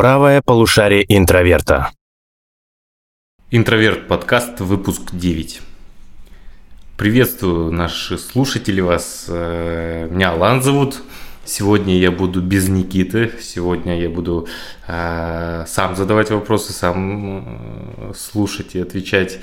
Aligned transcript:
Правое 0.00 0.40
полушарие 0.40 1.04
интроверта. 1.14 1.90
Интроверт 3.50 4.08
подкаст, 4.08 4.58
выпуск 4.60 5.10
9. 5.12 5.60
Приветствую 6.96 7.70
наши 7.70 8.16
слушатели 8.16 8.80
вас. 8.80 9.26
э, 9.28 10.08
Меня 10.10 10.30
Алан 10.30 10.62
зовут. 10.62 11.02
Сегодня 11.44 11.98
я 11.98 12.10
буду 12.10 12.40
без 12.40 12.68
Никиты. 12.68 13.32
Сегодня 13.42 14.00
я 14.00 14.08
буду 14.08 14.48
э, 14.86 15.64
сам 15.66 15.94
задавать 15.94 16.30
вопросы, 16.30 16.72
сам 16.72 18.08
э, 18.08 18.12
слушать 18.16 18.74
и 18.76 18.80
отвечать. 18.80 19.38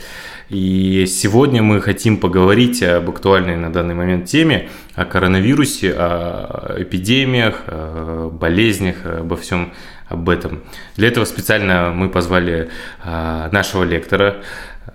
И 0.50 1.06
сегодня 1.06 1.62
мы 1.62 1.82
хотим 1.82 2.18
поговорить 2.18 2.82
об 2.82 3.10
актуальной 3.12 3.58
на 3.58 3.72
данный 3.72 3.94
момент 3.94 4.26
теме, 4.26 4.70
о 4.96 5.06
коронавирусе, 5.06 5.94
о 5.94 6.78
эпидемиях, 6.80 7.64
о 7.68 8.30
болезнях, 8.32 9.06
обо 9.06 9.36
всем 9.36 9.74
об 10.10 10.30
этом. 10.30 10.62
Для 10.96 11.08
этого 11.10 11.26
специально 11.26 11.92
мы 11.92 12.10
позвали 12.10 12.70
э, 13.04 13.50
нашего 13.52 13.84
лектора 13.84 14.38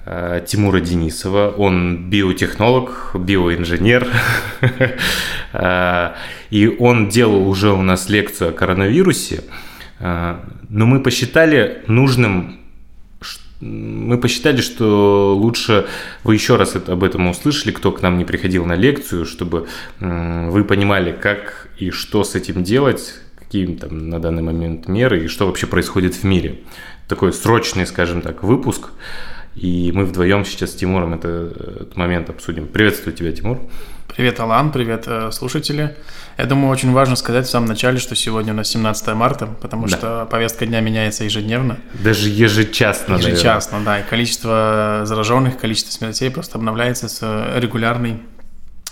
э, 0.06 0.44
Тимура 0.46 0.80
Денисова. 0.80 1.54
Он 1.56 2.08
биотехнолог, 2.08 3.12
биоинженер. 3.14 4.08
Э, 5.52 6.12
И 6.50 6.68
он 6.78 7.08
делал 7.08 7.48
уже 7.48 7.72
у 7.72 7.82
нас 7.82 8.10
лекцию 8.10 8.50
о 8.50 8.52
коронавирусе. 8.52 9.44
Но 10.00 10.40
мы 10.68 11.00
посчитали 11.00 11.82
нужным 11.86 12.58
мы 13.62 14.18
посчитали, 14.18 14.60
что 14.60 15.36
лучше 15.36 15.86
вы 16.24 16.34
еще 16.34 16.56
раз 16.56 16.74
об 16.74 17.04
этом 17.04 17.28
услышали, 17.28 17.70
кто 17.70 17.92
к 17.92 18.02
нам 18.02 18.18
не 18.18 18.24
приходил 18.24 18.64
на 18.66 18.74
лекцию, 18.74 19.24
чтобы 19.24 19.68
вы 20.00 20.64
понимали, 20.64 21.12
как 21.12 21.68
и 21.78 21.90
что 21.90 22.24
с 22.24 22.34
этим 22.34 22.64
делать, 22.64 23.14
какие 23.52 23.66
там 23.76 24.08
на 24.08 24.18
данный 24.18 24.42
момент 24.42 24.88
меры 24.88 25.24
и 25.24 25.28
что 25.28 25.46
вообще 25.46 25.66
происходит 25.66 26.14
в 26.14 26.24
мире. 26.24 26.60
Такой 27.06 27.34
срочный, 27.34 27.86
скажем 27.86 28.22
так, 28.22 28.42
выпуск. 28.42 28.88
И 29.54 29.92
мы 29.94 30.06
вдвоем 30.06 30.46
сейчас 30.46 30.70
с 30.70 30.74
Тимуром 30.74 31.12
это, 31.12 31.28
этот 31.58 31.96
момент 31.96 32.30
обсудим. 32.30 32.66
Приветствую 32.66 33.14
тебя, 33.14 33.30
Тимур. 33.32 33.60
Привет, 34.16 34.40
Алан, 34.40 34.72
привет, 34.72 35.04
э, 35.06 35.30
слушатели. 35.32 35.94
Я 36.38 36.46
думаю, 36.46 36.70
очень 36.70 36.92
важно 36.92 37.14
сказать 37.14 37.46
в 37.46 37.50
самом 37.50 37.68
начале, 37.68 37.98
что 37.98 38.14
сегодня 38.16 38.54
у 38.54 38.56
нас 38.56 38.68
17 38.68 39.14
марта, 39.14 39.46
потому 39.60 39.86
Да. 39.86 39.96
что 39.98 40.28
повестка 40.30 40.64
дня 40.64 40.80
меняется 40.80 41.24
ежедневно, 41.24 41.76
Даже 42.02 42.30
ежечасно. 42.30 43.16
наверное. 43.16 43.32
ежечасно, 43.34 43.80
да, 43.84 44.00
и 44.00 44.02
количество 44.08 45.02
зараженных, 45.04 45.58
количество 45.58 45.90
смертей 45.92 46.30
просто 46.30 46.56
обновляется 46.56 47.08
с 47.08 47.18
э, 47.20 47.60
регулярной 47.60 48.22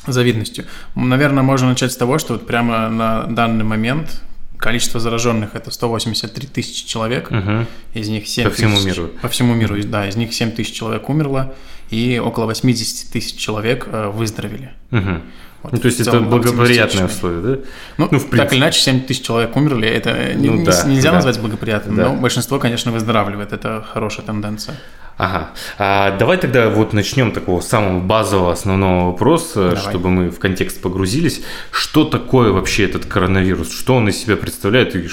завидностью. 0.06 0.66
Наверное, 0.94 1.42
можно 1.42 1.70
начать 1.70 1.92
с 1.92 1.97
того, 1.97 2.19
что 2.19 2.34
вот 2.34 2.47
прямо 2.47 2.91
на 2.91 3.22
данный 3.22 3.64
момент 3.64 4.20
количество 4.61 5.00
зараженных 5.00 5.55
это 5.55 5.70
183 5.70 6.47
тысячи 6.47 6.86
человек, 6.86 7.30
Мгм. 7.30 7.66
из 7.94 8.08
них 8.08 8.28
7 8.28 8.44
По 8.48 8.55
всему 8.55 8.77
тысяч- 8.77 8.86
миру. 8.86 9.11
По 9.22 9.28
всему 9.28 9.55
миру, 9.55 9.77
да, 9.84 10.08
из 10.08 10.16
них 10.16 10.33
7 10.34 10.50
тысяч 10.53 10.72
человек 10.75 11.08
умерло, 11.08 11.55
и 11.91 12.20
около 12.25 12.47
80 12.47 13.11
тысяч 13.11 13.36
человек 13.36 13.88
э, 13.91 14.08
выздоровели. 14.11 14.70
Мгм. 14.91 15.22
Вот 15.62 15.72
Ну, 15.72 15.78
то 15.78 15.86
есть 15.86 16.00
это 16.00 16.20
благоприятные 16.20 17.05
условия, 17.06 17.41
да? 17.42 17.62
Ну, 17.98 18.08
Ну, 18.11 18.19
в 18.19 18.22
так 18.22 18.31
принципе. 18.31 18.56
или 18.56 18.62
иначе, 18.62 18.81
7 18.81 19.00
тысяч 19.03 19.22
человек 19.22 19.55
умерли, 19.56 19.88
это 19.88 20.16
Ну 20.36 20.55
не- 20.56 20.64
да, 20.64 20.84
нельзя 20.86 21.11
да. 21.11 21.16
назвать 21.16 21.38
благоприятным, 21.38 21.97
Да. 21.97 22.08
но 22.08 22.14
большинство, 22.16 22.58
конечно, 22.58 22.92
выздоравливает, 22.92 23.53
это 23.53 23.84
хорошая 23.92 24.25
тенденция. 24.25 24.77
Ага. 25.20 25.50
А 25.76 26.16
давай 26.16 26.38
тогда 26.38 26.70
вот 26.70 26.94
начнем 26.94 27.32
такого 27.32 27.60
самого 27.60 28.00
базового 28.00 28.52
основного 28.52 29.10
вопроса, 29.10 29.70
Давай. 29.70 29.76
чтобы 29.76 30.08
мы 30.08 30.30
в 30.30 30.38
контекст 30.38 30.80
погрузились. 30.80 31.42
Что 31.70 32.04
такое 32.04 32.52
вообще 32.52 32.84
этот 32.84 33.04
коронавирус? 33.04 33.70
Что 33.70 33.96
он 33.96 34.08
из 34.08 34.16
себя 34.16 34.36
представляет 34.36 34.96
и 34.96 35.06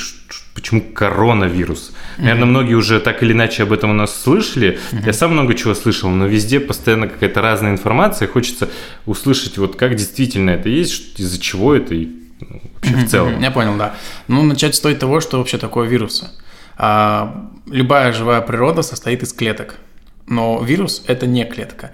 почему 0.55 0.81
коронавирус? 0.94 1.91
Наверное, 2.17 2.45
многие 2.45 2.75
уже 2.75 3.02
так 3.02 3.22
или 3.22 3.33
иначе 3.33 3.63
об 3.63 3.73
этом 3.73 3.89
у 3.89 3.94
нас 3.94 4.16
слышали. 4.16 4.80
Я 5.05 5.11
сам 5.11 5.33
много 5.33 5.55
чего 5.55 5.75
слышал, 5.75 6.09
но 6.09 6.25
везде 6.25 6.61
постоянно 6.61 7.09
какая-то 7.09 7.41
разная 7.41 7.72
информация. 7.72 8.30
Хочется 8.30 8.69
услышать, 9.06 9.57
вот 9.57 9.75
как 9.75 9.96
действительно 9.96 10.51
это 10.51 10.69
есть, 10.69 11.19
из-за 11.19 11.38
чего 11.38 11.75
это 11.75 11.94
и 11.94 12.07
ну, 12.40 12.62
вообще 12.75 12.96
в 12.96 13.09
целом. 13.09 13.41
Я 13.41 13.51
понял, 13.51 13.75
да. 13.75 13.96
Ну, 14.29 14.44
начать 14.44 14.73
стоит 14.73 15.00
того, 15.00 15.19
что 15.19 15.38
вообще 15.40 15.57
такое 15.57 15.85
вирусы. 15.85 16.29
А, 16.78 17.50
любая 17.66 18.13
живая 18.13 18.40
природа 18.40 18.84
состоит 18.84 19.23
из 19.23 19.34
клеток, 19.34 19.75
но 20.28 20.62
вирус– 20.64 21.04
это 21.08 21.26
не 21.26 21.46
клетка. 21.46 21.92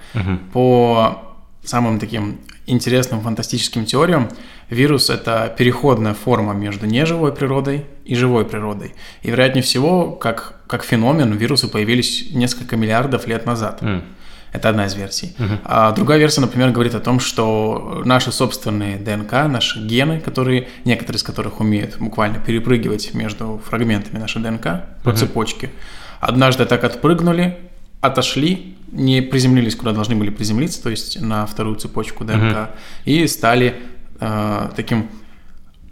По 0.52 1.38
самым 1.64 2.00
таким 2.00 2.40
интересным 2.66 3.22
фантастическим 3.22 3.86
теориям, 3.86 4.30
вирус– 4.70 5.10
это 5.12 5.54
переходная 5.58 6.14
форма 6.14 6.54
между 6.54 6.86
неживой 6.86 7.34
природой 7.34 7.86
и 8.06 8.16
живой 8.16 8.46
природой. 8.46 8.94
И, 9.22 9.30
вероятнее 9.30 9.64
всего, 9.64 10.12
как, 10.12 10.62
как 10.68 10.84
феномен, 10.84 11.32
вирусы 11.34 11.68
появились 11.68 12.32
несколько 12.32 12.76
миллиардов 12.76 13.28
лет 13.28 13.46
назад. 13.46 13.82
М. 13.82 14.04
Это 14.52 14.70
одна 14.70 14.86
из 14.86 14.94
версий. 14.94 15.36
А 15.64 15.92
другая 15.94 16.20
версия, 16.20 16.42
например, 16.42 16.70
говорит 16.70 16.94
о 16.94 17.00
том, 17.00 17.20
что 17.20 18.04
наши 18.06 18.32
собственные 18.32 18.98
ДНК, 18.98 19.32
наши 19.48 19.80
гены, 19.80 20.20
которые, 20.20 20.68
некоторые 20.86 21.18
из 21.18 21.24
которых 21.24 21.60
умеют 21.60 21.98
буквально 21.98 22.40
перепрыгивать 22.40 23.16
между 23.16 23.60
фрагментами 23.66 24.20
нашей 24.20 24.44
ДНК 24.44 24.84
по 25.04 25.12
цепочке, 25.14 25.72
однажды 26.20 26.66
так 26.66 26.84
отпрыгнули, 26.84 27.58
отошли, 28.03 28.75
не 28.91 29.22
приземлились, 29.22 29.75
куда 29.75 29.91
должны 29.94 30.16
были 30.16 30.30
приземлиться, 30.30 30.84
то 30.84 30.90
есть 30.90 31.19
на 31.22 31.46
вторую 31.46 31.78
цепочку 31.78 32.24
ДНК, 32.25 32.69
и 33.06 33.25
стали 33.28 33.75
э, 34.19 34.69
таким 34.75 35.09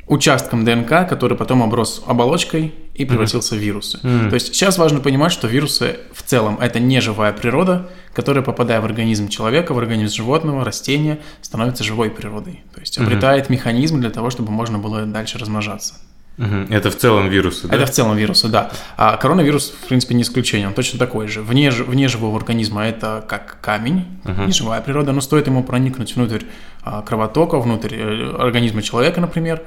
участком 0.07 0.65
ДНК, 0.65 1.07
который 1.07 1.37
потом 1.37 1.63
оброс 1.63 2.03
оболочкой 2.05 2.73
и 2.93 3.05
превратился 3.05 3.55
в 3.55 3.59
вирусы. 3.59 3.99
То 4.29 4.33
есть 4.33 4.47
сейчас 4.47 4.77
важно 4.77 4.99
понимать, 4.99 5.31
что 5.31 5.47
вирусы 5.47 5.99
в 6.13 6.21
целом 6.21 6.57
это 6.59 6.79
не 6.79 6.99
живая 6.99 7.31
природа, 7.31 7.89
которая, 8.13 8.43
попадая 8.43 8.81
в 8.81 8.85
организм 8.85 9.29
человека, 9.29 9.73
в 9.73 9.79
организм 9.79 10.13
животного, 10.13 10.65
растения, 10.65 11.19
становится 11.41 11.85
живой 11.85 12.09
природой. 12.09 12.61
То 12.75 12.81
есть 12.81 12.97
обретает 12.97 13.49
механизм 13.49 14.01
для 14.01 14.09
того, 14.09 14.29
чтобы 14.29 14.51
можно 14.51 14.77
было 14.79 15.05
дальше 15.05 15.37
размножаться. 15.37 15.93
Это 16.37 16.89
в 16.89 16.97
целом 16.97 17.29
вирусы, 17.29 17.67
да? 17.67 17.75
Это 17.75 17.85
в 17.85 17.91
целом 17.91 18.17
вирусы, 18.17 18.47
да. 18.47 18.71
А 18.97 19.15
коронавирус, 19.17 19.69
в 19.69 19.87
принципе, 19.87 20.15
не 20.15 20.23
исключение, 20.23 20.67
он 20.67 20.73
точно 20.73 20.97
такой 20.97 21.27
же. 21.27 21.41
Вне, 21.41 21.69
вне 21.69 22.07
живого 22.07 22.35
организма 22.37 22.85
это 22.87 23.23
как 23.27 23.59
камень, 23.61 24.05
не 24.47 24.51
живая 24.51 24.81
природа, 24.81 25.11
но 25.11 25.21
стоит 25.21 25.47
ему 25.47 25.63
проникнуть 25.63 26.15
внутрь 26.15 26.43
а, 26.83 27.01
кровотока, 27.03 27.59
внутрь 27.59 27.93
э, 27.95 28.35
организма 28.39 28.81
человека, 28.81 29.21
например, 29.21 29.61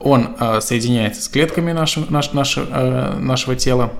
он 0.00 0.34
а, 0.40 0.60
соединяется 0.60 1.22
с 1.22 1.28
клетками 1.28 1.70
нашего, 1.72 2.06
наш- 2.10 2.32
наше- 2.32 2.66
э, 2.68 3.16
нашего 3.18 3.54
тела 3.54 3.92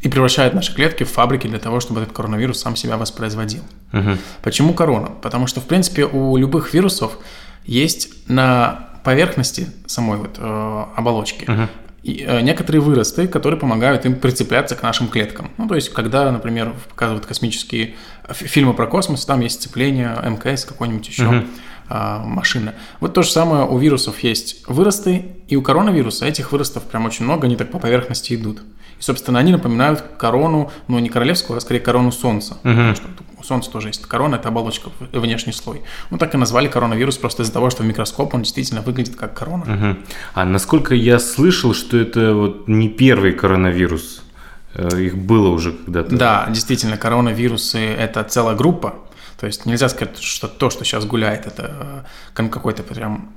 и 0.00 0.08
превращает 0.08 0.54
наши 0.54 0.74
клетки 0.74 1.04
в 1.04 1.10
фабрики 1.10 1.46
для 1.46 1.60
того, 1.60 1.78
чтобы 1.78 2.00
этот 2.00 2.12
коронавирус 2.12 2.58
сам 2.58 2.74
себя 2.74 2.96
воспроизводил. 2.96 3.62
Мгм. 3.92 4.18
Почему 4.42 4.74
корона? 4.74 5.10
Потому 5.22 5.46
что, 5.46 5.60
в 5.60 5.66
принципе, 5.66 6.04
у 6.04 6.36
любых 6.36 6.74
вирусов 6.74 7.16
есть 7.64 8.28
на 8.28 8.88
поверхности 9.04 9.68
самой 9.86 10.18
вот, 10.18 10.36
э, 10.38 10.84
оболочки 10.96 11.44
и, 12.02 12.24
э, 12.26 12.40
некоторые 12.40 12.82
выросты, 12.82 13.28
которые 13.28 13.58
помогают 13.60 14.04
им 14.06 14.16
прицепляться 14.16 14.74
к 14.74 14.82
нашим 14.82 15.08
клеткам. 15.08 15.50
Ну, 15.58 15.68
то 15.68 15.74
есть, 15.76 15.90
когда, 15.90 16.30
например, 16.32 16.72
показывают 16.90 17.26
космические 17.26 17.94
фи- 18.30 18.46
фильмы 18.46 18.74
про 18.74 18.86
космос, 18.86 19.24
там 19.24 19.40
есть 19.40 19.60
сцепление 19.60 20.16
МКС, 20.24 20.64
какой-нибудь 20.64 21.06
еще 21.08 21.44
а, 21.88 22.24
машина. 22.24 22.74
Вот 23.00 23.12
то 23.14 23.22
же 23.22 23.30
самое 23.30 23.64
у 23.66 23.76
вирусов 23.78 24.20
есть 24.20 24.66
выросты, 24.66 25.26
и 25.48 25.56
у 25.56 25.62
коронавируса 25.62 26.26
этих 26.26 26.50
выростов 26.52 26.84
прям 26.84 27.04
очень 27.06 27.24
много, 27.24 27.46
они 27.46 27.56
так 27.56 27.70
по 27.70 27.78
поверхности 27.78 28.34
идут. 28.34 28.62
И, 28.98 29.02
собственно, 29.02 29.38
они 29.38 29.52
напоминают 29.52 30.00
корону, 30.16 30.70
ну, 30.88 30.98
не 31.00 31.08
королевскую, 31.08 31.56
а 31.58 31.60
скорее 31.60 31.80
корону 31.80 32.10
Солнца. 32.10 32.56
Потому 32.62 32.94
что 32.94 33.06
у 33.42 33.44
Солнца 33.44 33.70
тоже 33.70 33.88
есть 33.88 34.06
корона, 34.06 34.36
это 34.36 34.48
оболочка, 34.48 34.90
внешний 35.12 35.52
слой. 35.52 35.82
Ну, 36.10 36.18
так 36.18 36.34
и 36.34 36.38
назвали 36.38 36.68
коронавирус 36.68 37.18
просто 37.18 37.42
из-за 37.42 37.52
того, 37.52 37.70
что 37.70 37.82
в 37.82 37.86
микроскоп 37.86 38.34
он 38.34 38.42
действительно 38.42 38.80
выглядит 38.80 39.16
как 39.16 39.34
корона. 39.34 39.64
Мгм. 39.64 39.98
А 40.34 40.44
насколько 40.44 40.94
я 40.94 41.18
слышал, 41.18 41.74
что 41.74 41.98
это 41.98 42.34
вот 42.34 42.68
не 42.68 42.88
первый 42.88 43.32
коронавирус, 43.32 44.22
Э, 44.74 45.00
их 45.00 45.16
было 45.16 45.48
уже 45.48 45.72
когда-то. 45.72 46.16
Да, 46.16 46.46
действительно, 46.50 46.96
коронавирусы– 46.96 47.78
это 47.98 48.24
целая 48.24 48.56
группа. 48.56 48.94
То 49.38 49.46
есть 49.46 49.66
нельзя 49.66 49.88
сказать, 49.88 50.18
что 50.18 50.48
то, 50.48 50.70
что 50.70 50.84
сейчас 50.84 51.04
гуляет, 51.04 51.46
это 51.46 52.06
э, 52.36 52.48
какой-то 52.48 52.82
прям... 52.82 53.32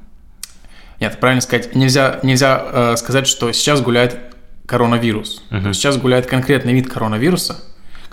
Нет, 0.99 1.19
правильно 1.19 1.41
сказать, 1.41 1.75
нельзя, 1.75 2.19
нельзя 2.23 2.65
э, 2.71 2.95
сказать, 2.97 3.27
что 3.27 3.51
сейчас 3.51 3.81
гуляет 3.81 4.17
коронавирус. 4.65 5.43
Есть 5.51 5.79
сейчас 5.79 5.97
гуляет 5.97 6.25
конкретный 6.25 6.73
вид 6.73 6.91
коронавируса, 6.91 7.57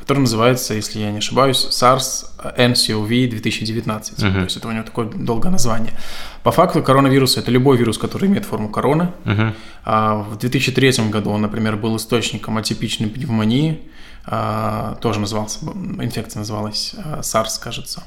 который 0.03 0.19
называется, 0.19 0.75
если 0.75 0.99
я 0.99 1.13
не 1.13 1.19
ошибаюсь, 1.19 1.65
SARS-NCoV 1.71 3.29
2019. 3.29 4.17
То 4.17 4.27
есть 4.41 4.57
это 4.57 4.67
у 4.67 4.73
него 4.73 4.83
такое 4.83 5.07
долгое 5.07 5.51
название. 5.51 5.93
По 6.43 6.51
факту 6.51 6.83
коронавирус– 6.83 7.37
это 7.39 7.53
любой 7.53 7.77
вирус, 7.77 7.99
который 7.99 8.29
имеет 8.29 8.45
форму 8.45 8.69
короны. 8.69 9.13
А 9.85 10.17
В 10.17 10.39
2003 10.39 11.09
году 11.09 11.31
он, 11.31 11.43
например, 11.43 11.77
был 11.77 11.97
источником 11.97 12.59
атипичной 12.59 13.09
пневмонии, 13.09 13.81
а, 14.25 14.97
тоже 15.01 15.21
назывался, 15.21 15.59
инфекция 16.01 16.41
называлась 16.41 16.95
а, 16.97 17.21
SARS, 17.21 17.61
кажется. 17.61 18.03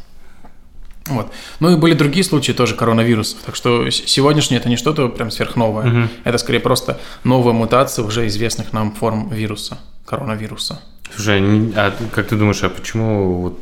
Вот. 1.07 1.31
Ну 1.59 1.71
и 1.71 1.75
были 1.75 1.93
другие 1.93 2.23
случаи 2.23 2.51
тоже 2.51 2.75
коронавирусов. 2.75 3.39
Так 3.45 3.55
что 3.55 3.89
сегодняшний 3.89 4.57
это 4.57 4.69
не 4.69 4.77
что-то 4.77 5.07
прям 5.09 5.29
сверхновое. 5.29 5.87
Угу. 5.87 6.09
Это 6.23 6.37
скорее 6.37 6.59
просто 6.59 6.99
новая 7.23 7.53
мутация 7.53 8.03
уже 8.03 8.25
известных 8.27 8.73
нам 8.73 8.91
форм 8.91 9.29
вируса, 9.29 9.77
коронавируса. 10.05 10.81
Слушай, 11.13 11.71
а 11.75 11.93
как 12.11 12.27
ты 12.27 12.35
думаешь, 12.35 12.63
а 12.63 12.69
почему 12.69 13.41
вот 13.41 13.59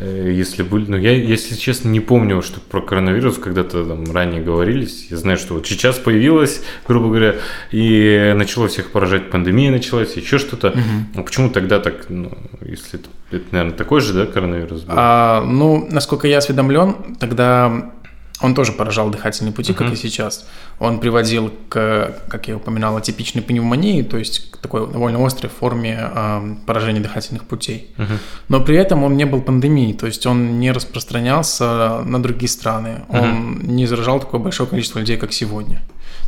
если 0.00 0.62
были, 0.62 0.90
ну 0.90 0.96
я, 0.96 1.12
если 1.12 1.54
честно, 1.54 1.88
не 1.88 2.00
помню, 2.00 2.42
что 2.42 2.60
про 2.60 2.80
коронавирус 2.80 3.38
когда-то 3.38 3.84
там 3.84 4.04
ранее 4.12 4.42
говорились. 4.42 5.06
Я 5.10 5.16
знаю, 5.16 5.38
что 5.38 5.54
вот 5.54 5.66
сейчас 5.66 5.98
появилась, 5.98 6.62
грубо 6.86 7.08
говоря, 7.08 7.36
и 7.70 8.34
начало 8.36 8.68
всех 8.68 8.90
поражать 8.90 9.30
пандемия 9.30 9.70
началась, 9.70 10.16
еще 10.16 10.38
что-то. 10.38 10.68
Угу. 10.68 10.80
А 11.16 11.22
почему 11.22 11.50
тогда 11.50 11.78
так, 11.78 12.06
ну, 12.08 12.36
если 12.60 13.00
это, 13.00 13.08
это, 13.30 13.44
наверное, 13.52 13.76
такой 13.76 14.00
же, 14.00 14.12
да, 14.12 14.26
коронавирус 14.26 14.82
был? 14.82 14.94
А, 14.96 15.42
ну, 15.42 15.86
насколько 15.90 16.28
я 16.28 16.38
осведомлен, 16.38 17.16
тогда 17.18 17.92
он 18.40 18.54
тоже 18.54 18.72
поражал 18.72 19.08
дыхательные 19.08 19.52
пути, 19.52 19.72
uh-huh. 19.72 19.76
как 19.76 19.92
и 19.92 19.96
сейчас. 19.96 20.46
Он 20.78 21.00
приводил 21.00 21.50
к, 21.70 22.14
как 22.28 22.48
я 22.48 22.56
упоминал, 22.56 22.96
атипичной 22.96 23.40
пневмонии, 23.40 24.02
то 24.02 24.18
есть 24.18 24.50
к 24.50 24.58
такой 24.58 24.86
довольно 24.90 25.24
острой 25.24 25.50
форме 25.50 25.98
э, 25.98 26.54
поражения 26.66 27.00
дыхательных 27.00 27.44
путей. 27.44 27.90
Uh-huh. 27.96 28.18
Но 28.48 28.60
при 28.60 28.76
этом 28.76 29.04
он 29.04 29.16
не 29.16 29.24
был 29.24 29.40
пандемией, 29.40 29.94
то 29.94 30.06
есть 30.06 30.26
он 30.26 30.60
не 30.60 30.70
распространялся 30.70 32.02
на 32.04 32.22
другие 32.22 32.50
страны. 32.50 33.04
Uh-huh. 33.08 33.22
Он 33.22 33.58
не 33.62 33.86
заражал 33.86 34.20
такое 34.20 34.38
большое 34.38 34.68
количество 34.68 34.98
людей, 34.98 35.16
как 35.16 35.32
сегодня. 35.32 35.82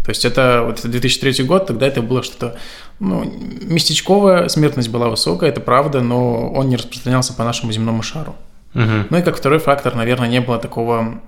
То 0.04 0.10
есть 0.10 0.24
это 0.24 0.62
вот 0.64 0.80
2003 0.82 1.44
год, 1.44 1.66
тогда 1.66 1.86
это 1.86 2.00
было 2.00 2.22
что-то, 2.22 2.56
ну, 3.00 3.30
местечковая 3.60 4.48
смертность 4.48 4.88
была 4.88 5.10
высокая, 5.10 5.50
это 5.50 5.60
правда, 5.60 6.00
но 6.00 6.50
он 6.50 6.70
не 6.70 6.76
распространялся 6.76 7.34
по 7.34 7.44
нашему 7.44 7.70
земному 7.72 8.02
шару. 8.02 8.34
Uh-huh. 8.72 9.06
Ну 9.10 9.18
и 9.18 9.22
как 9.22 9.36
второй 9.36 9.58
фактор, 9.58 9.94
наверное, 9.94 10.28
не 10.28 10.40
было 10.40 10.58
такого 10.58 11.20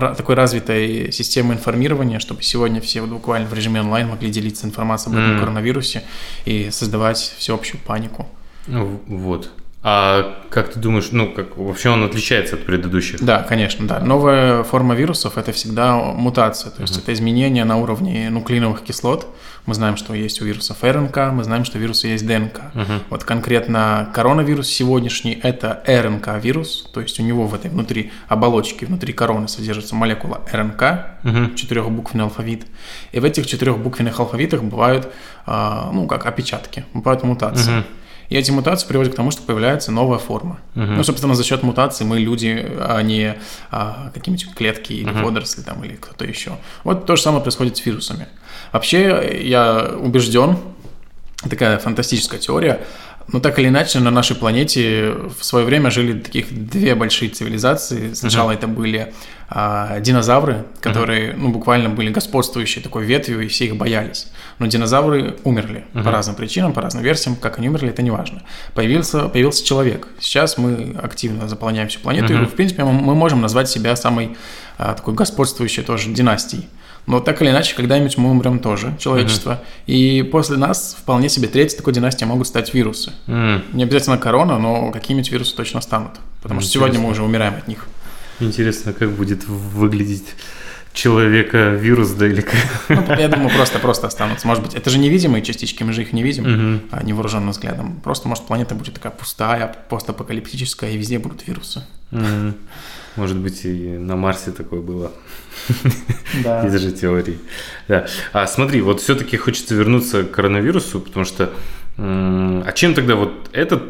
такой 0.00 0.34
развитой 0.34 1.10
системы 1.12 1.54
информирования, 1.54 2.18
чтобы 2.18 2.42
сегодня 2.42 2.80
все 2.80 3.00
вот 3.00 3.10
буквально 3.10 3.48
в 3.48 3.54
режиме 3.54 3.80
онлайн 3.80 4.08
могли 4.08 4.30
делиться 4.30 4.66
информацией 4.66 5.14
об 5.14 5.20
этом 5.20 5.36
mm. 5.36 5.40
коронавирусе 5.40 6.02
и 6.44 6.70
создавать 6.70 7.18
всеобщую 7.18 7.80
панику. 7.80 8.28
Ну, 8.66 9.00
вот. 9.06 9.50
А 9.88 10.42
как 10.50 10.72
ты 10.72 10.80
думаешь, 10.80 11.10
ну, 11.12 11.30
как 11.30 11.56
вообще 11.56 11.90
он 11.90 12.02
отличается 12.02 12.56
от 12.56 12.66
предыдущих? 12.66 13.22
Да, 13.22 13.44
конечно, 13.44 13.86
да. 13.86 14.00
Новая 14.00 14.64
форма 14.64 14.96
вирусов– 14.96 15.36
это 15.38 15.52
всегда 15.52 15.94
мутация, 15.94 16.72
то 16.72 16.82
есть 16.82 16.96
uh-huh. 16.96 17.02
это 17.02 17.12
изменение 17.12 17.62
на 17.64 17.76
уровне 17.76 18.28
нуклеиновых 18.28 18.82
кислот. 18.82 19.28
Мы 19.64 19.74
знаем, 19.74 19.96
что 19.96 20.12
есть 20.12 20.42
у 20.42 20.44
вирусов 20.44 20.82
РНК, 20.82 21.30
мы 21.30 21.44
знаем, 21.44 21.64
что 21.64 21.78
у 21.78 21.80
вируса 21.80 22.08
есть 22.08 22.26
ДНК. 22.26 22.62
Uh-huh. 22.74 23.00
Вот 23.10 23.22
конкретно 23.22 24.10
коронавирус 24.12 24.66
сегодняшний– 24.66 25.38
это 25.44 25.84
РНК-вирус, 25.86 26.90
то 26.92 27.00
есть 27.00 27.20
у 27.20 27.22
него 27.22 27.46
в 27.46 27.54
этой 27.54 27.70
внутри 27.70 28.10
оболочки, 28.26 28.86
внутри 28.86 29.12
короны 29.12 29.46
содержится 29.46 29.94
молекула 29.94 30.40
РНК, 30.50 30.82
uh-huh. 30.82 31.54
четырехбуквенный 31.54 32.24
алфавит. 32.24 32.66
И 33.12 33.20
в 33.20 33.24
этих 33.24 33.46
четырехбуквенных 33.46 34.18
алфавитах 34.18 34.64
бывают, 34.64 35.12
а, 35.46 35.92
ну, 35.92 36.08
как 36.08 36.26
опечатки, 36.26 36.84
бывают 36.92 37.22
мутации. 37.22 37.70
Uh-huh. 37.70 37.84
И 38.28 38.36
эти 38.36 38.50
мутации 38.50 38.86
приводят 38.86 39.12
к 39.12 39.16
тому, 39.16 39.30
что 39.30 39.42
появляется 39.42 39.92
новая 39.92 40.18
форма. 40.18 40.58
Угу. 40.74 40.84
Ну, 40.84 41.04
собственно, 41.04 41.34
за 41.34 41.44
счет 41.44 41.62
мутаций 41.62 42.06
мы 42.06 42.18
люди, 42.18 42.66
а 42.80 43.00
не 43.02 43.36
а, 43.70 44.10
какие-нибудь 44.14 44.54
клетки 44.54 44.92
или 44.92 45.10
угу. 45.10 45.20
водоросли 45.20 45.62
там, 45.62 45.84
или 45.84 45.94
кто-то 45.94 46.24
еще. 46.24 46.52
Вот 46.84 47.06
то 47.06 47.16
же 47.16 47.22
самое 47.22 47.42
происходит 47.42 47.76
с 47.76 47.86
вирусами. 47.86 48.28
Вообще, 48.72 49.40
я 49.42 49.92
убежден, 49.98 50.58
такая 51.48 51.78
фантастическая 51.78 52.40
теория, 52.40 52.80
но 53.32 53.40
так 53.40 53.58
или 53.58 53.68
иначе, 53.68 53.98
на 53.98 54.10
нашей 54.10 54.36
планете 54.36 55.12
в 55.38 55.44
свое 55.44 55.64
время 55.64 55.90
жили 55.90 56.18
таких 56.18 56.46
две 56.52 56.94
большие 56.94 57.28
цивилизации. 57.28 58.12
Сначала 58.14 58.52
uh-huh. 58.52 58.54
это 58.54 58.68
были 58.68 59.12
а, 59.48 59.98
динозавры, 59.98 60.64
которые 60.80 61.30
uh-huh. 61.30 61.36
ну, 61.36 61.48
буквально 61.50 61.88
были 61.88 62.10
господствующей 62.10 62.80
такой 62.80 63.04
ветвью, 63.04 63.40
и 63.40 63.48
все 63.48 63.66
их 63.66 63.76
боялись. 63.76 64.28
Но 64.60 64.66
динозавры 64.66 65.36
умерли 65.42 65.84
uh-huh. 65.92 66.04
по 66.04 66.12
разным 66.12 66.36
причинам, 66.36 66.72
по 66.72 66.80
разным 66.80 67.02
версиям. 67.02 67.34
Как 67.34 67.58
они 67.58 67.68
умерли, 67.68 67.88
это 67.88 68.02
не 68.02 68.12
важно. 68.12 68.42
Появился, 68.74 69.28
появился 69.28 69.64
человек. 69.64 70.06
Сейчас 70.20 70.56
мы 70.56 70.94
активно 71.02 71.48
заполняем 71.48 71.88
всю 71.88 71.98
планету, 71.98 72.32
uh-huh. 72.32 72.44
и, 72.44 72.46
в 72.46 72.54
принципе, 72.54 72.84
мы, 72.84 72.92
мы 72.92 73.16
можем 73.16 73.40
назвать 73.40 73.68
себя 73.68 73.96
самой 73.96 74.36
а, 74.78 74.94
такой 74.94 75.14
господствующей 75.14 75.82
тоже 75.82 76.10
династией. 76.10 76.68
Но 77.06 77.20
так 77.20 77.40
или 77.40 77.50
иначе, 77.50 77.74
когда-нибудь 77.76 78.18
мы 78.18 78.30
умрем 78.30 78.58
тоже, 78.58 78.96
человечество. 78.98 79.62
Uh-huh. 79.86 79.92
И 79.92 80.22
после 80.24 80.56
нас 80.56 80.96
вполне 80.98 81.28
себе 81.28 81.46
третьей 81.46 81.76
такой 81.76 81.92
династии 81.92 82.24
могут 82.24 82.48
стать 82.48 82.74
вирусы. 82.74 83.12
Uh-huh. 83.26 83.62
Не 83.72 83.84
обязательно 83.84 84.18
корона, 84.18 84.58
но 84.58 84.90
какие-нибудь 84.90 85.30
вирусы 85.30 85.54
точно 85.54 85.80
станут. 85.80 86.12
Потому 86.42 86.60
что 86.60 86.70
сегодня 86.70 86.98
мы 86.98 87.10
уже 87.10 87.22
умираем 87.22 87.54
от 87.54 87.68
них. 87.68 87.86
Интересно, 88.40 88.92
как 88.92 89.12
будет 89.12 89.46
выглядеть 89.46 90.34
человека 90.92 91.70
вирус, 91.70 92.10
да 92.10 92.26
или 92.26 92.40
как? 92.40 92.56
Ну, 92.88 93.14
я 93.16 93.28
думаю, 93.28 93.50
просто, 93.50 93.78
просто 93.78 94.06
останутся. 94.08 94.46
Может 94.46 94.64
быть, 94.64 94.74
это 94.74 94.90
же 94.90 94.98
невидимые 94.98 95.42
частички, 95.42 95.82
мы 95.84 95.92
же 95.92 96.02
их 96.02 96.12
не 96.12 96.22
видим 96.22 96.44
uh-huh. 96.44 96.88
а 96.90 97.02
невооруженным 97.04 97.50
взглядом. 97.50 98.00
Просто, 98.02 98.28
может, 98.28 98.46
планета 98.46 98.74
будет 98.74 98.94
такая 98.94 99.12
пустая, 99.12 99.76
постапокалиптическая, 99.88 100.90
и 100.90 100.96
везде 100.96 101.18
будут 101.18 101.46
вирусы. 101.46 101.84
Uh-huh. 102.10 102.54
Может 103.16 103.38
быть, 103.38 103.64
и 103.64 103.96
на 103.98 104.16
Марсе 104.16 104.52
такое 104.52 104.80
было. 104.80 105.12
Да. 106.44 106.66
Из 106.66 106.78
же 106.80 106.92
теории. 106.92 107.38
Да. 107.88 108.06
А 108.32 108.46
смотри, 108.46 108.80
вот 108.82 109.00
все-таки 109.00 109.36
хочется 109.36 109.74
вернуться 109.74 110.24
к 110.24 110.30
коронавирусу, 110.30 111.00
потому 111.00 111.24
что 111.24 111.50
а 111.98 112.72
чем 112.74 112.94
тогда 112.94 113.16
вот 113.16 113.48
этот 113.52 113.82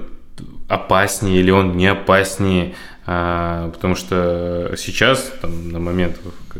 опаснее 0.68 1.40
или 1.40 1.50
он 1.50 1.76
не 1.76 1.88
опаснее? 1.88 2.74
А, 3.08 3.70
потому 3.70 3.94
что 3.94 4.74
сейчас, 4.76 5.32
там, 5.40 5.70
на 5.70 5.78
момент 5.78 6.18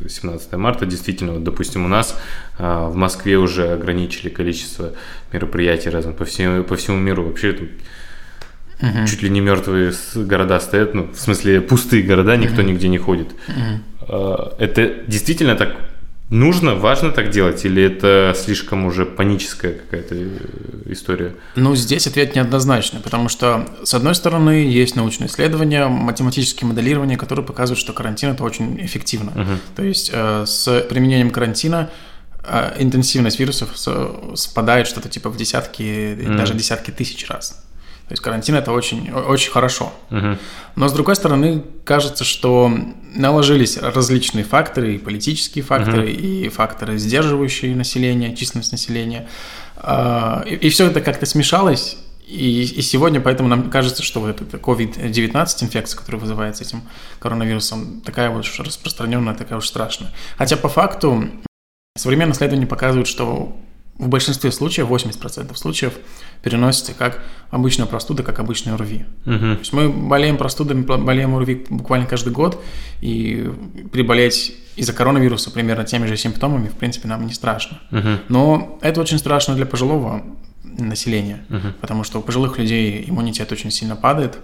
17 0.09 0.53
марта, 0.53 0.87
действительно, 0.87 1.33
вот, 1.33 1.45
допустим, 1.45 1.85
у 1.85 1.89
нас 1.89 2.17
а, 2.57 2.89
в 2.89 2.95
Москве 2.95 3.37
уже 3.37 3.73
ограничили 3.73 4.29
количество 4.29 4.93
мероприятий 5.33 5.91
разных 5.91 6.17
по 6.17 6.25
всему, 6.25 6.63
по 6.63 6.77
всему 6.77 6.99
миру. 6.99 7.25
Вообще 7.25 7.53
тут 7.53 7.71
Угу. 8.81 9.07
Чуть 9.07 9.23
ли 9.23 9.31
не 9.31 9.41
мертвые 9.41 9.93
города 10.15 10.61
стоят, 10.61 10.95
ну, 10.95 11.11
в 11.13 11.19
смысле, 11.19 11.61
пустые 11.61 12.03
города, 12.03 12.37
никто 12.37 12.61
угу. 12.61 12.71
нигде 12.71 12.89
не 12.89 12.99
ходит. 12.99 13.29
Угу. 13.49 14.55
Это 14.59 14.95
действительно 15.07 15.57
так 15.57 15.77
нужно, 16.31 16.75
важно 16.75 17.11
так 17.11 17.31
делать, 17.31 17.65
или 17.65 17.83
это 17.83 18.35
слишком 18.37 18.85
уже 18.85 19.07
паническая 19.07 19.73
какая-то 19.73 20.15
э, 20.15 20.29
история? 20.87 21.35
Ну, 21.55 21.77
здесь 21.77 22.07
ответ 22.07 22.35
неоднозначный, 22.35 23.01
потому 23.01 23.29
что, 23.29 23.67
с 23.85 23.95
одной 23.95 24.15
стороны, 24.15 24.67
есть 24.67 24.97
научные 24.97 25.29
исследования, 25.29 25.87
математические 25.87 26.69
моделирования, 26.69 27.17
которые 27.17 27.45
показывают, 27.45 27.79
что 27.79 27.93
карантин 27.93 28.31
это 28.31 28.43
очень 28.45 28.85
эффективно. 28.85 29.31
Угу. 29.31 29.51
То 29.77 29.83
есть 29.85 30.11
э, 30.13 30.45
с 30.47 30.87
применением 30.89 31.31
карантина 31.31 31.91
э, 32.43 32.75
интенсивность 32.79 33.39
вирусов 33.39 33.71
спадает 34.35 34.87
что-то 34.89 35.09
типа 35.09 35.31
в 35.31 35.37
десятки, 35.37 35.83
mm. 35.83 36.37
даже 36.37 36.55
десятки 36.55 36.91
тысяч 36.91 37.29
раз. 37.29 37.63
То 38.09 38.13
есть 38.13 38.23
карантин 38.23 38.55
это 38.55 38.71
очень, 38.71 39.11
очень 39.11 39.51
хорошо. 39.51 39.93
Угу. 40.13 40.39
Но 40.77 40.89
с 40.89 40.93
другой 40.93 41.17
стороны, 41.17 41.65
кажется, 41.85 42.23
что 42.23 42.73
наложились 43.15 43.79
различные 43.79 44.45
факторы, 44.45 44.95
и 44.95 44.99
политические 44.99 45.65
факторы, 45.65 46.03
угу. 46.03 46.09
и 46.09 46.49
факторы, 46.49 46.99
сдерживающие 46.99 47.75
население, 47.75 48.37
численность 48.37 48.71
населения. 48.71 49.29
А, 49.77 50.45
и, 50.47 50.55
и 50.55 50.69
все 50.71 50.87
это 50.87 51.01
как-то 51.01 51.27
смешалось. 51.27 51.99
И, 52.27 52.63
и 52.63 52.83
сегодня 52.83 53.21
поэтому 53.21 53.49
нам 53.49 53.71
кажется, 53.71 54.05
что 54.05 54.21
вот 54.21 54.41
эта 54.41 54.57
COVID-19 54.57 55.65
инфекция, 55.65 55.99
которая 55.99 56.21
вызывается 56.21 56.63
этим 56.63 56.83
коронавирусом, 57.19 58.03
такая 58.05 58.31
вот 58.31 58.47
распространенная, 58.59 59.35
такая 59.35 59.59
уж 59.59 59.67
страшная. 59.67 60.13
Хотя 60.39 60.57
по 60.57 60.69
факту 60.69 61.29
современные 61.97 62.35
исследования 62.35 62.67
показывают, 62.67 63.09
что 63.09 63.57
в 63.99 64.09
большинстве 64.09 64.53
случаев, 64.53 64.89
80% 64.89 65.55
случаев, 65.57 65.95
переносится 66.43 66.93
как 66.93 67.23
обычная 67.51 67.87
простуда, 67.87 68.23
как 68.23 68.39
обычный 68.39 68.75
ОРВИ. 68.75 69.07
Угу. 69.25 69.39
То 69.39 69.59
есть 69.59 69.73
мы 69.73 69.89
болеем 69.89 70.37
простудами, 70.37 70.83
болеем 70.83 71.35
ОРВИ 71.35 71.67
буквально 71.71 72.07
каждый 72.07 72.33
год, 72.33 72.63
и 73.01 73.51
приболеть 73.93 74.55
из-за 74.77 74.93
коронавируса 74.93 75.51
примерно 75.51 75.85
теми 75.85 76.07
же 76.07 76.17
симптомами, 76.17 76.69
в 76.69 76.75
принципе, 76.75 77.09
нам 77.09 77.27
не 77.27 77.33
страшно. 77.33 77.81
Угу. 77.91 78.09
Но 78.29 78.79
это 78.83 79.01
очень 79.01 79.19
страшно 79.19 79.55
для 79.55 79.67
пожилого 79.67 80.23
населения, 80.63 81.45
угу. 81.49 81.69
потому 81.81 82.05
что 82.05 82.19
у 82.19 82.23
пожилых 82.23 82.59
людей 82.59 83.05
иммунитет 83.09 83.51
очень 83.53 83.71
сильно 83.71 83.97
падает, 83.97 84.39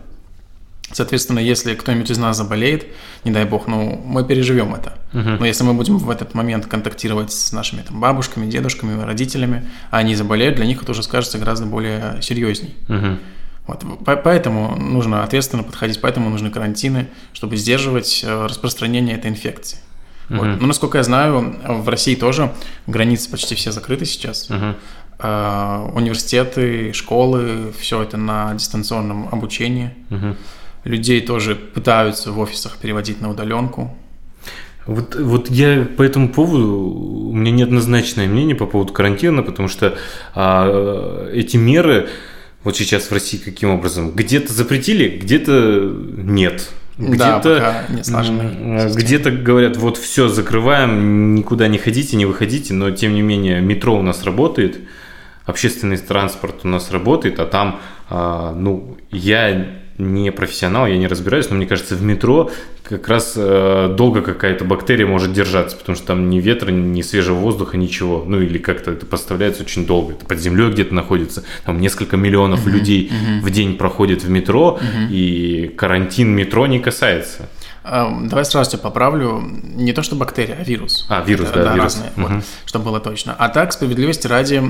Соответственно, 0.93 1.39
если 1.39 1.75
кто-нибудь 1.75 2.11
из 2.11 2.19
нас 2.19 2.37
заболеет, 2.37 2.87
не 3.25 3.31
дай 3.31 3.45
бог, 3.45 3.67
ну, 3.67 4.01
мы 4.05 4.25
переживем 4.25 4.75
это. 4.75 4.93
Uh-huh. 5.13 5.39
Но 5.39 5.47
если 5.47 5.65
мы 5.65 5.73
будем 5.75 5.97
в 5.97 6.11
этот 6.11 6.35
момент 6.35 6.67
контактировать 6.67 7.33
с 7.33 7.53
нашими 7.53 7.81
там, 7.81 7.99
бабушками, 7.99 8.47
дедушками, 8.51 9.03
родителями, 9.03 9.69
а 9.91 9.99
они 9.99 10.15
заболеют, 10.15 10.57
для 10.57 10.67
них 10.67 10.83
это 10.83 10.93
уже 10.93 11.03
скажется 11.03 11.39
гораздо 11.39 11.67
более 11.67 12.21
серьезней. 12.21 12.75
Uh-huh. 12.89 13.19
Вот, 13.67 13.85
поэтому 14.05 14.77
нужно 14.77 15.23
ответственно 15.25 15.63
подходить, 15.63 16.01
поэтому 16.01 16.29
нужны 16.29 16.51
карантины, 16.51 17.09
чтобы 17.33 17.57
сдерживать 17.57 18.23
э, 18.23 18.47
распространение 18.47 19.17
этой 19.17 19.31
инфекции. 19.31 19.79
Uh-huh. 20.29 20.39
Вот. 20.39 20.61
Но 20.61 20.67
насколько 20.67 20.99
я 20.99 21.05
знаю, 21.05 21.57
в 21.67 21.89
России 21.89 22.17
тоже 22.17 22.53
границы 22.87 23.31
почти 23.31 23.55
все 23.55 23.73
закрыты 23.73 24.05
сейчас. 24.05 24.51
Uh-huh. 24.51 24.75
Университеты, 25.95 26.93
школы, 26.93 27.73
все 27.79 28.03
это 28.03 28.17
на 28.17 28.53
дистанционном 28.55 29.29
обучении. 29.31 29.95
Uh-huh. 30.11 30.37
Людей 30.85 31.21
тоже 31.21 31.55
пытаются 31.55 32.33
в 32.33 32.39
офисах 32.39 32.79
переводить 32.79 33.21
на 33.21 33.31
удаленку. 33.31 33.97
Вот, 34.87 35.15
вот 35.15 35.49
я 35.49 35.87
по 35.97 36.03
этому 36.03 36.29
поводу, 36.29 36.77
у 37.31 37.33
меня 37.33 37.53
неоднозначное 37.53 38.27
мнение 38.27 38.57
по 38.57 38.67
поводу 38.67 38.93
карантина, 38.93 39.43
потому 39.43 39.69
что 39.69 39.97
а, 40.35 41.31
эти 41.33 41.57
меры, 41.57 42.09
вот 42.65 42.77
сейчас 42.77 43.05
в 43.05 43.13
России 43.13 43.39
каким 43.39 43.71
образом, 43.71 44.11
где-то 44.11 44.53
запретили, 44.53 45.19
где-то 45.19 45.95
нет. 46.17 46.69
Где-то, 46.99 47.87
да, 48.07 48.89
где-то 48.91 49.31
говорят, 49.31 49.77
вот 49.77 49.97
все, 49.97 50.29
закрываем, 50.29 51.35
никуда 51.35 51.69
не 51.69 51.79
ходите, 51.79 52.17
не 52.17 52.27
выходите, 52.27 52.75
но 52.75 52.91
тем 52.91 53.15
не 53.15 53.23
менее 53.23 53.61
метро 53.61 53.99
у 53.99 54.03
нас 54.03 54.25
работает, 54.25 54.79
общественный 55.47 55.97
транспорт 55.97 56.61
у 56.65 56.69
нас 56.69 56.91
работает, 56.91 57.39
а 57.39 57.47
там, 57.47 57.81
а, 58.11 58.53
ну, 58.53 58.99
я 59.11 59.82
не 60.03 60.33
профессионал, 60.33 60.87
я 60.87 60.97
не 60.97 61.07
разбираюсь, 61.07 61.49
но 61.51 61.57
мне 61.57 61.67
кажется, 61.67 61.95
в 61.95 62.03
метро 62.03 62.51
как 62.83 63.09
раз 63.09 63.35
э, 63.37 63.95
долго 63.97 64.23
какая-то 64.23 64.65
бактерия 64.65 65.07
может 65.07 65.33
держаться, 65.33 65.77
потому 65.77 65.97
что 65.97 66.09
там 66.09 66.29
ни 66.29 66.41
ветра, 66.41 66.71
ни 66.71 67.01
свежего 67.03 67.37
воздуха, 67.37 67.77
ничего. 67.77 68.25
Ну 68.27 68.41
или 68.41 68.59
как-то 68.59 68.91
это 68.91 69.07
поставляется 69.07 69.63
очень 69.63 69.87
долго. 69.87 70.15
Это 70.15 70.27
под 70.27 70.39
землей 70.39 70.71
где-то 70.71 70.95
находится. 70.95 71.45
Там 71.65 71.81
несколько 71.81 72.17
миллионов 72.17 72.67
uh-huh, 72.67 72.71
людей 72.71 73.11
uh-huh. 73.11 73.41
в 73.41 73.51
день 73.51 73.77
проходит 73.77 74.25
в 74.25 74.31
метро, 74.31 74.79
uh-huh. 74.81 75.11
и 75.11 75.69
карантин 75.69 76.35
метро 76.35 76.67
не 76.67 76.81
касается. 76.81 77.49
Эм, 77.85 78.29
давай 78.29 78.45
сразу 78.45 78.71
тебя 78.71 78.83
поправлю. 78.83 79.43
Не 79.75 79.93
то, 79.93 80.03
что 80.03 80.15
бактерия, 80.15 80.57
а 80.61 80.63
вирус. 80.63 81.07
А, 81.09 81.23
вирус, 81.23 81.49
да, 81.51 81.65
да 81.65 81.75
вирус. 81.75 81.85
разные, 81.85 82.13
угу. 82.17 82.35
вот, 82.35 82.45
чтобы 82.65 82.85
было 82.87 83.01
точно. 83.01 83.35
А 83.37 83.49
так, 83.49 83.73
справедливости 83.73 84.27
ради, 84.29 84.63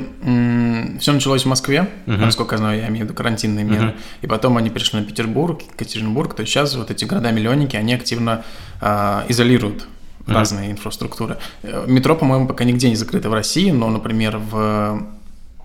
все 1.00 1.12
началось 1.12 1.44
в 1.44 1.48
Москве, 1.48 1.88
угу. 2.06 2.16
насколько 2.16 2.54
я 2.54 2.58
знаю, 2.58 2.80
я 2.80 2.88
имею 2.88 3.04
в 3.04 3.08
виду 3.08 3.14
карантинные 3.14 3.64
меры. 3.64 3.88
Угу. 3.88 3.96
И 4.22 4.26
потом 4.26 4.56
они 4.56 4.70
перешли 4.70 5.00
на 5.00 5.04
Петербург, 5.04 5.60
Екатеринбург. 5.62 6.34
То 6.34 6.42
есть 6.42 6.52
сейчас 6.52 6.74
вот 6.74 6.90
эти 6.90 7.04
города-миллионники, 7.04 7.76
они 7.76 7.94
активно 7.94 8.44
э, 8.80 9.22
изолируют 9.28 9.82
mm 9.82 9.88
разные 10.26 10.70
инфраструктуры. 10.70 11.38
Э, 11.64 11.84
метро, 11.88 12.14
по-моему, 12.14 12.46
пока 12.46 12.62
нигде 12.62 12.88
не 12.88 12.94
закрыто 12.94 13.28
в 13.28 13.34
России, 13.34 13.72
но, 13.72 13.90
например, 13.90 14.38
в 14.38 15.02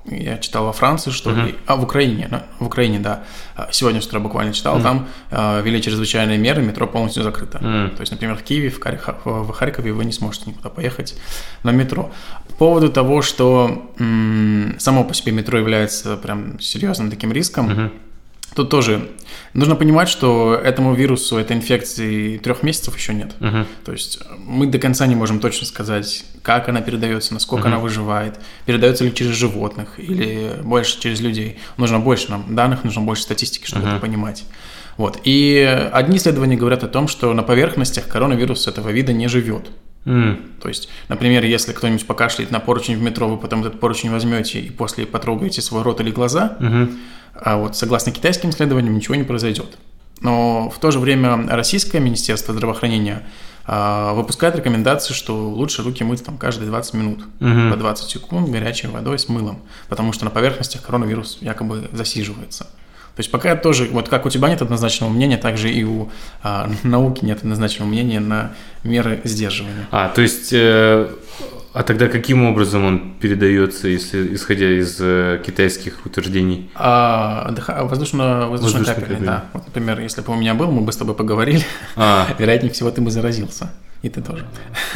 я 0.09 0.37
читал 0.37 0.65
во 0.65 0.73
Франции, 0.73 1.11
что 1.11 1.31
ли, 1.31 1.41
uh-huh. 1.41 1.55
а 1.65 1.75
в 1.75 1.83
Украине, 1.83 2.43
в 2.59 2.65
Украине, 2.65 2.99
да, 2.99 3.23
а, 3.55 3.69
сегодня 3.71 4.01
с 4.01 4.07
утра 4.07 4.19
буквально 4.19 4.53
читал, 4.53 4.77
uh-huh. 4.77 4.83
там 4.83 5.07
э, 5.31 5.61
ввели 5.63 5.81
чрезвычайные 5.81 6.37
меры, 6.37 6.61
метро 6.61 6.87
полностью 6.87 7.23
закрыто. 7.23 7.57
Uh-huh. 7.57 7.95
То 7.95 8.01
есть, 8.01 8.11
например, 8.11 8.35
в 8.35 8.43
Киеве, 8.43 8.69
в, 8.69 8.79
Карих, 8.79 9.09
в 9.25 9.51
Харькове 9.51 9.91
вы 9.91 10.05
не 10.05 10.13
сможете 10.13 10.49
никуда 10.49 10.69
поехать 10.69 11.15
на 11.63 11.71
метро. 11.71 12.11
По 12.47 12.53
поводу 12.53 12.89
того, 12.89 13.21
что 13.21 13.91
м- 13.99 14.75
само 14.79 15.03
по 15.03 15.13
себе 15.13 15.31
метро 15.31 15.57
является 15.57 16.17
прям 16.17 16.59
серьезным 16.59 17.09
таким 17.09 17.31
риском, 17.31 17.69
uh-huh. 17.69 17.91
Тут 18.55 18.69
тоже 18.69 19.09
нужно 19.53 19.75
понимать, 19.75 20.09
что 20.09 20.55
этому 20.55 20.93
вирусу, 20.93 21.37
этой 21.37 21.55
инфекции 21.55 22.37
трех 22.37 22.63
месяцев 22.63 22.95
еще 22.95 23.13
нет. 23.13 23.35
Uh-huh. 23.39 23.65
То 23.85 23.91
есть 23.91 24.19
мы 24.39 24.67
до 24.67 24.79
конца 24.79 25.05
не 25.05 25.15
можем 25.15 25.39
точно 25.39 25.67
сказать, 25.67 26.25
как 26.41 26.69
она 26.69 26.81
передается, 26.81 27.33
насколько 27.33 27.65
uh-huh. 27.65 27.73
она 27.73 27.79
выживает, 27.79 28.39
передается 28.65 29.03
ли 29.03 29.13
через 29.13 29.31
животных 29.31 29.99
или 29.99 30.53
больше 30.63 30.99
через 30.99 31.19
людей. 31.21 31.59
Нужно 31.77 31.99
больше 31.99 32.31
нам 32.31 32.55
данных, 32.55 32.83
нужно 32.83 33.01
больше 33.01 33.23
статистики, 33.23 33.65
чтобы 33.65 33.85
uh-huh. 33.85 33.91
это 33.93 33.99
понимать. 33.99 34.43
Вот. 34.97 35.19
И 35.23 35.89
одни 35.93 36.17
исследования 36.17 36.57
говорят 36.57 36.83
о 36.83 36.87
том, 36.87 37.07
что 37.07 37.33
на 37.33 37.43
поверхностях 37.43 38.07
коронавирус 38.07 38.67
этого 38.67 38.89
вида 38.89 39.13
не 39.13 39.27
живет. 39.27 39.69
Mm. 40.07 40.61
То 40.61 40.69
есть, 40.69 40.87
например, 41.09 41.43
если 41.43 41.73
кто-нибудь 41.73 42.07
покашляет 42.07 42.49
на 42.49 42.59
поручень 42.59 42.95
в 42.97 43.01
метро, 43.01 43.27
вы 43.27 43.37
потом 43.37 43.61
этот 43.61 43.79
поручень 43.79 44.09
возьмете 44.09 44.61
и 44.61 44.69
после 44.69 45.05
потрогаете 45.05 45.61
свой 45.61 45.81
рот 45.83 45.99
или 45.99 46.11
глаза, 46.11 46.55
mm-hmm. 46.59 46.97
а 47.35 47.57
вот 47.57 47.75
согласно 47.75 48.13
китайским 48.13 48.51
исследованиям 48.51 48.95
ничего 48.95 49.15
не 49.15 49.23
произойдет. 49.23 49.77
Но 50.21 50.69
в 50.69 50.79
то 50.79 50.91
же 50.91 50.99
время 50.99 51.45
Российское 51.49 51.99
Министерство 51.99 52.53
здравоохранения 52.53 53.23
а, 53.65 54.13
выпускает 54.13 54.55
рекомендации, 54.55 55.13
что 55.13 55.49
лучше 55.49 55.83
руки 55.83 56.03
мыть 56.03 56.23
там 56.23 56.37
каждые 56.37 56.69
20 56.69 56.93
минут, 56.93 57.19
угу. 57.41 57.71
по 57.71 57.75
20 57.75 58.09
секунд 58.09 58.49
горячей 58.49 58.87
водой 58.87 59.19
с 59.19 59.27
мылом, 59.27 59.59
потому 59.89 60.13
что 60.13 60.23
на 60.23 60.31
поверхностях 60.31 60.81
коронавирус 60.81 61.39
якобы 61.41 61.89
засиживается. 61.91 62.67
То 63.17 63.21
есть 63.21 63.31
пока 63.31 63.55
тоже, 63.55 63.89
вот 63.91 64.09
как 64.09 64.27
у 64.27 64.29
тебя 64.29 64.47
нет 64.47 64.61
однозначного 64.61 65.09
мнения, 65.09 65.37
так 65.37 65.57
же 65.57 65.71
и 65.71 65.83
у 65.83 66.11
а, 66.43 66.69
науки 66.83 67.25
нет 67.25 67.39
однозначного 67.39 67.89
мнения 67.89 68.19
на 68.19 68.51
меры 68.83 69.21
сдерживания. 69.23 69.87
А, 69.89 70.09
то 70.09 70.21
есть, 70.21 70.53
э, 70.53 71.09
а 71.73 71.81
тогда 71.81 72.09
каким 72.09 72.45
образом 72.45 72.85
он 72.85 73.15
передается, 73.19 73.87
если 73.87 74.35
исходя 74.35 74.69
из 74.69 74.97
э, 74.99 75.41
китайских 75.43 76.05
утверждений? 76.05 76.69
А, 76.75 77.51
воздушно, 77.85 78.49
воздушно 78.49 78.85
капельный, 78.85 79.25
да. 79.25 79.45
Вот, 79.53 79.65
например, 79.65 79.99
если 79.99 80.21
бы 80.21 80.33
у 80.33 80.35
меня 80.35 80.53
был, 80.53 80.69
мы 80.69 80.81
бы 80.81 80.91
с 80.91 80.97
тобой 80.97 81.15
поговорили, 81.15 81.65
а. 81.95 82.27
вероятнее 82.37 82.71
всего 82.71 82.91
ты 82.91 83.01
бы 83.01 83.09
заразился. 83.09 83.71
И 84.03 84.09
ты 84.09 84.21
тоже. 84.21 84.45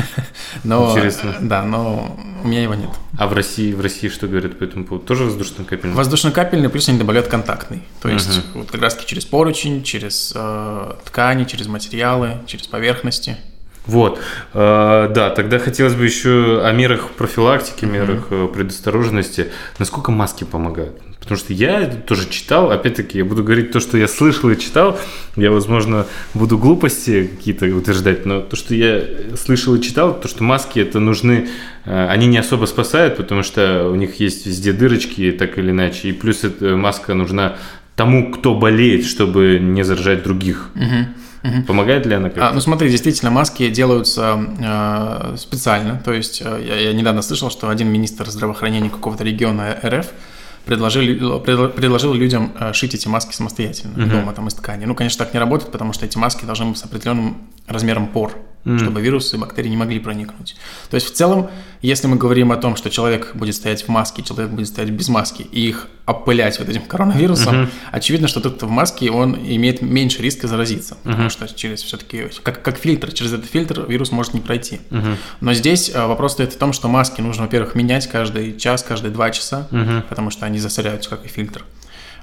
Но, 0.64 0.92
Интересно. 0.92 1.36
Да, 1.42 1.64
но 1.64 2.18
у 2.44 2.48
меня 2.48 2.62
его 2.62 2.76
нет. 2.76 2.90
А 3.18 3.28
в 3.28 3.34
России, 3.34 3.74
в 3.74 3.82
России 3.82 4.10
что 4.10 4.28
говорят 4.28 4.60
по 4.60 4.64
этому 4.64 4.86
поводу? 4.86 5.06
Тоже 5.06 5.24
воздушно-капельный? 5.24 5.96
Воздушно-капельный, 5.96 6.70
плюс 6.70 6.88
они 6.90 7.00
добавляют 7.00 7.28
контактный. 7.28 7.84
То 8.02 8.10
есть 8.10 8.30
uh-huh. 8.30 8.60
вот 8.60 8.72
как 8.72 8.82
раз-таки 8.82 9.08
через 9.08 9.26
поручень, 9.26 9.84
через 9.84 10.34
э, 10.36 10.94
ткани, 11.06 11.46
через 11.46 11.68
материалы, 11.68 12.38
через 12.46 12.68
поверхности. 12.68 13.38
Вот, 13.86 14.20
э, 14.54 15.12
да, 15.14 15.30
тогда 15.32 15.58
хотелось 15.58 15.96
бы 15.96 16.06
еще 16.06 16.62
о 16.64 16.72
мерах 16.72 17.10
профилактики, 17.12 17.86
мерах 17.86 18.28
uh-huh. 18.30 18.54
предосторожности. 18.54 19.52
Насколько 19.80 20.12
маски 20.12 20.44
помогают? 20.44 21.02
Потому 21.22 21.38
что 21.38 21.54
я 21.54 21.86
тоже 21.86 22.28
читал, 22.30 22.72
опять-таки, 22.72 23.20
я 23.20 23.26
буду 23.26 23.44
говорить 23.44 23.72
то, 23.72 23.80
что 23.80 23.96
я 23.96 24.08
слышал 24.08 24.50
и 24.50 24.60
читал. 24.60 25.00
Я, 25.36 25.52
возможно, 25.52 26.08
буду 26.34 26.58
глупости 26.58 27.30
какие-то 27.38 27.68
утверждать, 27.68 28.26
но 28.26 28.42
то, 28.42 28.56
что 28.56 28.74
я 28.74 29.04
слышал 29.38 29.76
и 29.76 29.82
читал, 29.82 30.20
то, 30.20 30.28
что 30.28 30.44
маски 30.44 30.80
это 30.80 31.00
нужны, 31.00 31.48
э, 31.86 32.08
они 32.08 32.26
не 32.26 32.40
особо 32.40 32.66
спасают, 32.66 33.18
потому 33.18 33.44
что 33.44 33.88
у 33.90 33.96
них 33.96 34.20
есть 34.20 34.48
везде 34.48 34.74
дырочки, 34.74 35.32
так 35.32 35.60
или 35.60 35.70
иначе. 35.70 36.10
И 36.10 36.12
плюс 36.12 36.44
эта 36.44 36.76
маска 36.76 37.14
нужна 37.14 37.56
тому, 37.96 38.32
кто 38.32 38.56
болеет, 38.56 39.06
чтобы 39.06 39.60
не 39.62 39.84
заражать 39.84 40.24
других. 40.24 40.72
Угу. 40.76 41.50
Угу. 41.50 41.64
Помогает 41.68 42.06
ли 42.08 42.16
она 42.16 42.30
как-то? 42.30 42.50
А, 42.50 42.52
ну 42.52 42.62
смотри, 42.62 42.90
действительно, 42.90 43.30
маски 43.30 43.70
делаются 43.70 44.44
э, 44.60 45.36
специально. 45.38 46.02
То 46.04 46.14
есть 46.14 46.42
э, 46.44 46.64
я, 46.68 46.76
я 46.78 46.94
недавно 46.94 47.22
слышал, 47.22 47.52
что 47.52 47.70
один 47.70 47.90
министр 47.90 48.30
здравоохранения 48.30 48.90
какого-то 48.90 49.24
региона 49.24 49.78
РФ 49.84 50.08
предложили, 50.66 51.16
предложил 51.40 52.14
людям 52.14 52.54
э, 52.60 52.74
шить 52.74 52.94
эти 52.94 53.08
маски 53.08 53.34
самостоятельно 53.34 53.94
uh-huh. 53.94 54.10
дома 54.10 54.34
там 54.34 54.48
из 54.48 54.54
ткани. 54.54 54.86
Ну, 54.86 54.96
конечно, 54.96 55.24
так 55.24 55.34
не 55.34 55.40
работает, 55.40 55.72
потому 55.72 55.94
что 55.94 56.06
эти 56.06 56.18
маски 56.18 56.46
должны 56.46 56.68
быть 56.68 56.78
с 56.78 56.84
определенным 56.84 57.38
размером 57.68 58.08
пор 58.08 58.38
mm. 58.66 58.80
чтобы 58.80 59.02
вирусы 59.02 59.36
и 59.36 59.40
бактерии 59.40 59.70
не 59.70 59.78
могли 59.78 60.00
проникнуть. 60.00 60.56
То 60.90 60.96
есть 60.96 61.08
в 61.08 61.14
целом, 61.14 61.50
если 61.82 62.08
мы 62.08 62.18
говорим 62.18 62.52
о 62.52 62.58
том, 62.58 62.76
что 62.76 62.90
человек 62.90 63.36
будет 63.36 63.56
стоять 63.56 63.84
в 63.84 63.88
маске, 63.88 64.24
человек 64.24 64.52
будет 64.52 64.68
стоять 64.68 64.92
без 64.92 65.10
маски, 65.10 65.44
и 65.44 65.68
их 65.68 65.88
опылять 66.06 66.60
вот 66.60 66.68
этим 66.68 66.82
коронавирусом, 66.82 67.56
uh-huh. 67.56 67.70
очевидно, 67.92 68.28
что 68.28 68.42
тот, 68.42 68.56
кто 68.56 68.68
в 68.68 68.72
маске, 68.72 69.12
он 69.12 69.36
имеет 69.36 69.82
меньше 69.82 70.22
риска 70.22 70.48
заразиться, 70.48 70.96
uh-huh. 71.04 71.12
потому 71.12 71.30
что 71.30 71.48
через 71.48 71.84
все-таки, 71.84 72.26
как, 72.44 72.62
как 72.62 72.78
фильтр, 72.78 73.12
через 73.12 73.34
этот 73.34 73.50
фильтр 73.50 73.86
вирус 73.88 74.12
может 74.12 74.34
не 74.34 74.42
пройти. 74.42 74.82
Uh-huh. 74.90 75.16
Но 75.40 75.54
здесь 75.54 75.92
э, 75.94 76.06
вопрос 76.06 76.34
стоит 76.34 76.54
в 76.54 76.58
том, 76.58 76.74
что 76.74 76.88
маски 76.88 77.22
нужно, 77.22 77.44
во-первых, 77.44 77.76
менять 77.76 78.08
каждый 78.08 78.58
час, 78.58 78.84
каждые 78.84 79.12
два 79.12 79.30
часа, 79.32 79.68
uh-huh. 79.72 80.04
потому 80.10 80.32
что 80.32 80.46
они 80.46 80.60
засоряются, 80.60 81.10
как 81.10 81.26
и 81.26 81.28
фильтр. 81.28 81.64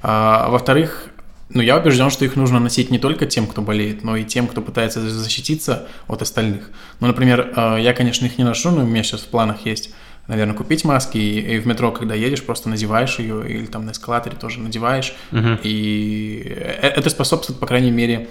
А, 0.02 0.48
во-вторых, 0.50 1.10
но 1.50 1.62
я 1.62 1.78
убежден, 1.78 2.10
что 2.10 2.24
их 2.24 2.36
нужно 2.36 2.60
носить 2.60 2.90
не 2.90 2.98
только 2.98 3.26
тем, 3.26 3.46
кто 3.46 3.62
болеет, 3.62 4.04
но 4.04 4.16
и 4.16 4.24
тем, 4.24 4.46
кто 4.46 4.60
пытается 4.60 5.00
защититься 5.08 5.88
от 6.06 6.22
остальных. 6.22 6.70
Ну, 7.00 7.06
например, 7.06 7.52
э, 7.56 7.78
я, 7.80 7.94
конечно, 7.94 8.26
их 8.26 8.38
не 8.38 8.44
ношу, 8.44 8.70
но 8.70 8.82
у 8.82 8.86
меня 8.86 9.02
сейчас 9.02 9.22
в 9.22 9.28
планах 9.28 9.64
есть, 9.64 9.94
наверное, 10.26 10.54
купить 10.54 10.84
маски, 10.84 11.16
и 11.16 11.58
в 11.58 11.66
метро, 11.66 11.90
когда 11.90 12.14
едешь, 12.14 12.42
просто 12.42 12.68
надеваешь 12.68 13.18
ее, 13.18 13.48
или 13.48 13.66
там 13.66 13.86
на 13.86 13.92
эскалаторе 13.92 14.36
тоже 14.36 14.60
надеваешь, 14.60 15.14
угу. 15.32 15.58
и 15.62 16.42
э, 16.54 16.88
это 16.88 17.08
способствует, 17.08 17.58
по 17.58 17.66
крайней 17.66 17.90
мере, 17.90 18.28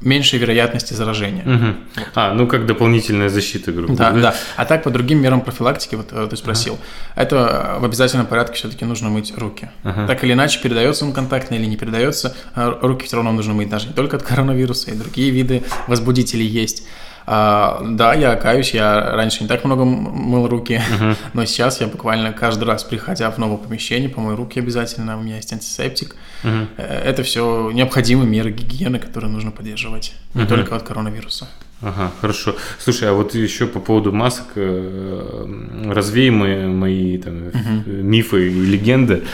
меньшей 0.00 0.38
вероятности 0.38 0.94
заражения. 0.94 1.42
Угу. 1.44 2.04
А, 2.14 2.32
ну 2.32 2.46
как 2.46 2.66
дополнительная 2.66 3.28
защита, 3.28 3.70
грубо 3.70 3.94
говоря. 3.94 4.14
Да, 4.14 4.20
да. 4.20 4.34
А 4.56 4.64
так 4.64 4.82
по 4.82 4.90
другим 4.90 5.20
мерам 5.20 5.42
профилактики, 5.42 5.94
вот 5.94 6.08
э, 6.12 6.26
ты 6.28 6.36
спросил, 6.36 6.78
ага. 7.14 7.22
это 7.22 7.76
в 7.80 7.84
обязательном 7.84 8.26
порядке 8.26 8.54
все-таки 8.54 8.84
нужно 8.84 9.10
мыть 9.10 9.36
руки. 9.36 9.70
Ага. 9.84 10.06
Так 10.06 10.24
или 10.24 10.32
иначе, 10.32 10.60
передается 10.62 11.04
он 11.04 11.12
контактно 11.12 11.54
или 11.54 11.66
не 11.66 11.76
передается, 11.76 12.34
а 12.54 12.78
руки 12.80 13.06
все 13.06 13.16
равно 13.16 13.32
нужно 13.32 13.52
мыть 13.52 13.68
даже 13.68 13.88
не 13.88 13.92
только 13.92 14.16
от 14.16 14.22
коронавируса, 14.22 14.90
и 14.90 14.94
другие 14.94 15.30
виды 15.30 15.62
возбудителей 15.86 16.46
есть. 16.46 16.84
А, 17.26 17.80
да, 17.84 18.14
я 18.14 18.34
каюсь, 18.36 18.72
я 18.72 19.12
раньше 19.12 19.42
не 19.42 19.48
так 19.48 19.64
много 19.64 19.84
мыл 19.84 20.48
руки, 20.48 20.80
uh-huh. 20.80 21.16
но 21.32 21.44
сейчас 21.44 21.80
я 21.80 21.86
буквально 21.86 22.32
каждый 22.32 22.64
раз, 22.64 22.84
приходя 22.84 23.30
в 23.30 23.38
новое 23.38 23.58
помещение, 23.58 24.08
помою 24.08 24.36
руки 24.36 24.58
обязательно, 24.58 25.18
у 25.18 25.22
меня 25.22 25.36
есть 25.36 25.52
антисептик. 25.52 26.16
Uh-huh. 26.42 26.66
Это 26.76 27.22
все 27.22 27.70
необходимые 27.72 28.28
меры 28.28 28.50
гигиены, 28.50 28.98
которые 28.98 29.30
нужно 29.30 29.50
поддерживать, 29.50 30.14
не 30.34 30.42
uh-huh. 30.42 30.48
только 30.48 30.76
от 30.76 30.82
коронавируса. 30.82 31.48
Ага, 31.82 32.12
хорошо. 32.20 32.56
Слушай, 32.78 33.08
а 33.08 33.14
вот 33.14 33.34
еще 33.34 33.66
по 33.66 33.80
поводу 33.80 34.12
масок, 34.12 34.48
э, 34.56 35.46
развей 35.88 36.30
мои, 36.30 37.16
там, 37.16 37.34
uh-huh. 37.34 38.02
мифы 38.02 38.50
и 38.50 38.66
легенды. 38.66 39.24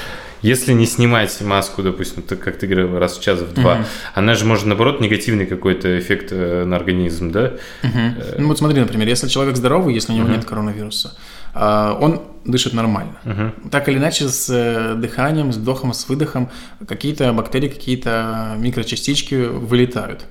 Если 0.43 0.73
не 0.73 0.87
снимать 0.87 1.41
маску, 1.41 1.83
допустим, 1.83 2.23
так 2.23 2.41
как 2.41 2.59
ты 2.59 2.67
говорил, 2.67 2.99
раз 2.99 3.19
в 3.19 3.23
час, 3.23 3.41
в 3.41 3.55
два, 3.55 3.75
угу. 3.75 3.85
она 4.15 4.35
же 4.35 4.45
может, 4.45 4.67
наоборот, 4.67 5.01
негативный 5.01 5.47
какой-то 5.47 5.99
эффект 5.99 6.29
э, 6.31 6.65
на 6.65 6.77
организм, 6.77 7.31
да? 7.31 7.55
Угу. 7.83 8.01
Ну 8.39 8.49
вот 8.49 8.59
смотри, 8.59 8.81
например, 8.81 9.09
если 9.09 9.29
человек 9.29 9.57
здоровый, 9.57 9.95
если 9.95 10.13
у 10.13 10.17
него 10.17 10.27
угу. 10.27 10.35
нет 10.35 10.45
коронавируса, 10.45 11.17
а, 11.55 11.97
он 12.01 12.23
дышит 12.45 12.75
нормально. 12.75 13.17
Угу. 13.25 13.71
Так 13.71 13.89
или 13.89 13.99
иначе, 13.99 14.29
с 14.29 14.49
э, 14.51 14.95
дыханием, 14.95 15.53
с 15.53 15.57
вдохом, 15.57 15.93
с 15.93 16.09
выдохом 16.09 16.51
какие-то 16.87 17.33
бактерии, 17.33 17.69
какие-то 17.69 18.55
микрочастички 18.59 19.35
вылетают. 19.35 20.27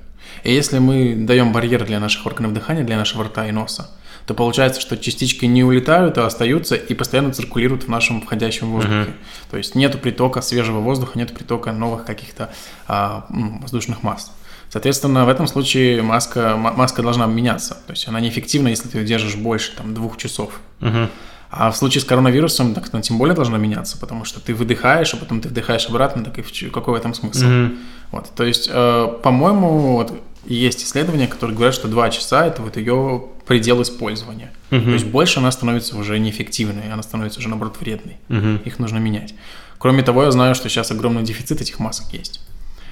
И 0.46 0.52
если 0.54 0.78
мы 0.78 1.16
даем 1.16 1.52
барьер 1.52 1.84
для 1.84 1.98
наших 1.98 2.24
органов 2.24 2.52
дыхания, 2.54 2.84
для 2.84 2.96
нашего 2.96 3.24
рта 3.24 3.48
и 3.48 3.50
носа, 3.50 3.90
то 4.26 4.34
получается, 4.34 4.80
что 4.80 4.96
частички 4.96 5.44
не 5.44 5.64
улетают, 5.64 6.18
а 6.18 6.26
остаются 6.26 6.76
и 6.76 6.94
постоянно 6.94 7.32
циркулируют 7.32 7.82
в 7.82 7.88
нашем 7.88 8.22
входящем 8.22 8.70
воздухе. 8.70 8.94
Uh-huh. 8.94 9.50
То 9.50 9.56
есть 9.56 9.74
нет 9.74 10.00
притока 10.00 10.40
свежего 10.42 10.78
воздуха, 10.78 11.18
нет 11.18 11.34
притока 11.34 11.72
новых 11.72 12.04
каких-то 12.04 12.52
а, 12.86 13.26
воздушных 13.28 14.04
масс. 14.04 14.30
Соответственно, 14.68 15.24
в 15.24 15.28
этом 15.28 15.48
случае 15.48 16.02
маска, 16.02 16.56
маска 16.56 17.02
должна 17.02 17.26
меняться. 17.26 17.78
То 17.86 17.92
есть 17.92 18.06
она 18.06 18.20
неэффективна, 18.20 18.68
если 18.68 18.88
ты 18.88 18.98
ее 18.98 19.04
держишь 19.04 19.34
больше 19.34 19.74
там, 19.76 19.94
двух 19.94 20.16
часов. 20.16 20.60
Uh-huh. 20.80 21.08
А 21.50 21.70
в 21.70 21.76
случае 21.76 22.02
с 22.02 22.04
коронавирусом, 22.04 22.74
так 22.74 22.88
она 22.92 23.02
тем 23.02 23.18
более 23.18 23.34
должна 23.34 23.56
меняться, 23.56 23.98
потому 23.98 24.24
что 24.24 24.40
ты 24.40 24.54
выдыхаешь, 24.54 25.14
а 25.14 25.16
потом 25.16 25.40
ты 25.40 25.48
вдыхаешь 25.48 25.88
обратно, 25.88 26.24
так 26.24 26.38
и 26.38 26.42
в, 26.42 26.70
какой 26.72 26.94
в 26.94 26.96
этом 26.96 27.14
смысл? 27.14 27.44
Mm-hmm. 27.44 27.78
Вот, 28.10 28.30
то 28.34 28.44
есть, 28.44 28.68
э, 28.70 29.08
по-моему, 29.22 29.96
вот, 29.96 30.12
есть 30.46 30.84
исследования, 30.84 31.26
которые 31.26 31.56
говорят, 31.56 31.74
что 31.74 31.88
2 31.88 32.10
часа– 32.10 32.46
это 32.48 32.62
вот 32.62 32.76
ее 32.76 33.24
предел 33.46 33.82
использования. 33.82 34.52
Угу. 34.70 34.80
То 34.80 34.92
есть 34.92 35.06
больше 35.06 35.38
она 35.40 35.50
становится 35.50 35.96
уже 35.96 36.18
неэффективной, 36.18 36.92
она 36.92 37.02
становится 37.02 37.38
уже, 37.38 37.48
наоборот, 37.48 37.76
вредной. 37.80 38.16
Угу. 38.28 38.62
Их 38.64 38.78
нужно 38.78 38.98
менять. 38.98 39.34
Кроме 39.78 40.02
того, 40.02 40.22
я 40.24 40.30
знаю, 40.30 40.54
что 40.54 40.68
сейчас 40.68 40.90
огромный 40.90 41.22
дефицит 41.22 41.60
этих 41.60 41.78
масок 41.78 42.12
есть. 42.12 42.40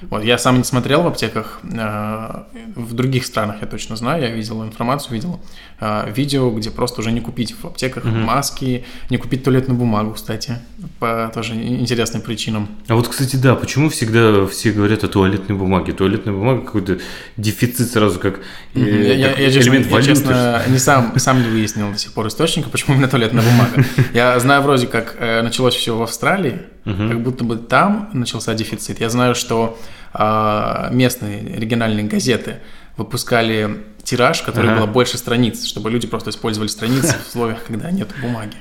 Вот, 0.09 0.23
я 0.23 0.37
сам 0.37 0.57
не 0.57 0.63
смотрел 0.63 1.03
в 1.03 1.07
аптеках, 1.07 1.59
э, 1.63 2.43
в 2.75 2.93
других 2.93 3.25
странах 3.25 3.57
я 3.61 3.67
точно 3.67 3.95
знаю, 3.95 4.21
я 4.21 4.29
видел 4.29 4.63
информацию, 4.63 5.13
видел 5.13 5.39
э, 5.79 6.11
видео, 6.11 6.51
где 6.51 6.71
просто 6.71 7.01
уже 7.01 7.11
не 7.11 7.21
купить 7.21 7.55
в 7.61 7.65
аптеках 7.65 8.05
угу. 8.05 8.13
маски, 8.13 8.85
не 9.09 9.17
купить 9.17 9.43
туалетную 9.43 9.77
бумагу, 9.77 10.13
кстати, 10.13 10.59
по 10.99 11.31
тоже 11.33 11.55
интересным 11.55 12.21
причинам. 12.21 12.67
А 12.87 12.95
вот, 12.95 13.07
кстати, 13.07 13.35
да, 13.35 13.55
почему 13.55 13.89
всегда 13.89 14.45
все 14.47 14.71
говорят 14.71 15.03
о 15.03 15.07
туалетной 15.07 15.55
бумаге? 15.55 15.93
Туалетная 15.93 16.33
бумага 16.33 16.61
какой-то 16.61 16.99
дефицит 17.37 17.89
сразу 17.89 18.19
как, 18.19 18.39
э, 18.73 18.79
я, 19.17 19.29
как 19.29 19.39
я, 19.39 19.47
я, 19.47 19.61
элемент 19.61 19.85
честно, 19.85 19.97
Я, 19.97 20.03
честно, 20.03 20.63
не 20.67 20.79
сам, 20.79 21.13
сам 21.17 21.41
не 21.41 21.49
выяснил 21.49 21.91
до 21.91 21.97
сих 21.97 22.13
пор 22.13 22.27
источника, 22.27 22.69
почему 22.69 22.95
именно 22.95 23.07
туалетная 23.07 23.43
бумага. 23.43 23.85
Я 24.13 24.39
знаю 24.39 24.61
вроде 24.61 24.87
как 24.87 25.17
началось 25.19 25.75
все 25.75 25.95
в 25.95 26.01
Австралии, 26.01 26.61
угу. 26.85 27.07
как 27.07 27.21
будто 27.21 27.43
бы 27.43 27.57
там 27.57 28.09
начался 28.13 28.53
дефицит. 28.53 28.99
Я 28.99 29.09
знаю, 29.09 29.35
что 29.35 29.77
э, 30.13 30.89
местные 30.91 31.57
региональные 31.57 32.05
газеты 32.05 32.57
выпускали 32.97 33.83
тираж, 34.03 34.41
который 34.41 34.71
ага. 34.71 34.79
было 34.81 34.87
больше 34.87 35.17
страниц, 35.17 35.65
чтобы 35.65 35.89
люди 35.89 36.07
просто 36.07 36.29
использовали 36.29 36.69
страницы 36.69 37.15
в 37.23 37.27
условиях, 37.27 37.63
когда 37.63 37.91
нет 37.91 38.09
бумаги. 38.21 38.55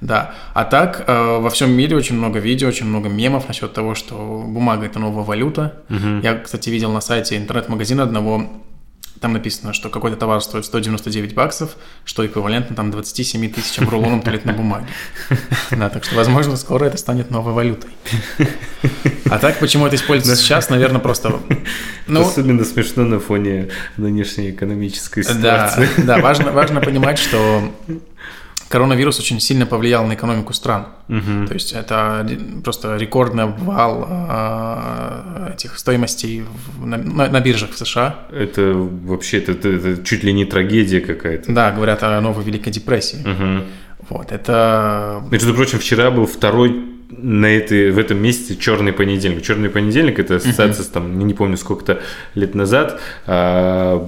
Да. 0.00 0.34
А 0.54 0.64
так, 0.64 1.04
э, 1.06 1.38
во 1.38 1.50
всем 1.50 1.72
мире 1.72 1.96
очень 1.96 2.16
много 2.16 2.38
видео, 2.38 2.68
очень 2.68 2.86
много 2.86 3.08
мемов 3.08 3.48
насчет 3.48 3.72
того, 3.72 3.94
что 3.94 4.44
бумага 4.46 4.86
это 4.86 4.98
новая 4.98 5.24
валюта. 5.24 5.82
Угу. 5.90 6.20
Я, 6.22 6.38
кстати, 6.38 6.70
видел 6.70 6.92
на 6.92 7.00
сайте 7.00 7.36
интернет-магазина 7.36 8.02
одного 8.04 8.48
там 9.20 9.34
написано, 9.34 9.74
что 9.74 9.90
какой-то 9.90 10.16
товар 10.16 10.40
стоит 10.40 10.64
199 10.64 11.34
баксов, 11.34 11.76
что 12.04 12.26
эквивалентно 12.26 12.74
там 12.74 12.90
27 12.90 13.52
тысячам 13.52 13.88
рулонам 13.88 14.22
туалетной 14.22 14.54
бумаги. 14.54 14.86
Да, 15.70 15.88
так 15.88 16.04
что, 16.04 16.16
возможно, 16.16 16.56
скоро 16.56 16.86
это 16.86 16.96
станет 16.96 17.30
новой 17.30 17.52
валютой. 17.52 17.90
А 19.30 19.38
так, 19.38 19.58
почему 19.58 19.86
это 19.86 19.96
используется 19.96 20.42
сейчас, 20.42 20.68
наверное, 20.70 21.00
просто... 21.00 21.40
Ну, 22.06 22.22
Особенно 22.22 22.64
смешно 22.64 23.04
на 23.04 23.20
фоне 23.20 23.68
нынешней 23.96 24.50
экономической 24.50 25.22
ситуации. 25.22 25.88
Да, 25.98 26.16
да 26.16 26.18
важно, 26.18 26.50
важно 26.50 26.80
понимать, 26.80 27.18
что 27.18 27.72
коронавирус 28.70 29.18
очень 29.18 29.40
сильно 29.40 29.66
повлиял 29.66 30.06
на 30.06 30.14
экономику 30.14 30.52
стран. 30.52 30.86
Угу. 31.08 31.48
То 31.48 31.54
есть 31.54 31.72
это 31.72 32.26
просто 32.62 32.96
рекордный 32.96 33.42
обвал 33.44 34.06
э, 34.08 35.54
этих 35.54 35.76
стоимостей 35.76 36.44
в, 36.78 36.86
на, 36.86 36.96
на 36.96 37.40
биржах 37.40 37.72
в 37.72 37.76
США. 37.76 38.20
Это 38.30 38.72
вообще 38.72 39.38
это, 39.38 39.52
это, 39.52 39.68
это 39.68 40.04
чуть 40.04 40.22
ли 40.22 40.32
не 40.32 40.44
трагедия 40.44 41.00
какая-то. 41.00 41.52
Да, 41.52 41.72
говорят 41.72 42.04
о 42.04 42.20
новой 42.20 42.44
Великой 42.44 42.70
депрессии. 42.70 43.18
Угу. 43.18 43.64
Вот, 44.08 44.30
это... 44.30 45.20
Между 45.32 45.52
прочим, 45.52 45.80
вчера 45.80 46.12
был 46.12 46.26
второй 46.26 46.90
на 47.10 47.46
этой, 47.46 47.90
в 47.90 47.98
этом 47.98 48.18
месяце 48.18 48.56
черный 48.56 48.92
понедельник. 48.92 49.42
Черный 49.42 49.68
понедельник 49.68 50.18
это 50.18 50.36
ассоциация, 50.36 50.84
uh-huh. 50.84 50.92
там, 50.92 51.26
не 51.26 51.34
помню, 51.34 51.56
сколько-то 51.56 52.00
лет 52.34 52.54
назад 52.54 53.00
а, 53.26 53.98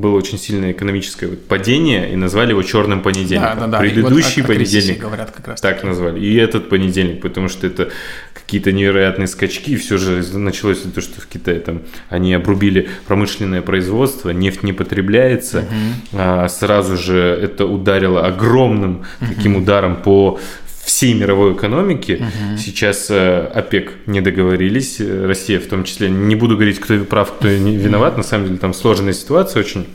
было 0.00 0.16
очень 0.16 0.38
сильное 0.38 0.72
экономическое 0.72 1.28
падение, 1.28 2.12
и 2.12 2.16
назвали 2.16 2.50
его 2.50 2.62
черным 2.62 3.02
понедельником. 3.02 3.56
Да, 3.56 3.66
да, 3.66 3.72
да. 3.72 3.78
Предыдущий 3.78 4.42
вот 4.42 4.48
понедельник 4.48 4.98
говорят 4.98 5.30
как 5.30 5.48
раз 5.48 5.60
так 5.60 5.82
назвали. 5.84 6.20
И 6.20 6.34
этот 6.36 6.68
понедельник, 6.68 7.20
потому 7.20 7.48
что 7.48 7.66
это 7.66 7.90
какие-то 8.34 8.72
невероятные 8.72 9.26
скачки. 9.26 9.76
Все 9.76 9.98
же 9.98 10.24
началось 10.38 10.78
то, 10.78 11.00
что 11.00 11.20
в 11.20 11.26
Китае 11.26 11.60
там 11.60 11.82
они 12.08 12.32
обрубили 12.32 12.88
промышленное 13.06 13.60
производство, 13.60 14.30
нефть 14.30 14.62
не 14.62 14.72
потребляется. 14.72 15.58
Uh-huh. 15.58 16.08
А, 16.14 16.48
сразу 16.48 16.96
же 16.96 17.18
это 17.18 17.66
ударило 17.66 18.26
огромным 18.26 19.04
uh-huh. 19.20 19.34
таким 19.34 19.56
ударом 19.56 19.96
по 19.96 20.40
всей 20.88 21.12
мировой 21.12 21.52
экономики. 21.52 22.12
Угу. 22.12 22.56
Сейчас 22.56 23.08
э, 23.10 23.50
ОПЕК 23.54 23.92
не 24.06 24.22
договорились, 24.22 24.96
э, 25.00 25.26
Россия 25.26 25.60
в 25.60 25.66
том 25.66 25.84
числе. 25.84 26.08
Не 26.08 26.34
буду 26.34 26.54
говорить, 26.54 26.80
кто 26.80 26.98
прав, 27.04 27.34
кто 27.34 27.48
не 27.48 27.76
виноват. 27.76 28.16
На 28.16 28.22
самом 28.22 28.46
деле 28.46 28.58
там 28.58 28.72
сложная 28.72 29.12
ситуация 29.12 29.60
очень. 29.60 29.86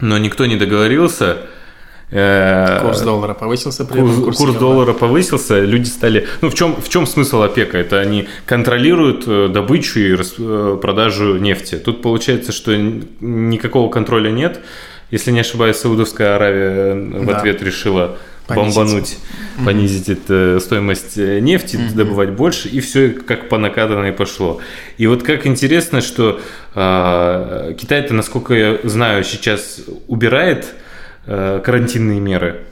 Но 0.00 0.18
никто 0.18 0.44
не 0.44 0.56
договорился. 0.56 1.38
Э, 2.10 2.80
курс 2.82 3.00
доллара 3.00 3.32
повысился. 3.32 3.86
При 3.86 4.00
курс, 4.00 4.16
курс, 4.16 4.36
курс 4.36 4.54
доллара 4.56 4.92
повысился. 4.92 5.60
Люди 5.60 5.88
стали. 5.88 6.26
Ну 6.42 6.50
в 6.50 6.54
чем 6.54 6.76
в 6.76 6.90
чем 6.90 7.06
смысл 7.06 7.40
ОПЕКа? 7.40 7.78
Это 7.78 7.98
они 7.98 8.28
контролируют 8.44 9.24
добычу 9.50 9.98
и 9.98 10.76
продажу 10.76 11.38
нефти. 11.38 11.76
Тут 11.76 12.02
получается, 12.02 12.52
что 12.52 12.76
никакого 12.76 13.88
контроля 13.88 14.30
нет. 14.30 14.60
Если 15.10 15.30
не 15.30 15.40
ошибаюсь, 15.40 15.76
Саудовская 15.76 16.36
Аравия 16.36 16.94
в 16.94 17.26
да. 17.26 17.38
ответ 17.38 17.62
решила 17.62 18.18
понизить. 18.54 18.76
бомбануть, 18.76 19.18
mm-hmm. 19.58 19.64
понизить 19.64 20.08
это, 20.08 20.60
стоимость 20.60 21.18
э, 21.18 21.40
нефти, 21.40 21.76
mm-hmm. 21.76 21.94
добывать 21.94 22.30
больше, 22.30 22.68
и 22.68 22.80
все 22.80 23.10
как 23.10 23.48
по 23.48 23.58
накатанной 23.58 24.12
пошло. 24.12 24.60
И 24.98 25.06
вот 25.06 25.22
как 25.22 25.46
интересно, 25.46 26.00
что 26.00 26.40
э, 26.74 27.74
Китай-то, 27.78 28.14
насколько 28.14 28.54
я 28.54 28.78
знаю, 28.84 29.24
сейчас 29.24 29.80
убирает 30.08 30.66
э, 31.26 31.60
карантинные 31.64 32.20
меры. 32.20 32.62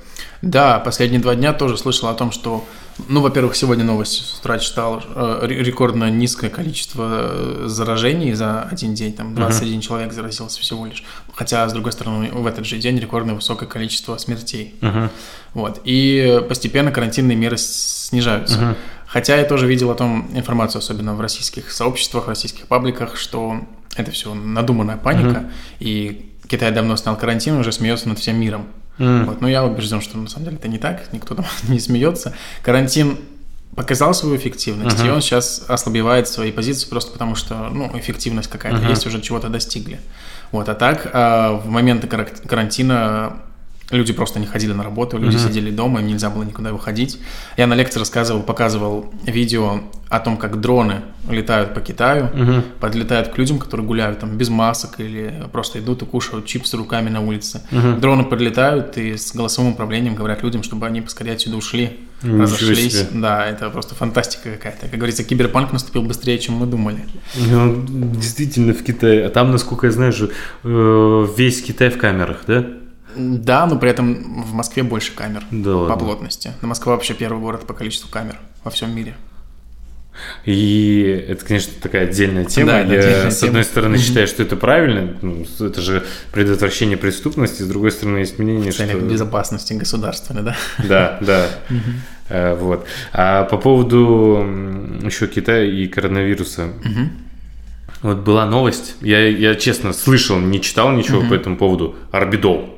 Да, 0.42 0.79
последние 0.79 1.20
два 1.20 1.35
дня 1.35 1.53
тоже 1.53 1.76
слышал 1.76 2.09
о 2.09 2.14
том, 2.14 2.33
что 2.33 2.64
ну, 3.09 3.20
во-первых, 3.20 3.57
сегодня 3.57 3.85
новость 3.85 4.24
с 4.24 4.38
утра 4.38 4.59
читал. 4.59 5.03
Э, 5.14 5.46
рекордно 5.46 6.11
низкое 6.11 6.50
количество 6.50 7.09
э, 7.11 7.62
заражений 7.66 8.33
за 8.33 8.62
один 8.62 8.94
день. 8.94 9.12
Там 9.12 9.35
21 9.35 9.79
uh-huh. 9.79 9.83
человек 9.83 10.12
заразился 10.12 10.61
всего 10.61 10.87
лишь. 10.87 11.03
Хотя, 11.35 11.68
с 11.68 11.72
другой 11.72 11.92
стороны, 11.92 12.31
в 12.33 12.46
этот 12.46 12.66
же 12.66 12.79
день 12.79 12.98
рекордно 12.98 13.35
высокое 13.35 13.68
количество 13.68 14.16
смертей. 14.18 14.74
Uh-huh. 14.81 15.09
Вот. 15.55 15.81
И 15.85 16.42
постепенно 16.48 16.90
карантинные 16.90 17.37
меры 17.37 17.57
снижаются. 17.57 18.59
Uh-huh. 18.59 18.76
Хотя 19.07 19.37
я 19.37 19.44
тоже 19.44 19.66
видел 19.66 19.90
о 19.90 19.94
том 19.94 20.31
информацию, 20.35 20.81
особенно 20.81 21.14
в 21.14 21.20
российских 21.20 21.70
сообществах, 21.70 22.26
в 22.26 22.29
российских 22.29 22.66
пабликах, 22.66 23.16
что 23.16 23.61
это 23.96 24.11
все 24.11 24.35
надуманная 24.35 24.96
паника, 24.96 25.40
uh-huh. 25.40 25.53
и 25.81 26.33
Китай 26.48 26.70
давно 26.70 26.96
снял 26.96 27.16
карантин, 27.16 27.57
уже 27.57 27.72
смеется 27.72 28.09
над 28.09 28.18
всем 28.18 28.40
миром. 28.40 28.66
Mm. 29.01 29.25
Вот, 29.25 29.41
но 29.41 29.49
я 29.49 29.65
убежден, 29.65 30.01
что 30.03 30.19
на 30.19 30.29
самом 30.29 30.45
деле 30.45 30.57
это 30.59 30.69
не 30.69 30.79
так, 30.79 31.13
никто 31.13 31.35
там 31.35 31.47
не 31.69 31.81
смеется. 31.81 32.35
Карантин 32.63 33.19
показал 33.75 34.13
свою 34.15 34.37
эффективность, 34.37 34.99
uh-huh. 34.99 35.07
и 35.07 35.11
он 35.11 35.23
сейчас 35.23 35.65
ослабевает 35.69 36.29
свои 36.29 36.53
позиции 36.53 36.89
просто 36.89 37.13
потому, 37.13 37.35
что 37.35 37.71
ну, 37.73 37.91
эффективность 37.95 38.51
какая-то 38.51 38.79
uh-huh. 38.79 38.91
есть, 38.91 39.07
уже 39.07 39.21
чего-то 39.23 39.49
достигли. 39.49 40.01
Вот, 40.53 40.69
а 40.69 40.75
так 40.75 41.09
а, 41.13 41.53
в 41.53 41.69
моменты 41.69 42.09
карантина 42.09 43.37
Люди 43.90 44.12
просто 44.12 44.38
не 44.38 44.46
ходили 44.46 44.72
на 44.72 44.85
работу, 44.85 45.18
люди 45.18 45.37
uh-huh. 45.37 45.48
сидели 45.48 45.70
дома, 45.70 46.00
им 46.00 46.07
нельзя 46.07 46.31
было 46.31 46.44
никуда 46.44 46.72
выходить. 46.72 47.18
Я 47.57 47.66
на 47.66 47.74
лекции 47.74 47.98
рассказывал, 47.98 48.42
показывал 48.42 49.12
видео 49.24 49.81
о 50.09 50.20
том, 50.20 50.37
как 50.37 50.61
дроны 50.61 51.03
летают 51.29 51.74
по 51.74 51.81
Китаю, 51.81 52.26
uh-huh. 52.26 52.62
подлетают 52.81 53.29
к 53.29 53.38
людям, 53.38 53.59
которые 53.59 53.87
гуляют 53.87 54.20
там 54.20 54.37
без 54.37 54.48
масок 54.48 55.00
или 55.00 55.44
просто 55.53 55.81
идут 55.81 56.03
и 56.03 56.07
кушают 56.07 56.46
чипсы 56.46 56.76
руками 56.76 57.11
на 57.11 57.20
улице. 57.20 57.62
Uh-huh. 57.70 57.98
Дроны 57.98 58.24
подлетают 58.24 58.96
и 58.96 59.16
с 59.16 59.35
голосовым 59.35 59.72
управлением 59.72 60.14
говорят 60.14 60.42
людям, 60.42 60.62
чтобы 60.62 60.87
они 60.87 61.00
поскорее 61.00 61.33
отсюда 61.33 61.57
ушли, 61.57 61.98
Ничего 62.22 62.42
разошлись. 62.42 62.92
Себе. 62.92 63.20
Да, 63.20 63.46
это 63.46 63.70
просто 63.70 63.94
фантастика 63.94 64.53
какая-то. 64.53 64.88
Как 64.88 64.96
говорится, 64.96 65.24
киберпанк 65.24 65.72
наступил 65.72 66.03
быстрее, 66.03 66.38
чем 66.38 66.55
мы 66.55 66.66
думали. 66.66 67.00
Ну, 67.37 67.85
действительно, 68.14 68.74
в 68.74 68.83
Китае. 68.83 69.26
А 69.26 69.31
там, 69.31 69.50
насколько 69.50 69.87
я 69.87 69.92
знаю, 69.92 70.12
же 70.12 70.31
э, 70.62 71.26
весь 71.37 71.62
Китай 71.62 71.88
в 71.88 71.98
камерах, 71.98 72.42
да? 72.46 72.66
Да, 73.16 73.66
но 73.66 73.77
при 73.79 73.90
этом 73.90 74.42
в 74.44 74.53
Москве 74.53 74.83
больше 74.83 75.12
камер 75.14 75.42
Да 75.51 75.70
по 75.73 75.77
ладно. 75.77 75.96
плотности. 75.96 76.53
Но 76.62 76.68
Москва 76.68 76.94
вообще 76.94 77.14
первый 77.14 77.40
город 77.40 77.66
по 77.66 77.75
количеству 77.75 78.09
камер 78.11 78.37
во 78.64 78.70
всем 78.70 78.94
мире. 78.94 79.14
И 80.44 81.25
это, 81.29 81.44
конечно, 81.46 81.73
такая 81.81 82.05
отдельная 82.05 82.44
тема. 82.44 82.73
Да, 82.73 82.79
Я, 82.81 82.85
отдельная 82.85 83.31
с 83.31 83.38
тема. 83.38 83.49
одной 83.51 83.64
стороны, 83.64 83.99
считаю, 83.99 84.27
что 84.27 84.42
это 84.42 84.57
правильно. 84.57 85.16
ну, 85.23 85.46
это 85.61 85.81
же 85.81 86.05
предотвращение 86.33 86.96
преступности. 86.99 87.62
С 87.62 87.66
другой 87.68 87.92
стороны, 87.92 88.18
есть 88.18 88.38
мнение, 88.38 88.70
В 88.73 88.77
целях 88.77 88.96
что... 88.99 89.07
безопасности 89.07 89.73
государственной, 89.75 90.42
да? 90.42 90.57
Да, 90.87 91.18
да. 91.20 91.46
Э, 92.29 92.55
Вот. 92.55 92.87
А 93.12 93.44
по 93.44 93.57
поводу 93.57 94.44
еще 95.03 95.27
Китая 95.27 95.64
и 95.64 95.87
коронавируса. 95.87 96.68
Вот 98.03 98.18
была 98.18 98.46
новость. 98.46 98.96
Я, 99.03 99.27
я 99.29 99.55
честно 99.55 99.92
слышал, 99.92 100.38
не 100.38 100.61
читал 100.61 100.90
ничего 100.92 101.23
по 101.23 101.35
этому 101.35 101.57
поводу. 101.57 101.94
Орбидол. 102.11 102.77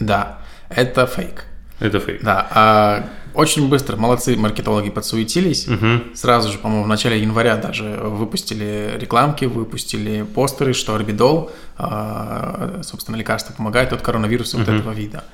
Да, 0.00 0.38
это 0.68 1.06
фейк. 1.06 1.44
Это 1.78 2.00
фейк. 2.00 2.22
Да, 2.22 2.46
а 2.50 3.08
очень 3.32 3.68
быстро 3.68 3.96
молодцы 3.96 4.36
маркетологи 4.36 4.90
подсуетились. 4.90 5.68
Сразу 6.14 6.50
же, 6.50 6.58
по-моему, 6.58 6.84
в 6.84 6.88
начале 6.88 7.20
января 7.20 7.56
даже 7.56 7.84
выпустили 8.02 8.96
рекламки, 8.98 9.44
выпустили 9.44 10.22
постеры, 10.22 10.72
что 10.72 10.94
орбидол, 10.94 11.50
а, 11.78 12.80
собственно, 12.82 13.16
лекарство 13.16 13.52
помогает 13.54 13.92
от 13.92 14.02
коронавируса 14.02 14.58
вот 14.58 14.68
этого 14.68 14.92
вида. 14.92 15.24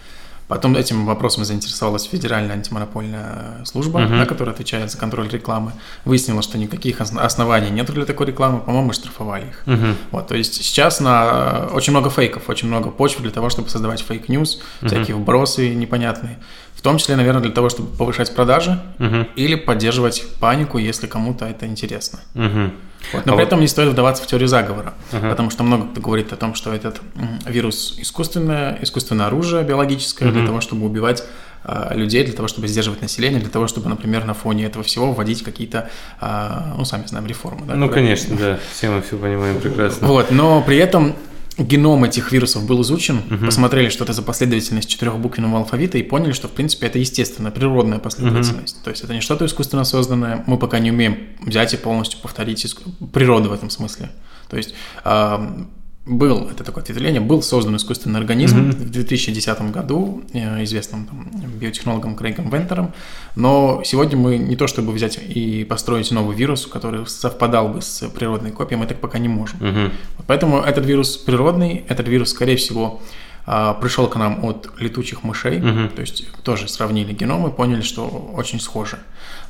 Потом 0.48 0.76
этим 0.76 1.06
вопросом 1.06 1.44
заинтересовалась 1.44 2.04
Федеральная 2.04 2.54
антимонопольная 2.54 3.64
служба, 3.64 4.00
да, 4.18 4.26
которая 4.26 4.54
отвечает 4.54 4.90
за 4.90 4.98
контроль 4.98 5.28
рекламы. 5.28 5.72
Выяснила, 6.04 6.40
что 6.42 6.56
никаких 6.58 7.00
ос- 7.00 7.12
оснований 7.16 7.70
нет 7.70 7.86
для 7.92 8.04
такой 8.04 8.26
рекламы, 8.26 8.60
по-моему, 8.60 8.92
штрафовали 8.92 9.46
их. 9.48 9.62
Вот, 10.12 10.28
то 10.28 10.36
есть 10.36 10.54
сейчас 10.54 11.00
на 11.00 11.68
очень 11.72 11.92
много 11.92 12.10
фейков, 12.10 12.48
очень 12.48 12.68
много 12.68 12.90
почв 12.90 13.20
для 13.20 13.30
того, 13.32 13.50
чтобы 13.50 13.68
создавать 13.68 14.02
fake 14.02 14.28
news, 14.28 14.60
всякие 14.86 15.16
вбросы 15.16 15.74
непонятные. 15.74 16.38
В 16.76 16.82
том 16.82 16.98
числе, 16.98 17.16
наверное, 17.16 17.42
для 17.42 17.50
того, 17.50 17.68
чтобы 17.68 17.88
повышать 17.96 18.34
продажи 18.34 18.78
или 19.34 19.54
поддерживать 19.56 20.22
панику, 20.40 20.78
если 20.78 21.06
кому-то 21.08 21.44
это 21.46 21.66
интересно. 21.66 22.20
Мгм. 22.34 22.72
Вот, 23.12 23.24
Но 23.26 23.32
А 23.32 23.36
при 23.36 23.42
вот- 23.42 23.46
этом 23.48 23.60
не 23.60 23.68
стоит 23.68 23.88
вдаваться 23.88 24.22
в 24.22 24.26
теорию 24.26 24.48
заговора, 24.48 24.94
потому 25.10 25.50
что 25.50 25.62
много 25.64 25.86
кто 25.88 26.00
говорит 26.00 26.32
о 26.32 26.36
том, 26.36 26.54
что 26.54 26.72
этот 26.72 27.00
вирус 27.46 27.94
искусственное, 27.98 28.78
искусственное 28.82 29.26
оружие 29.26 29.62
биологическое 29.64 30.30
для 30.30 30.46
того, 30.46 30.60
чтобы 30.60 30.86
убивать 30.86 31.22
а, 31.68 31.92
людей, 31.96 32.22
для 32.24 32.32
того, 32.32 32.46
чтобы 32.46 32.68
сдерживать 32.68 33.02
население, 33.02 33.40
для 33.40 33.50
того, 33.50 33.66
чтобы, 33.66 33.88
например, 33.88 34.24
на 34.24 34.34
фоне 34.34 34.66
этого 34.66 34.84
всего 34.84 35.12
вводить 35.12 35.42
какие-то, 35.42 35.90
а, 36.20 36.74
ну, 36.78 36.84
сами 36.84 37.06
знаем, 37.06 37.26
реформы. 37.26 37.66
да, 37.66 37.74
Ну, 37.74 37.88
которые- 37.88 38.06
конечно, 38.06 38.36
да. 38.36 38.58
Все 38.72 38.88
мы 38.88 39.02
все 39.02 39.16
понимаем 39.16 39.60
прекрасно. 39.60 40.06
Вот, 40.06 40.30
но 40.30 40.62
при 40.62 40.76
этом 40.76 41.16
геном 41.58 42.04
этих 42.04 42.32
вирусов 42.32 42.66
был 42.66 42.82
изучен, 42.82 43.22
посмотрели, 43.44 43.88
что 43.88 44.04
это 44.04 44.12
за 44.12 44.22
последовательность 44.22 44.88
четырехбуквенного 44.90 45.58
алфавита 45.58 45.96
и 45.98 46.02
поняли, 46.02 46.32
что, 46.32 46.48
в 46.48 46.52
принципе, 46.52 46.86
это 46.86 46.98
естественная, 46.98 47.50
природная 47.50 47.98
последовательность. 47.98 48.82
То 48.82 48.90
есть 48.90 49.02
это 49.04 49.14
не 49.14 49.20
что-то 49.20 49.46
искусственно 49.46 49.84
созданное, 49.84 50.44
мы 50.46 50.58
пока 50.58 50.78
не 50.78 50.90
умеем 50.90 51.16
взять 51.40 51.72
и 51.74 51.76
полностью 51.76 52.20
повторить 52.20 52.64
иск- 52.64 52.82
природу 53.12 53.48
в 53.48 53.52
этом 53.52 53.70
смысле. 53.70 54.10
То 54.50 54.56
есть 54.56 54.74
ам, 55.04 55.70
был, 56.06 56.48
это 56.48 56.62
такое 56.62 56.82
ответвление, 56.82 57.20
был 57.20 57.42
создан 57.42 57.76
искусственный 57.76 58.20
организм 58.20 58.70
в 58.70 58.90
2010 58.90 59.72
году 59.72 60.22
э, 60.32 60.62
известным 60.62 61.06
там, 61.06 61.28
биотехнологом 61.58 62.14
Крейгом 62.14 62.48
Вентером, 62.48 62.92
но 63.34 63.82
сегодня 63.84 64.16
мы 64.16 64.38
не 64.38 64.56
то 64.56 64.68
чтобы 64.68 64.92
взять 64.92 65.18
и 65.18 65.64
построить 65.64 66.10
новый 66.12 66.36
вирус, 66.36 66.66
который 66.66 67.06
совпадал 67.06 67.68
бы 67.68 67.82
с 67.82 68.08
природной 68.08 68.52
копией, 68.52 68.78
мы 68.80 68.86
так 68.86 69.00
пока 69.00 69.18
не 69.18 69.28
можем. 69.28 69.58
Вот 70.16 70.26
Поэтому 70.26 70.58
этот 70.60 70.86
вирус 70.86 71.16
природный, 71.16 71.84
этот 71.88 72.06
вирус, 72.08 72.30
скорее 72.30 72.56
всего, 72.56 73.00
а, 73.44 73.74
пришел 73.74 74.08
к 74.08 74.16
нам 74.16 74.44
от 74.44 74.70
летучих 74.78 75.22
мышей, 75.22 75.60
то 75.60 76.00
есть 76.00 76.30
тоже 76.42 76.68
сравнили 76.68 77.12
геномы, 77.12 77.50
поняли, 77.50 77.82
что 77.82 78.06
очень 78.06 78.60
схожи. 78.60 78.98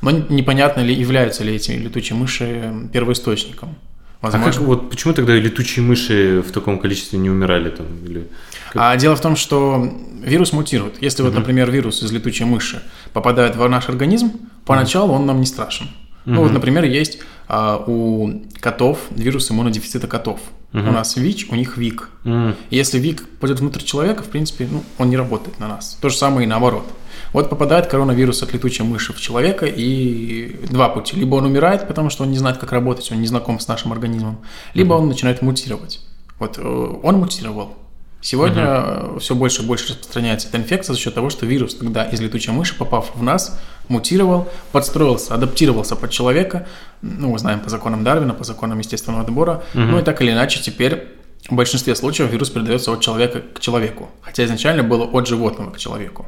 Но 0.01 0.11
непонятно 0.11 0.81
ли, 0.81 0.93
являются 0.93 1.43
ли 1.43 1.55
эти 1.55 1.71
летучие 1.71 2.17
мыши 2.17 2.73
первоисточником. 2.93 3.75
А 4.21 4.31
как 4.31 4.33
Возможно. 4.45 4.61
вот 4.65 4.89
почему 4.89 5.13
тогда 5.13 5.33
летучие 5.35 5.85
мыши 5.85 6.43
в 6.47 6.51
таком 6.51 6.79
количестве 6.79 7.19
не 7.19 7.29
умирали 7.29 7.69
там? 7.69 7.85
Или... 8.05 8.27
как- 8.73 8.81
А 8.81 8.95
дело 8.97 9.15
в 9.15 9.21
том, 9.21 9.35
что 9.35 9.93
вирус 10.23 10.53
мутирует. 10.53 11.01
Если 11.01 11.21
вот, 11.23 11.33
например, 11.35 11.69
вирус 11.71 12.01
из 12.03 12.11
летучей 12.11 12.45
мыши 12.45 12.81
попадает 13.13 13.55
в 13.55 13.67
наш 13.69 13.89
организм, 13.89 14.31
поначалу 14.65 15.13
он 15.13 15.25
нам 15.25 15.39
не 15.39 15.45
страшен. 15.45 15.87
Ну 16.25 16.41
вот, 16.41 16.51
например, 16.51 16.83
есть 16.83 17.19
а, 17.47 17.77
у 17.87 18.41
котов 18.59 18.99
вирус 19.11 19.49
иммунодефицита 19.51 20.07
котов. 20.07 20.39
У 20.73 20.77
нас 20.79 21.15
ВИЧ, 21.15 21.47
у 21.49 21.55
них 21.55 21.77
ВИК. 21.77 22.09
М, 22.25 22.55
Если 22.69 22.99
ВИК 22.99 23.23
пойдет 23.39 23.61
внутрь 23.61 23.81
человека, 23.83 24.21
в 24.23 24.27
принципе, 24.27 24.67
ну, 24.69 24.83
он 24.97 25.09
не 25.09 25.15
работает 25.17 25.57
на 25.59 25.67
нас. 25.69 25.97
То 26.01 26.09
же 26.09 26.17
самое 26.17 26.45
и 26.45 26.49
наоборот. 26.49 26.85
Вот 27.33 27.49
попадает 27.49 27.87
коронавирус 27.87 28.43
от 28.43 28.53
летучей 28.53 28.85
мыши 28.85 29.13
в 29.13 29.19
человека, 29.19 29.65
и 29.65 30.59
два 30.69 30.89
пути. 30.89 31.15
Либо 31.15 31.35
он 31.35 31.45
умирает, 31.45 31.87
потому 31.87 32.09
что 32.09 32.23
он 32.23 32.31
не 32.31 32.37
знает, 32.37 32.57
как 32.57 32.71
работать, 32.71 33.11
он 33.11 33.21
не 33.21 33.27
знаком 33.27 33.59
с 33.59 33.67
нашим 33.67 33.91
организмом, 33.91 34.39
либо 34.73 34.93
он 34.93 35.07
начинает 35.07 35.41
мутировать. 35.41 36.01
Вот 36.39 36.57
э, 36.57 36.61
он 36.61 37.15
мутировал. 37.15 37.75
Сегодня 38.19 39.19
все 39.19 39.35
больше 39.35 39.61
и 39.61 39.65
больше 39.65 39.89
распространяется 39.89 40.47
эта 40.47 40.57
инфекция 40.57 40.95
за 40.95 40.99
счет 40.99 41.13
того, 41.13 41.29
что 41.29 41.45
вирус 41.45 41.75
тогда 41.75 42.03
из 42.03 42.19
летучей 42.19 42.51
мыши, 42.51 42.75
попав 42.75 43.11
в 43.15 43.21
нас, 43.21 43.59
мутировал, 43.89 44.49
подстроился, 44.71 45.35
адаптировался 45.35 45.95
под 45.95 46.09
человека. 46.09 46.67
Ну, 47.01 47.29
мы 47.29 47.39
знаем 47.39 47.59
по 47.59 47.69
законам 47.69 48.03
Дарвина, 48.03 48.33
по 48.33 48.43
законам 48.43 48.79
естественного 48.79 49.23
отбора. 49.23 49.63
Ну 49.73 49.99
и 49.99 50.03
так 50.03 50.21
или 50.21 50.31
иначе 50.31 50.61
теперь 50.61 51.07
в 51.47 51.53
большинстве 51.53 51.95
случаев 51.95 52.31
вирус 52.31 52.49
передается 52.49 52.91
от 52.91 53.01
человека 53.01 53.41
к 53.53 53.59
человеку, 53.59 54.09
хотя 54.21 54.43
изначально 54.45 54.83
было 54.83 55.05
от 55.05 55.27
животного 55.27 55.71
к 55.71 55.77
человеку. 55.77 56.25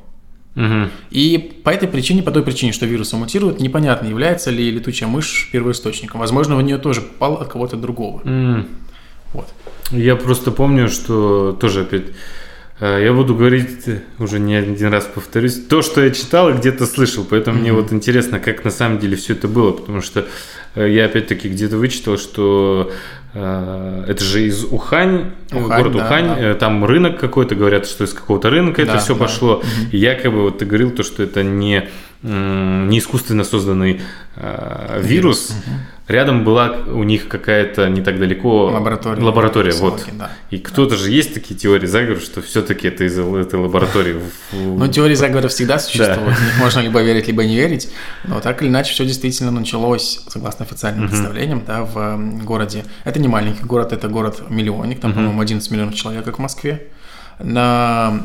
Мгм. 0.56 0.90
И 1.12 1.54
по 1.64 1.70
этой 1.70 1.88
причине, 1.88 2.24
по 2.24 2.32
той 2.32 2.44
причине, 2.44 2.72
что 2.72 2.86
вирусы 2.86 3.16
мутируют, 3.16 3.60
непонятно, 3.60 4.08
является 4.08 4.52
ли 4.52 4.72
летучая 4.72 5.10
мышь 5.10 5.50
первоисточником. 5.52 6.20
Возможно, 6.20 6.56
в 6.56 6.62
нее 6.62 6.78
тоже 6.78 7.02
попал 7.02 7.36
от 7.36 7.48
кого-то 7.48 7.78
другого. 7.78 8.22
М. 8.26 8.68
Вот. 9.34 9.48
Я 9.92 10.16
просто 10.16 10.52
помню, 10.52 10.90
что 10.90 11.58
тоже 11.60 11.82
опять 11.82 12.06
я 12.88 13.14
буду 13.14 13.36
говорить, 13.36 13.88
э, 13.88 14.00
уже 14.20 14.40
не 14.40 14.56
один 14.56 14.92
раз 14.92 15.04
повторюсь, 15.04 15.56
то, 15.68 15.82
что 15.82 16.02
я 16.02 16.12
читал 16.12 16.50
и 16.50 16.54
где-то 16.54 16.86
слышал, 16.86 17.26
поэтому 17.30 17.60
мне 17.60 17.74
вот 17.74 17.92
интересно, 17.92 18.40
как 18.40 18.64
на 18.64 18.72
самом 18.72 19.00
деле 19.00 19.18
все 19.18 19.34
это 19.34 19.50
было, 19.50 19.72
потому 19.72 20.02
что 20.02 20.28
э, 20.76 20.90
я 20.90 21.06
опять-таки 21.06 21.50
где-то 21.50 21.78
вычитал, 21.78 22.18
что 22.18 22.92
э, 23.34 24.06
это 24.08 24.24
же 24.24 24.44
из 24.46 24.64
Ухань, 24.64 25.32
э, 25.52 25.58
Ухань, 25.58 25.78
город 25.78 25.94
да, 25.94 26.06
Ухань, 26.06 26.28
да. 26.28 26.54
там 26.54 26.86
рынок 26.86 27.20
какой-то, 27.20 27.56
говорят, 27.56 27.86
что 27.86 28.06
из 28.06 28.14
какого-то 28.14 28.50
рынка 28.50 28.82
это 28.82 28.94
Да, 28.94 29.00
все 29.00 29.14
да. 29.14 29.26
пошло, 29.26 29.62
и 29.92 29.98
якобы 29.98 30.44
вот 30.44 30.60
ты 30.60 30.66
говорил 30.66 30.92
то, 30.92 31.04
что 31.04 31.22
это 31.22 31.44
не, 31.44 31.90
не 32.22 33.00
искусственно 33.00 33.46
созданный 33.46 34.02
э, 34.36 35.02
вирус, 35.02 35.54
рядом 36.08 36.44
была 36.44 36.72
у 36.72 37.04
них 37.04 37.30
какая-то 37.30 37.88
не 37.88 38.02
так 38.02 38.20
далеко 38.20 38.66
Лаборатория. 38.66 39.22
лаборатория, 39.24 39.72
вот. 39.74 40.06
Да. 40.14 40.30
И 40.50 40.58
кто-то 40.58 40.98
же 40.98 41.12
есть 41.12 41.34
такие 41.34 41.56
теории 41.56 41.86
заговора, 41.86 42.20
что 42.20 42.42
все-таки 42.42 42.90
это 42.90 43.06
из 43.06 43.18
этой 43.18 43.56
лаборатории. 43.58 44.18
Ну, 44.52 44.88
теории 44.90 45.16
заговора 45.16 45.48
всегда 45.48 45.80
существуют, 45.80 46.38
в 46.38 46.44
них 46.46 46.60
можно 46.60 46.80
либо 46.82 47.02
верить, 47.02 47.28
либо 47.28 47.46
не 47.46 47.56
верить, 47.56 47.90
но 48.26 48.42
так 48.42 48.62
или 48.62 48.68
иначе 48.68 48.92
все 48.92 49.06
действительно 49.06 49.52
началось, 49.52 50.20
согласно 50.28 50.66
официальным 50.66 51.08
представлениям, 51.08 51.64
да, 51.66 51.86
в 51.86 52.44
городе. 52.44 52.84
Это 53.06 53.20
не 53.20 53.30
маленький 53.30 53.64
город, 53.64 53.94
это 53.94 54.10
город-миллионник, 54.10 55.00
там, 55.00 55.14
по-моему, 55.14 55.40
11 55.40 55.72
миллионов 55.72 55.96
человек, 55.96 56.26
как 56.26 56.36
в 56.38 56.42
Москве. 56.42 56.88
На 57.40 58.24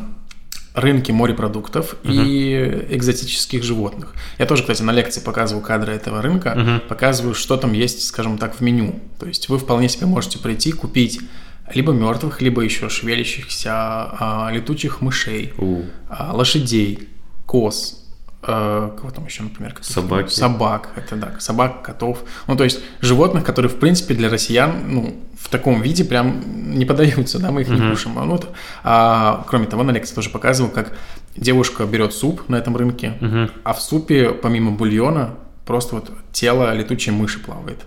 рынке 0.74 1.12
морепродуктов 1.12 1.96
и 2.02 2.86
экзотических 2.90 3.62
животных. 3.62 4.14
Я 4.38 4.46
тоже, 4.46 4.62
кстати, 4.62 4.82
на 4.82 4.90
лекции 4.90 5.20
показываю 5.20 5.64
кадры 5.64 5.92
этого 5.94 6.20
рынка, 6.20 6.82
показываю, 6.88 7.34
что 7.34 7.56
там 7.56 7.72
есть, 7.72 8.04
скажем 8.06 8.38
так, 8.38 8.56
в 8.56 8.60
меню. 8.60 9.00
То 9.18 9.26
есть 9.26 9.48
вы 9.48 9.58
вполне 9.58 9.88
себе 9.88 10.06
можете 10.06 10.38
прийти, 10.38 10.72
купить 10.72 11.20
либо 11.72 11.92
мертвых, 11.92 12.42
либо 12.42 12.62
еще 12.62 12.88
шевелящихся 12.88 13.70
а, 13.72 14.50
летучих 14.52 15.00
мышей, 15.00 15.54
У. 15.56 15.82
а, 16.10 16.34
лошадей, 16.34 17.08
коз, 17.46 18.03
э, 18.46 18.90
кого 18.98 19.10
там 19.10 19.26
еще, 19.26 19.42
например? 19.42 19.74
Собаки. 19.80 20.28
Собак, 20.34 20.88
это 20.96 21.16
да, 21.16 21.34
собак, 21.38 21.82
котов. 21.82 22.18
Ну, 22.46 22.56
то 22.56 22.64
есть 22.64 22.80
животных, 23.00 23.44
которые, 23.44 23.70
в 23.70 23.78
принципе, 23.78 24.14
для 24.14 24.28
россиян, 24.28 24.72
ну, 24.86 25.14
в 25.40 25.48
таком 25.48 25.82
виде 25.82 26.04
прям 26.04 26.42
не 26.78 26.84
поддаются, 26.84 27.38
да, 27.38 27.50
мы 27.50 27.62
их 27.62 27.68
не 27.68 27.76
кушаем. 27.90 28.14
Ну, 28.28 28.34
это- 28.36 28.48
а, 28.82 29.44
кроме 29.48 29.66
того, 29.66 29.82
на 29.82 29.90
лекции 29.92 30.14
тоже 30.14 30.30
показывал, 30.30 30.70
как 30.70 30.92
девушка 31.36 31.84
берет 31.84 32.12
суп 32.14 32.48
на 32.48 32.56
этом 32.56 32.76
рынке, 32.76 33.14
а 33.64 33.72
в 33.72 33.80
супе, 33.82 34.30
помимо 34.30 34.70
бульона, 34.72 35.34
просто 35.66 35.96
вот 35.96 36.10
тело 36.32 36.72
летучей 36.74 37.12
мыши 37.12 37.38
плавает. 37.40 37.80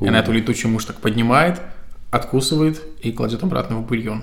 И 0.00 0.06
она 0.08 0.18
эту 0.20 0.32
летучую 0.32 0.72
мышь 0.72 0.84
так 0.84 0.96
поднимает, 1.00 1.60
откусывает 2.10 2.80
и 3.02 3.12
кладет 3.12 3.42
обратно 3.42 3.76
в 3.76 3.86
бульон. 3.86 4.22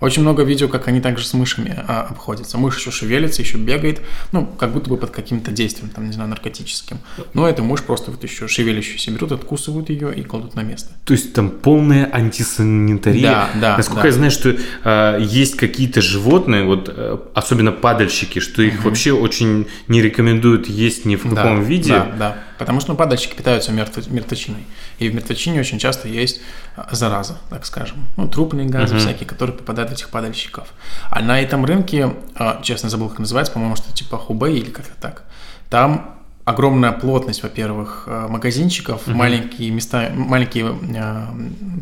Очень 0.00 0.22
много 0.22 0.42
видео, 0.42 0.68
как 0.68 0.88
они 0.88 1.00
также 1.00 1.26
с 1.26 1.34
мышами 1.34 1.74
а, 1.76 2.06
обходятся. 2.10 2.58
Мышь 2.58 2.78
еще 2.78 2.90
шевелится, 2.90 3.42
еще 3.42 3.58
бегает, 3.58 4.00
ну, 4.32 4.46
как 4.46 4.72
будто 4.72 4.88
бы 4.88 4.96
под 4.96 5.10
каким-то 5.10 5.50
действием, 5.50 5.90
там, 5.90 6.06
не 6.06 6.12
знаю, 6.12 6.30
наркотическим. 6.30 6.98
Но 7.34 7.48
эта 7.48 7.62
мышь 7.62 7.82
просто 7.82 8.10
вот 8.10 8.22
еще 8.22 8.48
шевелящуюся 8.48 9.10
берут, 9.10 9.32
откусывают 9.32 9.90
ее 9.90 10.14
и 10.14 10.22
кладут 10.22 10.54
на 10.54 10.62
место. 10.62 10.90
То 11.04 11.12
есть 11.12 11.32
там 11.34 11.50
полная 11.50 12.10
антисанитария. 12.12 13.22
Да, 13.22 13.50
да. 13.60 13.76
Насколько 13.76 14.02
да. 14.02 14.08
я 14.08 14.14
знаю, 14.14 14.30
что 14.30 14.56
э, 14.84 15.18
есть 15.20 15.56
какие-то 15.56 16.00
животные, 16.00 16.64
вот 16.64 16.88
э, 16.88 17.18
особенно 17.34 17.72
падальщики, 17.72 18.38
что 18.38 18.62
их 18.62 18.84
вообще 18.84 19.12
очень 19.12 19.66
не 19.88 20.00
рекомендуют 20.00 20.68
есть 20.68 21.04
ни 21.04 21.16
в 21.16 21.22
каком 21.22 21.60
да, 21.60 21.62
виде. 21.62 21.92
Да, 21.92 22.12
да. 22.18 22.36
Потому 22.60 22.78
что 22.80 22.90
ну, 22.92 22.96
падальщики 22.96 23.34
питаются 23.34 23.72
мертв... 23.72 24.06
мертвечиной. 24.08 24.66
И 24.98 25.08
в 25.08 25.14
мертвечине 25.14 25.60
очень 25.60 25.78
часто 25.78 26.08
есть 26.08 26.42
а, 26.76 26.94
зараза, 26.94 27.38
так 27.48 27.64
скажем. 27.64 28.06
Ну, 28.18 28.28
трупные 28.28 28.66
газы 28.68 28.94
Мгм. 28.94 29.02
всякие, 29.02 29.26
которые 29.26 29.56
попадают 29.56 29.90
в 29.90 29.94
этих 29.94 30.10
падальщиков. 30.10 30.68
А 31.08 31.22
на 31.22 31.40
этом 31.40 31.64
рынке, 31.64 32.14
а, 32.34 32.60
честно 32.62 32.90
забыл, 32.90 33.08
как 33.08 33.18
называется, 33.18 33.52
по-моему, 33.54 33.76
что 33.76 33.94
типа 33.94 34.18
Хубэй 34.18 34.58
или 34.58 34.68
как-то 34.68 34.92
так. 35.00 35.24
Там 35.70 36.16
огромная 36.44 36.92
плотность, 36.92 37.42
во-первых, 37.42 38.04
а, 38.06 38.28
магазинчиков, 38.28 39.06
маленькие 39.06 39.70
места, 39.70 40.10
маленькие 40.14 40.76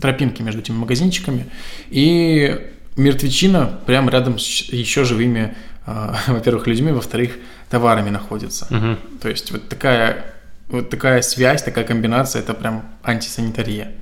тропинки 0.00 0.42
между 0.42 0.60
этими 0.60 0.76
магазинчиками, 0.76 1.46
и 1.90 2.70
мертвечина 2.96 3.80
прямо 3.84 4.12
рядом 4.12 4.38
с 4.38 4.44
еще 4.72 5.02
живыми, 5.02 5.56
во-первых, 6.28 6.68
людьми, 6.68 6.92
во-вторых, 6.92 7.32
товарами 7.68 8.10
находится. 8.10 8.66
Мгм. 8.70 8.98
То 9.20 9.28
есть 9.28 9.50
вот 9.50 9.68
такая, 9.68 10.34
вот 10.68 10.90
такая 10.90 11.22
связь, 11.22 11.62
такая 11.62 11.84
комбинация, 11.84 12.40
это 12.42 12.54
прям 12.54 12.84
антисанитария. 13.02 13.92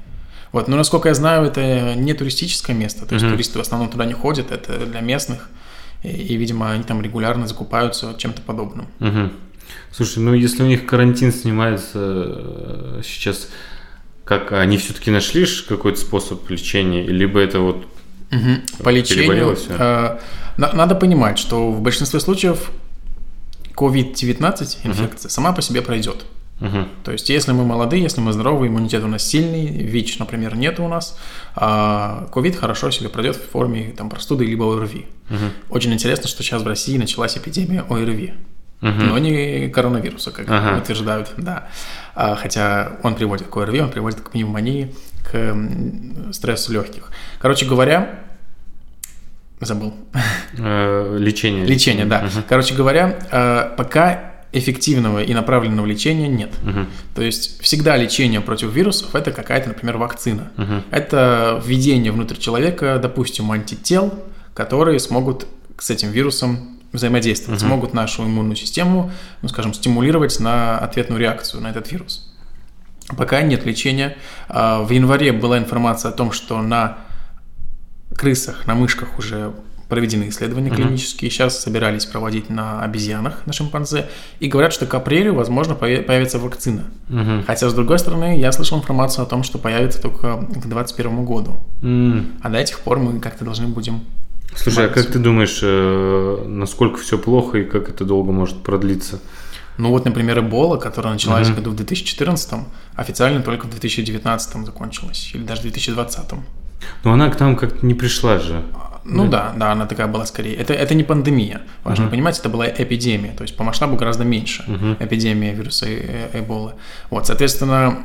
Вот, 0.53 0.69
но 0.69 0.77
насколько 0.77 1.09
я 1.09 1.15
знаю, 1.15 1.45
это 1.47 1.95
не 1.95 2.15
туристическое 2.15 2.75
место, 2.75 3.05
то 3.07 3.15
есть 3.15 3.25
Мгм. 3.25 3.35
туристы 3.35 3.59
в 3.59 3.63
основном 3.63 3.91
туда 3.91 4.05
не 4.07 4.15
ходят, 4.15 4.51
это 4.53 4.87
для 4.87 5.01
местных, 5.01 5.49
и, 6.03 6.09
и, 6.09 6.37
видимо, 6.37 6.71
они 6.73 6.83
там 6.85 7.03
регулярно 7.03 7.47
закупаются 7.47 8.15
чем-то 8.17 8.43
подобным. 8.43 8.87
Мгм. 9.01 9.33
Слушай, 9.91 10.19
ну 10.21 10.35
если 10.35 10.63
у 10.63 10.67
них 10.67 10.87
карантин 10.87 11.33
снимается 11.33 11.99
э, 11.99 13.01
сейчас, 13.05 13.49
как 14.25 14.53
они 14.53 14.79
все-таки 14.79 15.11
нашли 15.11 15.47
какой-то 15.69 15.99
способ 16.01 16.49
лечения, 16.51 17.03
либо 17.03 17.41
это 17.41 17.61
вот 17.61 17.87
Мгм. 18.31 18.63
По 18.83 18.89
лечению 18.89 19.57
э, 19.69 20.19
на- 20.57 20.73
надо 20.73 20.95
понимать, 20.97 21.39
что 21.39 21.71
в 21.71 21.81
большинстве 21.81 22.19
случаев 22.19 22.71
COVID-19 23.77 24.79
инфекция 24.85 25.29
сама 25.29 25.53
по 25.53 25.63
себе 25.63 25.81
пройдет. 25.83 26.25
Мгм, 26.61 26.89
То 27.05 27.13
есть, 27.13 27.29
если 27.29 27.53
мы 27.53 27.65
молодые, 27.65 28.03
если 28.03 28.21
мы 28.21 28.33
здоровые, 28.33 28.71
иммунитет 28.71 29.03
у 29.05 29.09
нас 29.09 29.23
сильный, 29.25 29.67
ВИЧ, 29.67 30.19
например, 30.19 30.57
нет 30.57 30.81
у 30.81 30.89
нас, 30.89 31.19
а 31.55 32.29
ковид 32.33 32.57
хорошо 32.57 32.91
себе 32.91 33.09
пройдет 33.09 33.37
в 33.37 33.51
форме 33.51 33.93
там, 33.97 34.09
простуды 34.11 34.45
либо 34.47 34.65
ОРВИ. 34.77 35.07
мгм, 35.29 35.51
Очень 35.71 35.93
интересно, 35.93 36.29
что 36.29 36.43
сейчас 36.43 36.63
в 36.63 36.67
России 36.67 36.97
началась 36.99 37.37
эпидемия 37.37 37.85
ОРВИ, 37.89 38.35
мгм. 38.81 39.07
но 39.09 39.19
не 39.19 39.69
коронавируса, 39.69 40.31
как 40.31 40.47
Ага. 40.49 40.79
утверждают, 40.79 41.33
да. 41.37 41.69
А, 42.15 42.35
хотя 42.37 42.93
он 43.03 43.15
приводит 43.17 43.49
к 43.49 43.57
ОРВИ, 43.57 43.81
он 43.81 43.91
приводит 43.91 44.21
к 44.21 44.31
пневмонии, 44.31 44.95
к 45.31 45.55
стрессу 46.33 46.73
легких. 46.73 47.11
Короче 47.41 47.67
говоря, 47.67 48.21
забыл. 49.61 49.93
Э, 50.59 51.17
лечение. 51.19 51.65
Лечение, 51.67 52.05
да. 52.07 52.29
Короче 52.49 52.75
говоря, 52.75 53.19
э, 53.31 53.75
пока 53.77 54.36
эффективного 54.59 55.23
и 55.23 55.35
направленного 55.35 55.87
лечения 55.87 56.29
нет. 56.29 56.51
мгм, 56.63 56.89
То 57.15 57.23
есть 57.23 57.61
всегда 57.63 57.97
лечение 57.97 58.41
против 58.41 58.73
вирусов 58.73 59.15
это 59.15 59.31
какая-то, 59.33 59.69
например, 59.69 59.97
вакцина. 59.99 60.51
мгм. 60.57 60.83
Это 60.91 61.63
введение 61.65 62.13
внутрь 62.13 62.37
человека, 62.37 62.99
допустим, 63.03 63.51
антител, 63.53 64.15
которые 64.55 64.99
смогут 65.01 65.47
с 65.79 65.91
этим 65.91 66.11
вирусом 66.11 66.79
взаимодействовать, 66.93 67.61
Мгм. 67.61 67.69
смогут 67.69 67.95
нашу 67.95 68.25
иммунную 68.25 68.57
систему, 68.57 69.11
ну, 69.43 69.49
скажем, 69.49 69.75
стимулировать 69.75 70.41
на 70.41 70.79
ответную 70.79 71.21
реакцию 71.21 71.63
на 71.63 71.69
этот 71.71 71.93
вирус. 71.93 72.33
Пока 73.17 73.43
нет 73.43 73.67
лечения. 73.67 74.17
А, 74.49 74.83
В 74.83 74.91
январе 74.91 75.33
была 75.33 75.59
информация 75.59 76.11
о 76.11 76.13
том, 76.13 76.33
что 76.33 76.61
на 76.63 76.99
крысах, 78.17 78.67
на 78.67 78.75
мышках 78.75 79.19
уже 79.19 79.53
проведены 79.89 80.29
исследования 80.29 80.69
Мгм. 80.71 80.77
клинические, 80.77 81.31
сейчас 81.31 81.61
собирались 81.61 82.07
проводить 82.07 82.51
на 82.51 82.83
обезьянах, 82.83 83.47
на 83.47 83.53
шимпанзе, 83.53 84.09
и 84.41 84.49
говорят, 84.49 84.73
что 84.73 84.87
к 84.87 84.95
апрелю, 84.95 85.35
возможно, 85.35 85.75
поя- 85.75 86.03
появится 86.03 86.39
вакцина. 86.39 86.85
Мгм. 87.09 87.45
Хотя, 87.47 87.69
с 87.69 87.75
другой 87.75 87.99
стороны, 87.99 88.39
я 88.39 88.51
слышал 88.53 88.79
информацию 88.79 89.23
о 89.23 89.27
том, 89.27 89.43
что 89.43 89.59
появится 89.59 90.01
только 90.01 90.37
к 90.39 90.51
2021 90.67 91.25
году. 91.25 91.57
М. 91.83 92.33
А 92.43 92.49
до 92.51 92.59
этих 92.59 92.81
пор 92.81 92.99
мы 92.99 93.21
как-то 93.21 93.45
должны 93.45 93.69
будем... 93.69 94.01
Слушай, 94.57 94.87
а 94.87 94.89
как 94.89 95.07
ты 95.07 95.19
думаешь, 95.19 95.61
э, 95.63 96.45
насколько 96.47 96.99
все 96.99 97.19
плохо 97.19 97.59
и 97.59 97.65
как 97.65 97.89
это 97.91 98.05
долго 98.05 98.33
может 98.33 98.63
продлиться? 98.63 99.21
Ну 99.79 99.91
вот, 99.91 100.07
например, 100.07 100.39
Эбола, 100.39 100.79
которая 100.79 101.13
началась 101.13 101.49
Мгм. 101.49 101.57
году 101.57 101.71
в 101.73 101.77
2014, 101.77 102.67
официально 102.95 103.43
только 103.43 103.67
в 103.67 103.71
2019 103.71 104.65
закончилась, 104.65 105.31
или 105.35 105.43
даже 105.45 105.61
в 105.61 105.63
2020. 105.65 106.41
Но 107.05 107.13
она 107.13 107.29
к 107.29 107.39
нам 107.39 107.57
как-то 107.57 107.85
не 107.85 107.93
пришла 107.95 108.39
же. 108.39 108.63
Ну 109.09 109.29
да, 109.29 109.53
да, 109.57 109.73
она 109.73 109.87
такая 109.87 110.07
была 110.09 110.27
скорее. 110.27 110.55
Это, 110.57 110.75
это 110.75 110.95
не 110.95 111.05
пандемия, 111.05 111.61
важно 111.85 112.05
Мгм. 112.05 112.11
понимать, 112.11 112.39
это 112.39 112.49
была 112.49 112.67
эпидемия, 112.67 113.33
то 113.33 113.43
есть 113.43 113.57
по 113.57 113.65
масштабу 113.65 113.97
гораздо 113.97 114.25
меньше 114.25 114.65
Мгм. 114.67 114.97
эпидемия 115.01 115.53
вируса 115.55 115.87
э- 115.87 116.29
э- 116.33 116.41
Эболы. 116.41 116.73
Вот, 117.11 117.27
соответственно, 117.27 117.99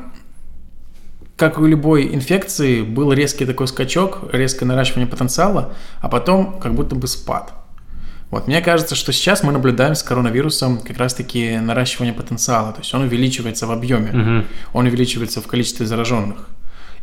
как 1.38 1.58
у 1.58 1.66
любой 1.66 2.14
инфекции, 2.14 2.82
был 2.84 3.12
резкий 3.14 3.46
такой 3.46 3.68
скачок, 3.68 4.30
резкое 4.32 4.66
наращивание 4.66 5.08
потенциала, 5.08 5.74
а 6.00 6.08
потом 6.08 6.60
как 6.60 6.76
будто 6.76 6.96
бы 6.96 7.08
спад. 7.08 7.54
Вот, 8.30 8.48
мне 8.48 8.62
кажется, 8.62 8.96
что 8.96 9.12
сейчас 9.12 9.44
мы 9.44 9.52
наблюдаем 9.52 9.94
с 9.96 10.04
коронавирусом 10.04 10.78
как 10.80 10.98
раз-таки 10.98 11.58
наращивание 11.58 12.14
потенциала, 12.14 12.72
то 12.72 12.80
есть 12.80 12.94
он 12.94 13.02
увеличивается 13.02 13.66
в 13.68 13.72
объеме, 13.72 14.12
Мгм. 14.12 14.46
он 14.74 14.86
увеличивается 14.86 15.42
в 15.42 15.48
количестве 15.48 15.86
зараженных. 15.86 16.48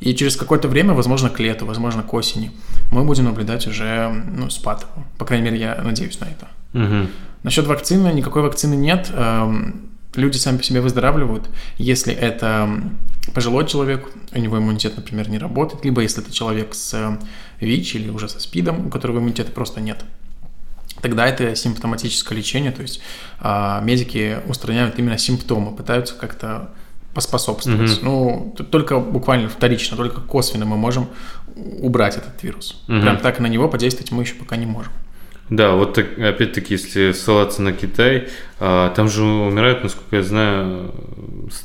И 0.00 0.14
через 0.14 0.36
какое-то 0.36 0.68
время, 0.68 0.94
возможно, 0.94 1.28
к 1.28 1.40
лету, 1.40 1.66
возможно, 1.66 2.02
к 2.02 2.14
осени, 2.14 2.52
мы 2.90 3.04
будем 3.04 3.24
наблюдать 3.24 3.66
уже 3.66 4.08
ну, 4.08 4.48
спад. 4.50 4.86
По 5.18 5.24
крайней 5.24 5.50
мере, 5.50 5.58
я 5.60 5.80
надеюсь 5.82 6.20
на 6.20 6.26
это. 6.26 6.48
Мгм. 6.72 7.08
Насчет 7.42 7.66
вакцины, 7.66 8.12
никакой 8.12 8.42
вакцины 8.42 8.74
нет. 8.74 9.10
Эм, 9.12 9.88
Люди 10.14 10.38
сами 10.38 10.56
по 10.56 10.62
себе 10.62 10.80
выздоравливают. 10.80 11.48
Если 11.76 12.14
это 12.14 12.68
пожилой 13.34 13.66
человек, 13.66 14.08
у 14.32 14.38
него 14.38 14.58
иммунитет, 14.58 14.96
например, 14.96 15.28
не 15.28 15.38
работает, 15.38 15.84
либо 15.84 16.00
если 16.00 16.22
это 16.22 16.32
человек 16.32 16.74
с 16.74 16.94
э, 16.94 17.18
ВИЧ 17.60 17.96
или 17.96 18.10
уже 18.10 18.28
со 18.28 18.40
СПИДом, 18.40 18.86
у 18.86 18.90
которого 18.90 19.18
иммунитета 19.18 19.52
просто 19.52 19.80
нет. 19.80 20.04
Тогда 21.02 21.26
это 21.28 21.54
симптоматическое 21.54 22.36
лечение, 22.36 22.72
то 22.72 22.82
есть 22.82 23.00
а, 23.38 23.80
медики 23.82 24.38
устраняют 24.46 24.98
именно 24.98 25.16
симптомы, 25.18 25.76
пытаются 25.76 26.14
как-то 26.14 26.70
поспособствовать. 27.14 28.00
Мгм. 28.02 28.04
Ну, 28.04 28.54
только 28.70 28.98
буквально 29.00 29.48
вторично, 29.48 29.96
только 29.96 30.20
косвенно 30.20 30.66
мы 30.66 30.76
можем 30.76 31.08
убрать 31.80 32.16
этот 32.16 32.42
вирус. 32.42 32.82
Мгм. 32.86 33.02
Прям 33.02 33.16
так 33.18 33.40
на 33.40 33.46
него 33.46 33.68
подействовать 33.68 34.12
мы 34.12 34.22
еще 34.22 34.34
пока 34.34 34.56
не 34.56 34.66
можем. 34.66 34.92
Да, 35.50 35.72
вот 35.72 35.94
так, 35.94 36.18
опять-таки, 36.18 36.74
если 36.74 37.12
ссылаться 37.12 37.62
на 37.62 37.72
Китай, 37.72 38.28
а, 38.60 38.90
там 38.90 39.08
же 39.08 39.24
умирают, 39.24 39.82
насколько 39.82 40.16
я 40.16 40.22
знаю, 40.22 40.94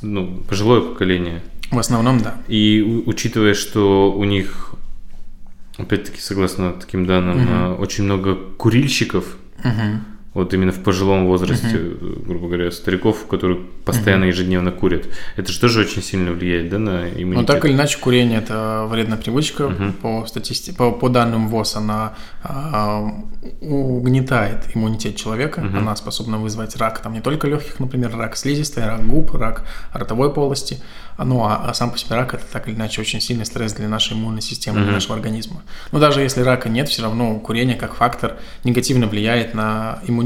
ну, 0.02 0.38
пожилое 0.48 0.82
поколение. 0.82 1.42
В 1.70 1.78
основном, 1.78 2.22
да. 2.22 2.36
И 2.48 3.04
учитывая, 3.06 3.54
что 3.54 4.12
у 4.12 4.24
них, 4.24 4.76
опять-таки, 5.78 6.22
согласно 6.22 6.72
таким 6.72 7.06
данным, 7.06 7.46
а, 7.50 7.76
очень 7.76 8.06
много 8.06 8.36
курильщиков, 8.36 9.26
Мгм. 9.64 10.06
Вот 10.34 10.54
именно 10.54 10.72
в 10.72 10.80
пожилом 10.82 11.28
возрасте, 11.28 11.68
э, 11.74 11.96
грубо 12.26 12.48
говоря, 12.48 12.72
стариков, 12.72 13.28
которые 13.28 13.60
постоянно 13.86 14.26
ежедневно 14.26 14.72
курят. 14.72 15.06
Это 15.36 15.52
же 15.52 15.60
тоже 15.60 15.82
очень 15.82 16.02
сильно 16.02 16.32
влияет, 16.32 16.70
да, 16.70 16.80
на 16.80 17.08
иммунитет? 17.08 17.36
Но 17.36 17.44
так 17.44 17.66
или 17.66 17.74
иначе, 17.74 18.00
курение 18.00 18.40
это 18.40 18.88
вредная 18.90 19.18
привычка. 19.18 19.70
Мгм. 19.70 19.94
По 19.94 20.26
статистике, 20.26 20.76
по, 20.76 20.92
по 20.92 21.10
данным 21.10 21.50
ВОЗ, 21.50 21.76
она 21.76 22.14
а, 22.44 23.14
угнетает 23.62 24.64
иммунитет 24.74 25.16
человека. 25.16 25.62
Мгм. 25.62 25.78
Она 25.78 25.96
способна 25.96 26.38
вызвать 26.40 26.76
рак, 26.78 27.00
там 27.00 27.14
не 27.14 27.22
только 27.22 27.48
легких, 27.48 27.80
например, 27.80 28.16
рак 28.16 28.36
слизистой, 28.36 28.86
рак 28.86 29.06
губ, 29.06 29.36
рак 29.36 29.64
ротовой 29.94 30.34
полости. 30.34 30.80
А, 31.16 31.26
Ну 31.26 31.44
а, 31.44 31.64
а 31.68 31.74
сам 31.76 31.92
по 31.92 31.98
себе 31.98 32.16
рак 32.16 32.34
это 32.34 32.44
так 32.52 32.68
или 32.68 32.76
иначе 32.76 33.02
очень 33.02 33.22
сильный 33.22 33.46
стресс 33.46 33.74
для 33.74 33.88
нашей 33.88 34.14
иммунной 34.14 34.42
системы, 34.42 34.78
для 34.78 34.86
Мгм. 34.86 34.94
нашего 34.96 35.16
организма. 35.16 35.62
Но 35.92 36.00
даже 36.00 36.22
если 36.22 36.42
рака 36.42 36.70
нет, 36.70 36.90
все 36.90 37.04
равно 37.04 37.36
курение 37.40 37.76
как 37.76 37.94
фактор 37.94 38.38
негативно 38.64 39.06
влияет 39.06 39.54
на 39.54 40.00
иммунитет. 40.08 40.23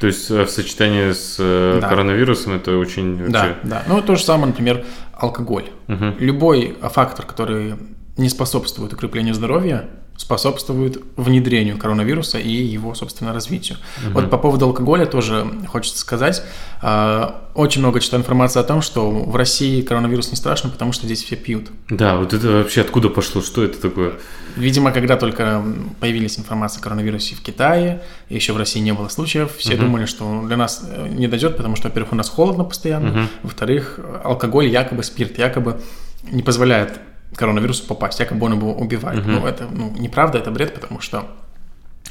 То 0.00 0.06
есть 0.06 0.30
э, 0.30 0.44
в 0.44 0.50
сочетании 0.50 1.12
с 1.12 1.36
э, 1.38 1.78
Да. 1.80 1.88
коронавирусом 1.88 2.54
это 2.54 2.76
очень 2.76 3.30
Да, 3.30 3.56
да. 3.64 3.82
Ну 3.88 4.00
то 4.00 4.14
же 4.14 4.22
самое, 4.22 4.46
например, 4.48 4.84
алкоголь. 5.12 5.66
Мгм. 5.88 6.14
Любой 6.18 6.76
фактор, 6.80 7.26
который 7.26 7.74
не 8.16 8.28
способствует 8.28 8.92
укреплению 8.92 9.34
здоровья, 9.34 9.88
способствуют 10.18 11.00
внедрению 11.16 11.78
коронавируса 11.78 12.38
и 12.38 12.50
его, 12.50 12.94
собственно, 12.94 13.32
развитию. 13.32 13.78
Угу. 14.04 14.14
Вот 14.14 14.30
по 14.30 14.36
поводу 14.36 14.66
алкоголя 14.66 15.06
тоже 15.06 15.46
хочется 15.68 16.00
сказать. 16.00 16.42
А, 16.82 17.48
очень 17.54 17.80
много 17.80 18.00
читаю 18.00 18.22
информации 18.22 18.58
о 18.58 18.64
том, 18.64 18.82
что 18.82 19.08
в 19.08 19.36
России 19.36 19.80
коронавирус 19.80 20.30
не 20.30 20.36
страшно, 20.36 20.70
потому 20.70 20.92
что 20.92 21.06
здесь 21.06 21.22
все 21.22 21.36
пьют. 21.36 21.70
Да, 21.88 22.16
вот 22.16 22.32
это 22.32 22.48
вообще 22.48 22.80
откуда 22.80 23.08
пошло? 23.08 23.42
Что 23.42 23.62
это 23.62 23.80
такое? 23.80 24.14
Видимо, 24.56 24.90
когда 24.90 25.16
только 25.16 25.62
появились 26.00 26.36
информация 26.36 26.80
о 26.80 26.82
коронавирусе 26.82 27.36
в 27.36 27.40
Китае, 27.40 28.02
еще 28.28 28.52
в 28.52 28.56
России 28.56 28.80
не 28.80 28.92
было 28.92 29.08
случаев, 29.08 29.52
все 29.56 29.74
угу. 29.74 29.84
думали, 29.84 30.06
что 30.06 30.42
для 30.46 30.56
нас 30.56 30.84
э, 30.84 31.08
не 31.10 31.28
дойдет, 31.28 31.56
потому 31.56 31.76
что, 31.76 31.88
во-первых, 31.88 32.12
у 32.12 32.16
нас 32.16 32.28
холодно 32.28 32.64
постоянно, 32.64 33.10
угу. 33.10 33.28
во-вторых, 33.44 34.00
алкоголь, 34.24 34.66
якобы 34.66 35.04
спирт, 35.04 35.38
якобы 35.38 35.80
не 36.28 36.42
позволяет 36.42 36.98
коронавирусу 37.38 37.86
попасть, 37.86 38.20
якобы 38.20 38.46
он 38.46 38.54
его 38.54 38.74
убивает. 38.74 39.20
Угу. 39.20 39.30
Но 39.30 39.48
это 39.48 39.66
ну, 39.70 39.94
неправда, 39.96 40.38
это 40.38 40.50
бред, 40.50 40.74
потому 40.74 41.00
что 41.00 41.26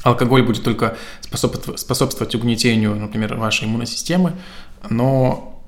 алкоголь 0.02 0.42
будет 0.42 0.64
только 0.64 0.96
способствовать, 1.20 1.80
способствовать 1.80 2.34
угнетению, 2.34 2.96
например, 2.96 3.34
вашей 3.36 3.66
иммунной 3.66 3.86
но 4.88 5.62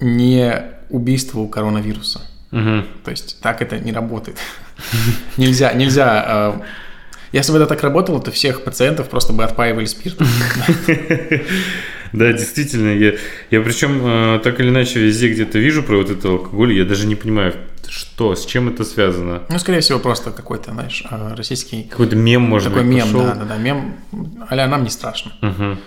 не 0.00 0.62
убийству 0.90 1.48
коронавируса. 1.48 2.20
Угу. 2.52 2.84
То 3.04 3.10
есть 3.10 3.40
так 3.40 3.62
это 3.62 3.78
не 3.78 3.92
работает. 3.92 4.38
Нельзя, 5.36 5.72
нельзя. 5.72 6.24
А, 6.26 6.62
если 7.32 7.52
бы 7.52 7.58
это 7.58 7.66
так 7.66 7.82
работало, 7.82 8.20
то 8.20 8.30
всех 8.30 8.62
пациентов 8.62 9.08
просто 9.08 9.32
бы 9.32 9.42
отпаивали 9.44 9.86
спиртом. 9.86 10.26
Да, 12.12 12.32
действительно, 12.32 12.90
я, 12.90 13.14
я 13.50 13.60
причем 13.60 14.00
э, 14.04 14.40
так 14.42 14.60
или 14.60 14.68
иначе 14.68 15.00
везде 15.00 15.28
где-то 15.28 15.58
вижу 15.58 15.82
про 15.82 15.98
вот 15.98 16.10
это 16.10 16.28
алкоголь, 16.28 16.72
я 16.72 16.84
даже 16.84 17.06
не 17.06 17.14
понимаю, 17.14 17.54
что, 17.88 18.34
с 18.34 18.44
чем 18.44 18.68
это 18.68 18.84
связано? 18.84 19.42
Ну, 19.48 19.58
скорее 19.58 19.80
всего, 19.80 19.98
просто 19.98 20.30
какой-то, 20.30 20.72
знаешь, 20.72 21.04
э, 21.10 21.34
российский... 21.34 21.84
Какой-то 21.84 22.16
мем, 22.16 22.42
может 22.42 22.68
такой 22.68 22.86
быть, 22.86 23.02
Такой 23.04 23.12
мем, 23.12 23.26
да-да-да, 23.26 23.56
мем, 23.58 23.96
а 24.48 24.66
нам 24.66 24.84
не 24.84 24.90
страшно. 24.90 25.32
Угу. 25.42 25.78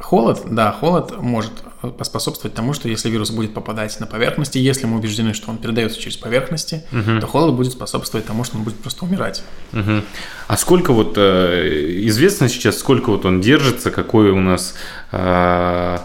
Холод, 0.00 0.42
да, 0.46 0.72
холод 0.72 1.20
может 1.20 1.52
поспособствовать 1.98 2.54
тому, 2.54 2.74
что 2.74 2.88
если 2.88 3.08
вирус 3.08 3.30
будет 3.30 3.54
попадать 3.54 3.98
на 4.00 4.06
поверхности, 4.06 4.58
если 4.58 4.86
мы 4.86 4.98
убеждены, 4.98 5.32
что 5.32 5.50
он 5.50 5.58
передается 5.58 5.98
через 5.98 6.16
поверхности, 6.16 6.84
угу. 6.92 7.20
то 7.20 7.26
холод 7.26 7.54
будет 7.54 7.72
способствовать 7.72 8.26
тому, 8.26 8.44
что 8.44 8.58
он 8.58 8.64
будет 8.64 8.76
просто 8.76 9.04
умирать. 9.04 9.42
Угу. 9.72 10.02
А 10.48 10.56
сколько 10.56 10.92
вот 10.92 11.14
э, 11.16 12.00
известно 12.06 12.48
сейчас, 12.48 12.78
сколько 12.78 13.10
вот 13.10 13.24
он 13.24 13.40
держится, 13.40 13.90
какой 13.90 14.30
у 14.30 14.40
нас 14.40 14.74
э, 15.12 15.98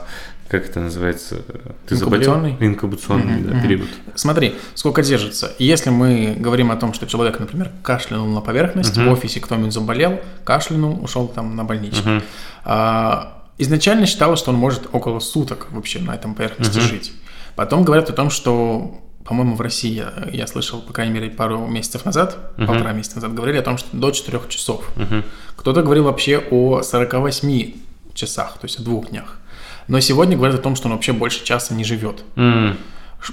как 0.48 0.70
это 0.70 0.80
называется? 0.80 1.42
Ты 1.88 1.96
Инкубационный? 1.96 2.52
Заболел? 2.52 2.72
Инкубационный, 2.72 3.34
mm-hmm. 3.42 3.52
да, 3.52 3.62
период. 3.62 3.90
Смотри, 4.14 4.56
сколько 4.76 5.02
держится. 5.02 5.52
Если 5.58 5.90
мы 5.90 6.36
говорим 6.38 6.70
о 6.70 6.76
том, 6.76 6.94
что 6.94 7.08
человек, 7.08 7.40
например, 7.40 7.72
кашлянул 7.82 8.28
на 8.28 8.42
поверхность, 8.42 8.96
mm-hmm. 8.96 9.10
в 9.10 9.12
офисе 9.12 9.40
кто-нибудь 9.40 9.74
заболел, 9.74 10.22
кашлянул, 10.44 11.04
ушел 11.04 11.28
там 11.28 11.56
на 11.56 11.64
больничный. 11.64 12.18
Mm-hmm. 12.18 12.24
А, 12.66 13.45
изначально 13.58 14.06
считалось, 14.06 14.40
что 14.40 14.52
он 14.52 14.58
может 14.58 14.88
около 14.92 15.20
суток 15.20 15.68
вообще 15.72 16.00
на 16.00 16.16
этом 16.16 16.36
поверхности 16.36 16.78
mm-hmm. 16.78 16.90
жить. 16.90 17.14
Потом 17.56 17.84
говорят 17.84 18.10
о 18.10 18.14
том, 18.14 18.30
что 18.30 19.02
по-моему, 19.26 19.56
в 19.56 19.62
России 19.62 19.92
я, 19.92 20.14
я 20.32 20.48
слышал, 20.48 20.82
по 20.82 20.94
крайней 20.94 21.14
мере, 21.14 21.32
пару 21.32 21.66
месяцев 21.66 22.06
назад, 22.06 22.38
uh-huh. 22.58 22.68
полтора 22.68 22.94
месяца 22.94 23.16
назад, 23.16 23.34
говорили 23.34 23.58
о 23.58 23.64
том, 23.64 23.78
что 23.80 23.88
до 23.98 24.12
4 24.12 24.40
часов. 24.50 24.92
Uh-huh. 24.96 25.24
Кто-то 25.56 25.82
говорил 25.82 26.04
вообще 26.04 26.38
о 26.38 26.84
48 26.84 27.74
часах, 28.14 28.60
то 28.60 28.66
есть 28.66 28.80
о 28.80 28.84
двух 28.84 29.10
днях. 29.10 29.40
Но 29.88 30.00
сегодня 30.00 30.38
говорят 30.38 30.60
о 30.60 30.62
том, 30.62 30.76
что 30.76 30.88
он 30.88 30.94
вообще 30.94 31.12
больше 31.12 31.44
часа 31.44 31.74
не 31.74 31.84
живет. 31.84 32.24
Mm. 32.36 32.78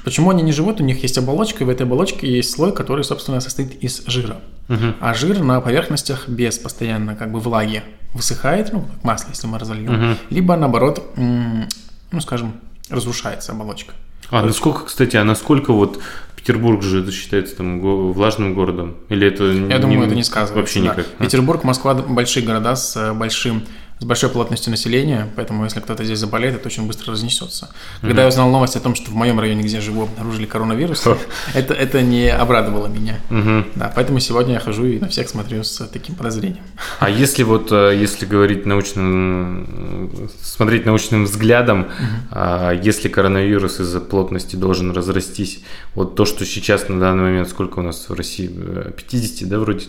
Почему 0.05 0.31
они 0.31 0.43
не 0.43 0.53
живут? 0.53 0.81
У 0.81 0.85
них 0.85 1.03
есть 1.03 1.17
оболочка, 1.17 1.65
и 1.65 1.67
в 1.67 1.71
этой 1.71 1.83
оболочке 1.83 2.31
есть 2.31 2.51
слой, 2.51 2.73
который, 2.73 3.05
собственно, 3.05 3.41
состоит 3.41 3.83
из 3.83 4.03
жира. 4.07 4.41
Uh-huh. 4.69 4.95
А 5.01 5.15
жир 5.15 5.41
на 5.41 5.61
поверхностях 5.61 6.29
без 6.29 6.59
постоянно 6.59 7.17
как 7.17 7.33
бы 7.33 7.41
влаги 7.41 7.83
высыхает, 8.15 8.73
ну, 8.73 8.83
как 8.83 9.05
масло, 9.05 9.31
если 9.31 9.47
мы 9.47 9.59
разольем, 9.59 9.91
uh-huh. 9.91 10.17
либо 10.31 10.57
наоборот, 10.57 11.03
ну, 11.17 12.21
скажем, 12.21 12.55
разрушается 12.91 13.53
оболочка. 13.53 13.95
А 14.31 14.43
насколько, 14.43 14.85
кстати, 14.87 15.17
а 15.17 15.25
насколько 15.25 15.73
вот 15.73 16.01
Петербург 16.37 16.83
же 16.83 17.03
это 17.03 17.13
считается 17.13 17.57
там 17.57 17.81
влажным 18.13 18.55
городом? 18.55 18.97
Или 19.09 19.29
это 19.29 19.45
Я 19.45 19.77
не, 19.77 19.79
думаю, 19.79 20.07
это 20.07 20.15
не 20.15 20.25
сказывается. 20.25 20.57
Вообще 20.57 20.81
да. 20.81 20.93
никак. 20.93 21.07
Петербург, 21.19 21.65
Москва 21.65 21.95
большие 21.95 22.45
города 22.45 22.75
с 22.75 22.97
э, 22.97 23.13
большим 23.13 23.63
с 24.03 24.05
большой 24.05 24.31
плотностью 24.31 24.73
населения, 24.73 25.29
поэтому 25.37 25.63
если 25.63 25.79
кто-то 25.79 26.03
здесь 26.03 26.19
заболеет, 26.19 26.57
это 26.57 26.67
очень 26.67 26.89
быстро 26.89 27.13
разнесется. 27.13 27.71
Когда 28.01 28.17
mm-hmm. 28.17 28.21
я 28.23 28.29
узнал 28.29 28.51
новость 28.51 28.75
о 28.75 28.81
том, 28.81 28.97
что 28.97 29.13
в 29.13 29.15
моем 29.15 29.39
районе, 29.39 29.63
где 29.63 29.77
я 29.77 29.81
живу, 29.81 30.03
обнаружили 30.03 30.45
коронавирус, 30.45 31.07
это, 31.55 31.73
это 31.73 32.03
не 32.03 32.29
обрадовало 32.29 32.89
меня. 32.89 33.21
Mm-hmm. 33.31 33.65
Да, 33.77 33.93
поэтому 33.95 34.19
сегодня 34.19 34.55
я 34.55 34.59
хожу 34.59 34.87
и 34.87 34.99
на 34.99 35.09
всех 35.09 35.29
смотрю 35.29 35.63
с 35.63 35.87
таким 35.87 36.17
подозрением. 36.17 36.65
А 36.99 37.09
если 37.23 37.45
вот, 37.45 37.71
э, 37.71 37.97
если 37.97 38.27
говорить 38.27 38.67
научным, 38.67 40.29
смотреть 40.41 40.85
научным 40.85 41.25
взглядом, 41.25 41.87
mm-hmm. 42.33 42.83
если 42.83 43.09
коронавирус 43.09 43.79
из-за 43.79 44.01
плотности 44.01 44.57
должен 44.57 44.91
разрастись, 44.91 45.61
вот 45.95 46.17
то, 46.17 46.25
что 46.25 46.45
сейчас 46.45 46.89
на 46.89 46.99
данный 46.99 47.23
момент, 47.23 47.49
сколько 47.49 47.79
у 47.79 47.83
нас 47.83 48.09
в 48.09 48.15
России, 48.15 48.49
50, 48.49 49.49
да, 49.49 49.61
вроде, 49.61 49.87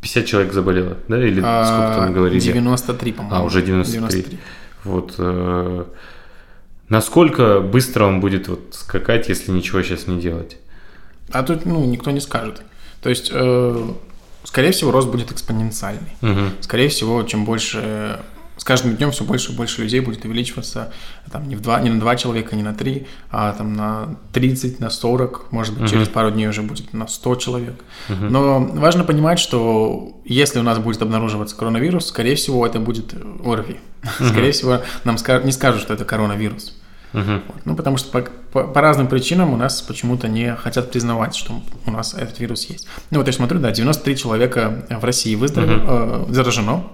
50 0.00 0.26
человек 0.26 0.52
заболело, 0.52 0.96
да? 1.08 1.22
Или 1.22 1.42
а, 1.44 1.64
сколько 1.64 2.04
там 2.04 2.12
говорили? 2.12 2.40
93, 2.40 3.12
по-моему. 3.12 3.36
А, 3.36 3.42
уже 3.42 3.62
93. 3.62 4.00
93. 4.00 4.38
Вот. 4.84 5.14
Э, 5.18 5.84
насколько 6.88 7.60
быстро 7.60 8.04
он 8.06 8.20
будет 8.20 8.48
вот 8.48 8.60
скакать, 8.72 9.28
если 9.28 9.50
ничего 9.50 9.82
сейчас 9.82 10.06
не 10.06 10.20
делать? 10.20 10.56
А 11.32 11.42
тут, 11.42 11.66
ну, 11.66 11.84
никто 11.84 12.10
не 12.10 12.20
скажет. 12.20 12.62
То 13.02 13.10
есть, 13.10 13.30
э, 13.32 13.88
скорее 14.44 14.72
всего, 14.72 14.90
рост 14.90 15.08
будет 15.08 15.32
экспоненциальный. 15.32 16.12
Угу. 16.22 16.62
Скорее 16.62 16.88
всего, 16.88 17.22
чем 17.22 17.44
больше 17.44 18.20
с 18.60 18.64
каждым 18.64 18.94
днем 18.94 19.10
все 19.10 19.24
больше 19.24 19.52
и 19.52 19.56
больше 19.56 19.80
людей 19.80 20.00
будет 20.00 20.22
увеличиваться 20.26 20.92
там, 21.32 21.48
не, 21.48 21.56
в 21.56 21.62
два, 21.62 21.80
не 21.80 21.88
на 21.88 21.98
два 21.98 22.14
человека, 22.14 22.54
не 22.54 22.62
на 22.62 22.74
три, 22.74 23.06
а 23.30 23.54
там, 23.54 23.72
на 23.72 24.18
30, 24.34 24.80
на 24.80 24.90
40, 24.90 25.50
может 25.50 25.72
быть, 25.72 25.84
uh-huh. 25.84 25.94
через 25.94 26.08
пару 26.08 26.30
дней 26.30 26.46
уже 26.46 26.60
будет 26.60 26.92
на 26.92 27.08
100 27.08 27.36
человек. 27.36 27.82
Uh-huh. 28.10 28.28
Но 28.28 28.60
важно 28.60 29.04
понимать, 29.04 29.38
что 29.38 30.20
если 30.26 30.58
у 30.58 30.62
нас 30.62 30.78
будет 30.78 31.00
обнаруживаться 31.00 31.56
коронавирус, 31.56 32.08
скорее 32.08 32.34
всего, 32.34 32.66
это 32.66 32.78
будет 32.78 33.14
ОРВИ. 33.42 33.80
Uh-huh. 34.02 34.28
Скорее 34.28 34.52
всего, 34.52 34.82
нам 35.04 35.16
не 35.42 35.52
скажут, 35.52 35.80
что 35.80 35.94
это 35.94 36.04
коронавирус. 36.04 36.78
Uh-huh. 37.14 37.40
Вот. 37.46 37.64
Ну, 37.64 37.76
потому 37.76 37.96
что 37.96 38.10
по, 38.10 38.30
по, 38.52 38.64
по 38.64 38.80
разным 38.82 39.08
причинам 39.08 39.54
у 39.54 39.56
нас 39.56 39.80
почему-то 39.80 40.28
не 40.28 40.54
хотят 40.56 40.92
признавать, 40.92 41.34
что 41.34 41.62
у 41.86 41.90
нас 41.90 42.12
этот 42.12 42.38
вирус 42.38 42.66
есть. 42.66 42.86
Ну, 43.10 43.20
вот 43.20 43.26
я 43.26 43.32
смотрю, 43.32 43.58
да, 43.58 43.70
93 43.70 44.16
человека 44.18 44.84
в 44.90 45.02
России 45.02 45.34
выздоровели, 45.34 45.80
uh-huh. 45.80 46.28
э, 46.28 46.32
заражено, 46.34 46.84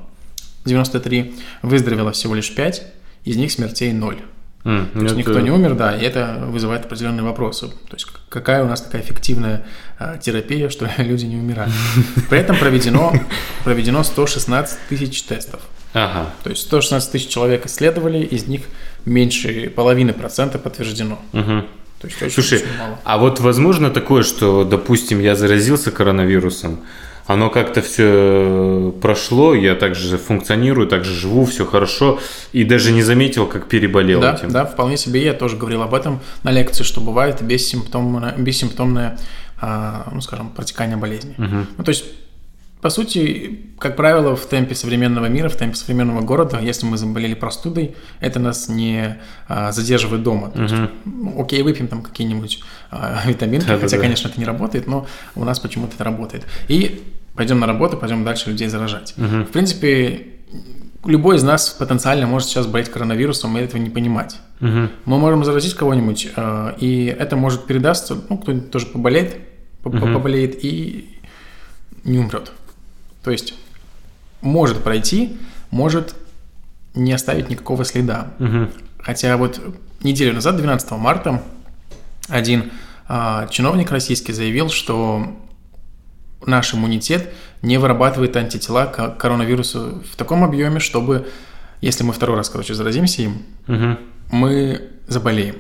93, 0.67 1.35
выздоровело 1.63 2.13
всего 2.13 2.35
лишь 2.35 2.55
5, 2.55 2.83
из 3.25 3.37
них 3.37 3.51
смертей 3.53 3.93
0. 3.93 4.19
Mm, 4.65 4.93
То 4.93 4.99
есть 4.99 5.13
это... 5.13 5.15
никто 5.15 5.41
не 5.41 5.51
умер, 5.51 5.75
да, 5.75 5.97
и 5.97 6.03
это 6.03 6.45
вызывает 6.49 6.85
определенные 6.85 7.23
вопросы. 7.23 7.69
То 7.69 7.95
есть 7.95 8.07
какая 8.29 8.65
у 8.65 8.67
нас 8.67 8.81
такая 8.81 9.01
эффективная 9.01 9.65
а, 9.99 10.19
терапия, 10.19 10.69
что 10.71 10.91
люди 10.99 11.25
не 11.25 11.37
умирают. 11.37 11.73
При 12.29 12.41
этом 12.41 12.57
проведено, 12.57 13.13
проведено 13.65 14.03
116 14.03 14.79
тысяч 14.89 15.23
тестов. 15.23 15.61
Ага. 15.93 16.31
То 16.43 16.51
есть 16.51 16.63
116 16.63 17.13
тысяч 17.13 17.29
человек 17.29 17.67
исследовали, 17.67 18.19
из 18.19 18.47
них 18.47 18.63
меньше 19.05 19.71
половины 19.71 20.13
процента 20.13 20.59
подтверждено. 20.59 21.21
Угу. 21.33 21.65
То 22.01 22.09
есть 22.09 22.23
очень, 22.23 22.35
Слушай, 22.35 22.59
очень 22.59 22.79
мало. 22.79 22.99
а 23.05 23.19
вот 23.19 23.41
возможно 23.41 23.91
такое, 23.91 24.23
что, 24.23 24.65
допустим, 24.65 25.21
я 25.21 25.35
заразился 25.35 25.91
коронавирусом, 25.91 26.81
оно 27.27 27.51
как-то 27.51 27.83
все 27.83 28.95
прошло, 29.01 29.55
я 29.55 29.75
также 29.75 30.17
функционирую, 30.19 30.87
также 30.87 31.13
живу, 31.13 31.45
все 31.45 31.67
хорошо, 31.67 32.21
и 32.53 32.65
даже 32.65 32.93
не 32.93 33.03
заметил, 33.03 33.47
как 33.47 33.69
переболел 33.69 34.21
да, 34.21 34.35
этим. 34.35 34.51
Да, 34.51 34.65
вполне 34.65 34.97
себе, 34.97 35.25
я 35.25 35.33
тоже 35.33 35.57
говорил 35.57 35.83
об 35.83 35.95
этом 35.95 36.21
на 36.43 36.53
лекции, 36.53 36.85
что 36.85 37.01
бывает 37.01 37.43
бессимптомное, 37.43 38.35
бессимптомное 38.37 39.19
а, 39.61 40.09
ну, 40.13 40.21
скажем, 40.21 40.51
протекание 40.51 40.97
болезни. 40.97 41.35
Угу. 41.39 41.67
Ну, 41.79 41.85
то 41.85 41.89
есть 41.89 42.05
по 42.83 42.91
сути, 42.91 43.73
как 43.79 43.97
правило, 43.97 44.37
в 44.37 44.47
темпе 44.47 44.75
современного 44.75 45.27
мира, 45.27 45.49
в 45.49 45.57
темпе 45.57 45.75
современного 45.75 46.21
города, 46.21 46.61
если 46.61 46.87
мы 46.87 46.99
заболели 46.99 47.35
простудой, 47.35 47.97
это 48.21 48.39
нас 48.39 48.69
не 48.69 49.19
а, 49.49 49.73
задерживает 49.73 50.23
дома. 50.23 50.51
То 50.51 50.63
есть, 50.63 50.75
ну, 51.05 51.43
окей, 51.43 51.63
выпьем 51.63 51.89
там 51.89 52.03
какие-нибудь 52.03 52.61
а, 52.91 53.23
витаминки, 53.27 53.67
да, 53.67 53.79
хотя, 53.79 53.97
да, 53.97 54.03
конечно, 54.03 54.29
это 54.29 54.39
не 54.39 54.45
работает, 54.47 54.87
но 54.87 55.07
у 55.35 55.45
нас 55.45 55.59
почему-то 55.59 55.95
это 55.95 56.05
работает. 56.05 56.45
И 56.69 57.03
пойдем 57.37 57.61
на 57.61 57.67
работу, 57.67 57.97
пойдем 57.97 58.25
дальше 58.25 58.51
людей 58.51 58.69
заражать. 58.69 59.15
Угу. 59.17 59.45
В 59.45 59.53
принципе, 59.53 60.27
любой 61.05 61.37
из 61.37 61.43
нас 61.43 61.71
потенциально 61.71 62.27
может 62.27 62.49
сейчас 62.49 62.67
болеть 62.67 62.91
коронавирусом 62.91 63.57
и 63.57 63.61
этого 63.61 63.81
не 63.81 63.91
понимать. 63.91 64.39
Угу. 64.61 64.89
Мы 65.05 65.19
можем 65.19 65.45
заразить 65.45 65.75
кого-нибудь, 65.75 66.29
э, 66.35 66.73
и 66.79 67.05
это 67.07 67.37
может 67.37 67.67
передастся, 67.67 68.17
ну, 68.29 68.39
кто-нибудь 68.39 68.71
тоже 68.71 68.87
поболеет, 68.87 69.37
угу. 69.85 69.99
поболеет 69.99 70.65
и 70.65 71.19
не 72.05 72.19
умрет. 72.19 72.53
То 73.23 73.31
есть 73.31 73.55
может 74.41 74.83
пройти, 74.83 75.37
может 75.71 76.15
не 76.95 77.13
оставить 77.13 77.51
никакого 77.51 77.85
следа. 77.85 78.29
Угу. 78.39 78.69
Хотя 78.99 79.37
вот 79.37 79.61
неделю 80.01 80.35
назад, 80.35 80.57
12 80.57 80.91
марта, 80.93 81.43
один 82.29 82.73
а, 83.09 83.47
чиновник 83.49 83.91
российский 83.91 84.33
заявил, 84.33 84.71
что 84.71 85.37
наш 86.47 86.75
иммунитет 86.75 87.33
не 87.63 87.79
вырабатывает 87.79 88.37
антитела 88.37 88.87
к 88.87 89.17
коронавирусу 89.17 90.03
в 90.13 90.17
таком 90.17 90.45
объеме, 90.45 90.81
чтобы, 90.81 91.27
если 91.81 92.05
мы 92.05 92.13
второй 92.13 92.37
раз, 92.37 92.49
короче, 92.49 92.75
заразимся 92.75 93.23
им, 93.23 93.43
Мгм. 93.67 93.99
мы 94.31 94.81
заболеем. 95.09 95.57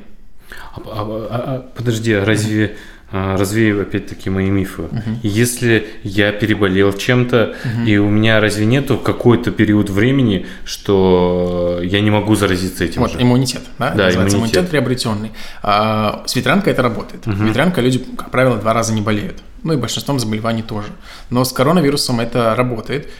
А- 0.74 0.80
а- 0.86 1.28
а- 1.30 1.54
а- 1.56 1.66
подожди, 1.76 2.12
а 2.12 2.24
разве 2.24 2.76
а, 3.12 3.36
развею 3.36 3.82
опять-таки 3.82 4.28
мои 4.30 4.50
мифы. 4.50 4.82
Если 5.22 5.86
я 6.02 6.32
переболел 6.32 6.92
чем-то, 6.92 7.54
и 7.86 7.96
у 7.98 8.10
меня 8.10 8.40
разве 8.40 8.66
нету 8.66 8.98
какой-то 8.98 9.52
период 9.52 9.90
времени, 9.90 10.44
что 10.64 11.80
я 11.84 12.00
не 12.00 12.10
могу 12.10 12.34
заразиться 12.34 12.84
этим 12.84 13.02
Вот, 13.02 13.12
же? 13.12 13.22
иммунитет, 13.22 13.62
да? 13.78 13.90
Да, 13.90 14.06
называется 14.06 14.36
иммунитет. 14.36 14.36
иммунитет 14.56 14.70
приобретенный. 14.70 15.30
А, 15.62 16.24
с 16.26 16.34
ветрянкой 16.34 16.72
это 16.72 16.82
работает. 16.82 17.22
Ветрянка 17.26 17.80
люди, 17.80 18.00
как 18.16 18.30
правило, 18.30 18.56
два 18.58 18.72
раза 18.74 18.92
не 18.92 19.02
болеют. 19.02 19.40
Ну 19.66 19.72
и 19.72 19.76
большинством 19.76 20.18
заболеваний 20.20 20.62
тоже. 20.62 20.88
Но 21.30 21.44
с 21.44 21.52
коронавирусом 21.52 22.20
это 22.20 22.54
работает. 22.54 23.10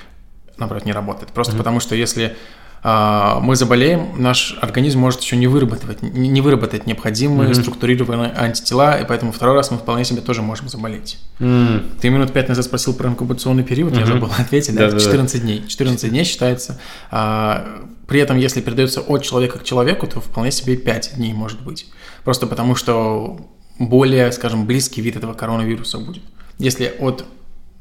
Наоборот, 0.59 0.85
не 0.87 0.93
работает. 0.93 1.33
Просто 1.33 1.57
потому 1.57 1.81
что 1.81 1.95
если 1.95 2.37
а, 2.83 3.41
мы 3.41 3.57
заболеем, 3.57 4.11
наш 4.17 4.57
организм 4.63 5.01
может 5.01 5.21
еще 5.21 5.37
не 5.37 5.49
выработать, 5.49 6.03
не 6.03 6.29
не 6.29 6.41
выработать 6.41 6.87
необходимые 6.87 7.53
структурированные 7.55 8.33
антитела, 8.33 8.97
и 9.01 9.05
поэтому 9.05 9.33
второй 9.33 9.57
раз 9.57 9.73
мы 9.73 9.79
вполне 9.79 10.05
себе 10.05 10.21
тоже 10.21 10.43
можем 10.43 10.69
заболеть. 10.69 11.19
М, 11.41 11.83
Ты 12.01 12.11
минут 12.11 12.33
пять 12.33 12.49
назад 12.49 12.65
спросил 12.65 12.95
про 12.95 13.09
инкубационный 13.09 13.65
период, 13.65 13.97
я 13.97 14.07
забыл 14.07 14.31
ответить, 14.39 14.75
да, 14.77 14.83
Да-да-да. 14.87 15.01
14 15.05 15.43
дней. 15.43 15.65
14 15.67 16.11
дней 16.11 16.25
считается. 16.25 16.79
а, 17.11 17.83
при 18.07 18.21
этом, 18.21 18.37
если 18.39 18.61
передается 18.61 19.01
от 19.01 19.25
человека 19.25 19.59
к 19.59 19.65
человеку, 19.65 20.07
то 20.07 20.21
вполне 20.21 20.53
себе 20.53 20.75
и 20.75 20.77
5 20.77 21.15
дней 21.17 21.33
может 21.33 21.61
быть. 21.63 21.87
Просто 22.23 22.47
потому, 22.47 22.77
что 22.77 23.41
более, 23.81 24.31
скажем, 24.31 24.65
близкий 24.65 25.01
вид 25.03 25.17
этого 25.17 25.35
коронавируса 25.35 25.99
будет. 25.99 26.23
Если 26.59 26.95
от 26.99 27.25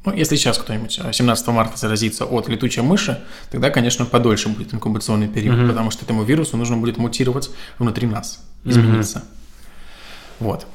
ну, 0.06 0.14
если 0.14 0.36
сейчас 0.36 0.60
кто-нибудь 0.60 1.00
а, 1.04 1.12
17 1.12 1.48
марта 1.48 1.78
заразится 1.78 2.26
от 2.26 2.48
летучей 2.48 2.84
мыши, 2.84 3.24
тогда, 3.50 3.72
конечно, 3.72 4.06
подольше 4.06 4.50
будет 4.50 4.72
инкубационный 4.72 5.28
период, 5.28 5.68
потому 5.68 5.90
что 5.90 6.06
этому 6.06 6.24
вирусу 6.24 6.58
нужно 6.58 6.78
будет 6.78 6.98
мутировать 6.98 7.50
внутри 7.80 8.08
нас, 8.08 8.46
измениться. 8.64 9.24
Вот. 10.40 10.68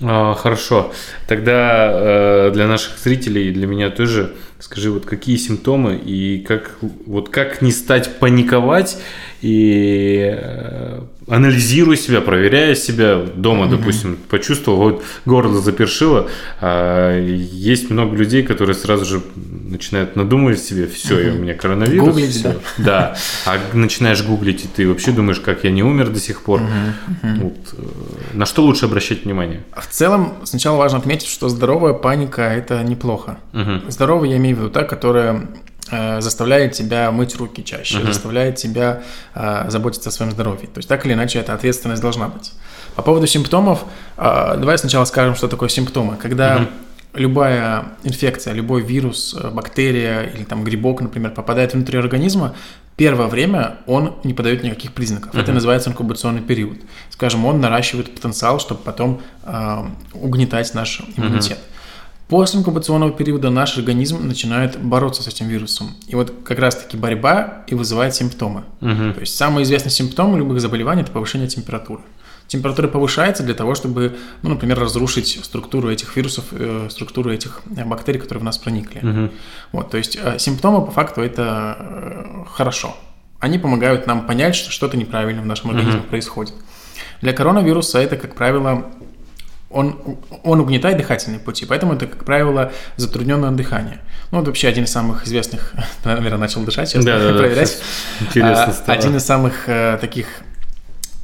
а, 0.00 0.34
Хорошо. 0.34 0.92
Тогда 1.28 1.90
э, 1.92 2.50
для 2.54 2.66
наших 2.66 2.98
зрителей 2.98 3.50
и 3.50 3.52
для 3.52 3.66
меня 3.66 3.90
тоже 3.90 4.34
скажи, 4.58 4.90
вот 4.90 5.04
какие 5.04 5.36
симптомы 5.36 5.96
и 5.96 6.40
как 6.40 6.78
вот 7.06 7.28
как 7.28 7.60
не 7.60 7.72
стать 7.72 8.18
паниковать 8.18 8.98
и 9.42 10.30
э, 10.32 11.02
анализируя 11.30 11.96
себя, 11.96 12.20
проверяя 12.20 12.74
себя 12.74 13.16
дома, 13.16 13.68
допустим, 13.68 14.18
почувствовал, 14.28 14.78
вот 14.78 15.04
горло 15.24 15.60
запершило, 15.60 16.28
а 16.60 17.18
есть 17.18 17.90
много 17.90 18.16
людей, 18.16 18.42
которые 18.42 18.74
сразу 18.74 19.04
же 19.04 19.22
начинают 19.36 20.16
надумывать 20.16 20.60
себе, 20.60 20.86
все, 20.86 21.30
у 21.30 21.38
меня 21.38 21.54
коронавирус. 21.54 22.08
Гуглить, 22.08 22.30
всё». 22.30 22.60
да. 22.78 23.16
А 23.46 23.58
начинаешь 23.72 24.22
гуглить, 24.22 24.64
и 24.64 24.68
ты 24.68 24.88
вообще 24.88 25.12
думаешь, 25.12 25.40
как 25.40 25.64
я 25.64 25.70
не 25.70 25.82
умер 25.82 26.10
до 26.10 26.20
сих 26.20 26.42
пор. 26.42 26.60
Вот, 27.22 27.74
э, 27.78 27.82
на 28.34 28.46
что 28.46 28.62
лучше 28.62 28.86
обращать 28.86 29.24
внимание? 29.24 29.62
В 29.76 29.86
целом, 29.86 30.34
сначала 30.44 30.76
важно 30.76 30.98
отметить, 30.98 31.28
что 31.28 31.48
здоровая 31.48 31.92
паника– 31.92 32.42
это 32.42 32.82
неплохо. 32.82 33.38
Мгм. 33.52 33.82
Здоровая, 33.88 34.30
я 34.30 34.36
имею 34.36 34.56
в 34.56 34.58
виду 34.60 34.70
та, 34.70 34.82
которая 34.82 35.48
заставляет 36.20 36.72
тебя 36.72 37.10
мыть 37.10 37.36
руки 37.36 37.64
чаще, 37.64 37.98
заставляет 38.04 38.56
тебя 38.56 39.02
э, 39.34 39.64
заботиться 39.68 40.10
о 40.10 40.12
своем 40.12 40.32
здоровье. 40.32 40.66
То 40.68 40.78
есть 40.78 40.88
так 40.88 41.04
или 41.06 41.12
иначе 41.14 41.38
эта 41.38 41.54
ответственность 41.54 42.02
должна 42.02 42.28
быть. 42.28 42.52
По 42.96 43.02
поводу 43.02 43.26
симптомов, 43.26 43.84
э, 44.16 44.56
давай 44.58 44.78
сначала 44.78 45.04
скажем, 45.04 45.34
что 45.34 45.48
такое 45.48 45.68
симптомы. 45.68 46.16
Когда 46.16 46.68
любая 47.14 47.84
инфекция, 48.04 48.54
любой 48.54 48.82
вирус, 48.82 49.36
э, 49.38 49.50
бактерия 49.50 50.22
или 50.22 50.44
там 50.44 50.64
грибок, 50.64 51.00
например, 51.00 51.32
попадает 51.32 51.74
внутрь 51.74 51.98
организма, 51.98 52.54
первое 52.96 53.26
время 53.26 53.78
он 53.86 54.14
не 54.24 54.34
подает 54.34 54.62
никаких 54.62 54.92
признаков. 54.92 55.34
Это 55.34 55.52
называется 55.52 55.90
инкубационный 55.90 56.42
период. 56.42 56.78
Скажем, 57.10 57.46
он 57.46 57.60
наращивает 57.60 58.14
потенциал, 58.14 58.60
чтобы 58.60 58.80
потом 58.84 59.20
э, 59.44 59.84
угнетать 60.14 60.74
наш 60.74 61.02
иммунитет. 61.16 61.58
После 62.30 62.60
инкубационного 62.60 63.10
периода 63.10 63.50
наш 63.50 63.76
организм 63.76 64.24
начинает 64.24 64.80
бороться 64.80 65.20
с 65.24 65.26
этим 65.26 65.48
вирусом. 65.48 65.96
И 66.06 66.14
вот 66.14 66.32
как 66.44 66.60
раз-таки 66.60 66.96
борьба 66.96 67.64
и 67.66 67.74
вызывает 67.74 68.14
симптомы. 68.14 68.62
То 68.78 69.20
есть 69.20 69.36
самый 69.36 69.64
известный 69.64 69.90
симптом 69.90 70.36
любых 70.36 70.60
заболеваний– 70.60 71.02
это 71.02 71.10
повышение 71.10 71.48
температуры. 71.48 72.02
Температура 72.46 72.88
повышается 72.88 73.42
для 73.42 73.54
того, 73.54 73.74
чтобы, 73.74 74.16
ну, 74.42 74.50
например, 74.50 74.78
разрушить 74.78 75.38
структуру 75.42 75.88
этих 75.88 76.16
вирусов, 76.16 76.46
э, 76.50 76.88
структуру 76.90 77.30
этих 77.30 77.62
э, 77.76 77.84
бактерий, 77.84 78.18
которые 78.18 78.40
в 78.40 78.44
нас 78.44 78.58
проникли. 78.58 79.30
Вот, 79.70 79.90
то 79.90 79.98
есть 79.98 80.18
э, 80.20 80.36
симптомы 80.40 80.84
по 80.84 80.90
факту 80.90 81.20
это 81.20 81.76
э, 81.78 82.44
хорошо. 82.52 82.96
Они 83.38 83.58
помогают 83.58 84.08
нам 84.08 84.26
понять, 84.26 84.56
что 84.56 84.72
что-то 84.72 84.96
неправильно 84.96 85.42
в 85.42 85.46
нашем 85.46 85.70
организме 85.70 86.00
происходит. 86.02 86.54
Для 87.22 87.32
коронавируса 87.32 88.00
это, 88.00 88.16
как 88.16 88.34
правило, 88.34 88.90
он, 89.70 90.18
он 90.42 90.60
угнетает 90.60 90.96
дыхательные 90.96 91.38
пути, 91.38 91.64
поэтому 91.64 91.94
это, 91.94 92.06
как 92.06 92.24
правило, 92.24 92.72
затрудненное 92.96 93.52
дыхание. 93.52 94.00
Ну, 94.32 94.38
вот 94.38 94.48
вообще 94.48 94.68
один 94.68 94.84
из 94.84 94.90
самых 94.90 95.26
известных, 95.26 95.74
наверное, 96.04 96.38
начал 96.38 96.62
дышать, 96.64 96.88
сейчас 96.88 97.04
Да-да-да. 97.04 97.38
проверять. 97.38 97.78
Интересно 98.20 98.64
А, 98.64 98.72
стало. 98.72 98.98
Один 98.98 99.16
из 99.16 99.24
самых 99.24 99.68
э, 99.68 99.96
таких 100.00 100.26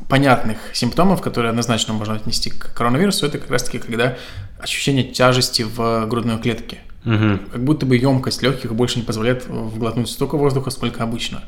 понятных 0.08 0.58
симптомов, 0.72 1.20
которые 1.20 1.50
однозначно 1.50 1.92
можно 1.92 2.14
отнести 2.14 2.50
к 2.50 2.72
коронавирусу, 2.72 3.26
это 3.26 3.38
как 3.38 3.50
раз-таки 3.50 3.78
когда 3.78 4.16
ощущение 4.60 5.04
тяжести 5.04 5.62
в 5.62 6.06
грудной 6.06 6.38
клетке. 6.38 6.78
Мгм. 7.02 7.40
Как 7.52 7.64
будто 7.64 7.86
бы 7.86 7.96
емкость 7.96 8.42
легких 8.42 8.74
больше 8.74 8.98
не 8.98 9.04
позволяет 9.04 9.46
вглотнуть 9.48 10.08
столько 10.08 10.36
воздуха, 10.36 10.70
сколько 10.70 11.02
обычно. 11.02 11.42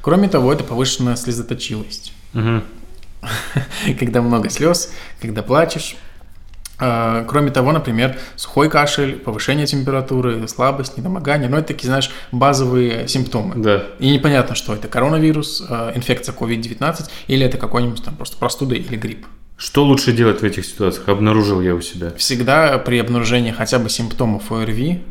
Кроме 0.00 0.28
того, 0.28 0.52
это 0.52 0.62
повышенная 0.62 1.16
слезоточивость. 1.16 2.12
Мгм. 2.32 2.62
когда 3.98 4.22
много 4.22 4.50
слез, 4.50 4.92
когда 5.20 5.42
плачешь. 5.42 5.96
А, 6.78 7.24
Кроме 7.24 7.50
того, 7.50 7.72
например, 7.72 8.18
сухой 8.36 8.68
кашель, 8.68 9.16
повышение 9.16 9.66
температуры, 9.66 10.46
слабость, 10.48 10.96
недомогание. 10.96 11.48
Но 11.48 11.58
это 11.58 11.68
такие, 11.68 11.88
знаешь, 11.88 12.10
базовые 12.32 13.08
симптомы. 13.08 13.54
Да. 13.56 13.84
И 13.98 14.10
непонятно, 14.10 14.54
что 14.54 14.74
это 14.74 14.88
коронавирус, 14.88 15.64
а, 15.68 15.92
инфекция 15.94 16.34
COVID-19 16.34 17.08
или 17.28 17.46
это 17.46 17.58
какой-нибудь 17.58 18.04
там 18.04 18.14
просто 18.14 18.36
простуда 18.36 18.74
или 18.74 18.96
грипп. 18.96 19.26
Что 19.56 19.84
лучше 19.84 20.12
делать 20.12 20.40
в 20.40 20.44
этих 20.44 20.66
ситуациях? 20.66 21.08
Обнаружил 21.08 21.62
я 21.62 21.74
у 21.74 21.80
себя. 21.80 22.12
Всегда 22.18 22.76
при 22.78 22.98
обнаружении 22.98 23.52
хотя 23.52 23.78
бы 23.78 23.88
симптомов 23.88 24.52
ОРВИ 24.52 25.02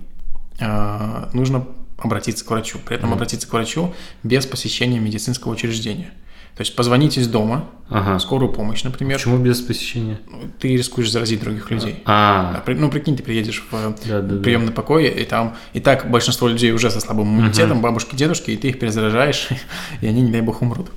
а, 0.59 1.30
нужно 1.34 1.66
обратиться 1.97 2.45
к 2.45 2.51
врачу. 2.51 2.78
При 2.86 2.95
этом 2.95 3.11
обратиться 3.11 3.47
к 3.47 3.53
врачу 3.53 3.93
без 4.22 4.45
посещения 4.45 4.99
медицинского 4.99 5.51
учреждения. 5.53 6.11
То 6.56 6.62
есть 6.62 6.74
позвонить 6.74 7.18
из 7.18 7.28
дома, 7.28 7.66
Ага. 7.89 8.18
скорую 8.18 8.49
помощь, 8.51 8.84
например. 8.84 9.18
Почему 9.18 9.38
без 9.38 9.60
посещения? 9.60 10.20
Ты 10.58 10.78
рискуешь 10.78 11.12
заразить 11.12 11.41
других 11.41 11.70
людей. 11.70 12.01
А, 12.06 12.64
Ну, 12.66 12.89
прикинь, 12.89 13.18
ты 13.18 13.24
приедешь 13.24 13.62
в 13.70 13.72
Да-да-да. 14.08 14.41
приемный 14.41 14.72
покой, 14.72 15.08
и 15.08 15.26
там 15.26 15.56
и 15.74 15.82
так 15.82 16.10
большинство 16.10 16.47
людей 16.47 16.72
уже 16.72 16.89
со 16.89 17.01
слабым 17.01 17.28
иммунитетом, 17.28 17.82
бабушки, 17.82 18.16
дедушки, 18.16 18.51
и 18.51 18.58
ты 18.58 18.70
их 18.70 18.80
перезаражаешь, 18.80 19.49
и 20.01 20.08
они, 20.08 20.22
не 20.22 20.32
дай 20.32 20.39
бог, 20.41 20.62
умрут. 20.62 20.88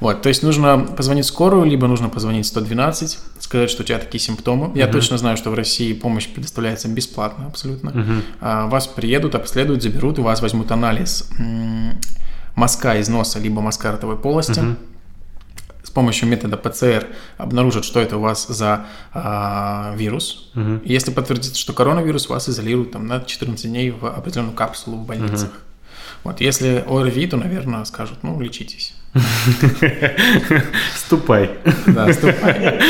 Вот, 0.00 0.22
то 0.22 0.28
есть 0.28 0.44
нужно 0.44 0.78
позвонить 0.78 1.26
скорую, 1.26 1.64
либо 1.64 1.88
нужно 1.88 2.08
позвонить 2.08 2.46
в 2.46 2.48
112, 2.48 3.18
сказать, 3.40 3.70
что 3.70 3.82
у 3.82 3.84
тебя 3.86 3.98
такие 3.98 4.20
симптомы. 4.20 4.70
Я 4.76 4.86
точно 4.86 5.18
знаю, 5.18 5.36
что 5.36 5.50
в 5.50 5.54
России 5.54 5.92
помощь 5.94 6.28
предоставляется 6.28 6.86
бесплатно 6.88 7.46
абсолютно. 7.46 8.22
А, 8.40 8.68
Вас 8.68 8.86
приедут, 8.86 9.34
обследуют, 9.34 9.82
заберут, 9.82 10.20
у 10.20 10.22
вас 10.22 10.40
возьмут 10.42 10.70
анализ 10.70 11.28
мазка 12.54 12.96
из 12.98 13.08
носа, 13.08 13.38
либо 13.40 13.60
мазка 13.60 13.90
ротовой 13.92 14.16
полости 14.16 14.52
с 14.52 14.97
помощью 15.98 16.28
метода 16.28 16.56
ПЦР 16.56 17.06
обнаружат, 17.38 17.84
что 17.84 17.98
это 18.00 18.18
у 18.18 18.20
вас 18.20 18.46
за 18.46 18.86
а, 19.12 19.92
вирус. 19.96 20.52
И 20.54 20.92
Если 20.92 21.10
подтвердится, 21.10 21.58
что 21.58 21.72
коронавирус, 21.72 22.28
вас 22.28 22.48
изолируют 22.48 22.92
там, 22.92 23.06
на 23.08 23.20
14 23.20 23.66
дней 23.66 23.90
в 23.90 24.06
определенную 24.06 24.54
капсулу 24.54 24.96
в 24.98 25.06
больницах. 25.06 25.50
Вот, 26.24 26.40
если 26.40 26.84
ОРВИ, 26.86 27.26
то, 27.26 27.36
наверное, 27.36 27.84
скажут, 27.84 28.18
ну, 28.22 28.40
лечитесь. 28.40 28.94
ступай. 30.94 31.50
Да, 31.86 32.12
ступай. 32.12 32.80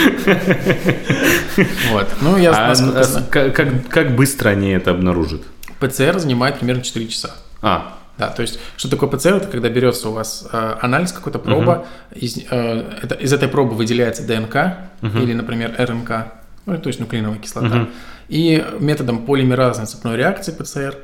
Вот. 1.90 2.08
Ну, 2.20 2.36
я 2.36 2.50
А, 2.52 2.72
а 2.72 3.22
как- 3.30 3.88
как 3.88 4.16
быстро 4.16 4.50
они 4.50 4.68
это 4.70 4.90
обнаружат? 4.90 5.42
ПЦР 5.80 6.18
занимает 6.18 6.58
примерно 6.58 6.82
4 6.82 7.06
часа. 7.08 7.30
А, 7.62 7.96
Да, 8.18 8.28
то 8.28 8.42
есть, 8.42 8.58
что 8.76 8.90
такое 8.90 9.08
ПЦР? 9.08 9.34
Это 9.36 9.46
когда 9.46 9.68
берется 9.68 10.08
у 10.08 10.12
вас 10.12 10.46
э, 10.52 10.74
анализ, 10.80 11.12
какой-то 11.12 11.38
проба, 11.38 11.86
из, 12.14 12.36
э, 12.38 12.42
это- 13.02 13.14
из 13.14 13.32
этой 13.32 13.48
пробы 13.48 13.74
выделяется 13.74 14.26
ДНК 14.26 14.56
или, 15.22 15.32
например, 15.34 15.74
РНК, 15.78 16.32
ну, 16.66 16.78
то 16.78 16.88
есть 16.88 17.00
нуклеиновая 17.00 17.38
кислота. 17.38 17.88
И 18.28 18.64
методом 18.80 19.24
полимеразной 19.24 19.86
цепной 19.86 20.16
реакции 20.16 20.52
ПЦР 20.52 20.96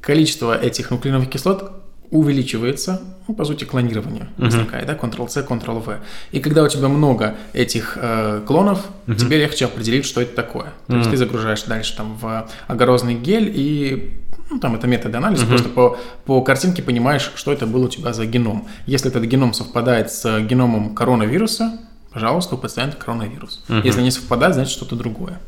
количество 0.00 0.56
этих 0.58 0.90
нуклеиновых 0.90 1.28
кислот 1.30 1.72
увеличивается, 2.10 3.00
ну, 3.28 3.34
по 3.34 3.44
сути, 3.44 3.64
клонирование 3.64 4.28
возникает, 4.38 4.86
да, 4.86 4.94
Ctrl-C, 4.94 5.42
Ctrl-V. 5.42 5.98
И 6.32 6.40
когда 6.40 6.62
у 6.62 6.68
тебя 6.68 6.88
много 6.88 7.34
этих 7.52 7.98
э, 8.00 8.42
клонов, 8.46 8.86
тебе 9.16 9.38
легче 9.38 9.64
определить, 9.66 10.06
что 10.06 10.20
это 10.20 10.34
такое. 10.34 10.72
То 10.86 10.96
есть 10.96 11.10
ты 11.10 11.16
загружаешь 11.16 11.62
дальше 11.64 11.96
там 11.96 12.16
в 12.16 12.48
агарозный 12.68 13.14
гель 13.14 13.50
и 13.54 14.20
ну, 14.50 14.58
там 14.58 14.74
это 14.74 14.86
методы 14.86 15.18
анализа, 15.18 15.44
uh-huh. 15.44 15.48
просто 15.48 15.68
по, 15.68 15.98
по 16.24 16.40
картинке 16.42 16.82
понимаешь, 16.82 17.32
что 17.34 17.52
это 17.52 17.66
было 17.66 17.86
у 17.86 17.88
тебя 17.88 18.12
за 18.12 18.26
геном. 18.26 18.68
Если 18.86 19.10
этот 19.10 19.24
геном 19.24 19.52
совпадает 19.52 20.10
с 20.12 20.40
геномом 20.40 20.94
коронавируса, 20.94 21.78
пожалуйста, 22.12 22.54
у 22.54 22.58
пациента 22.58 22.96
коронавирус. 22.96 23.64
Uh-huh. 23.68 23.82
Если 23.84 24.02
не 24.02 24.10
совпадает, 24.10 24.54
значит 24.54 24.72
что-то 24.72 24.96
другое. 24.96 25.40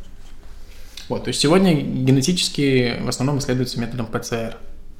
Вот, 1.08 1.24
то 1.24 1.28
есть 1.28 1.40
сегодня 1.40 1.74
генетически 1.74 3.00
в 3.02 3.08
основном 3.08 3.38
исследуется 3.38 3.80
методом 3.80 4.06
ПЦР. 4.06 4.56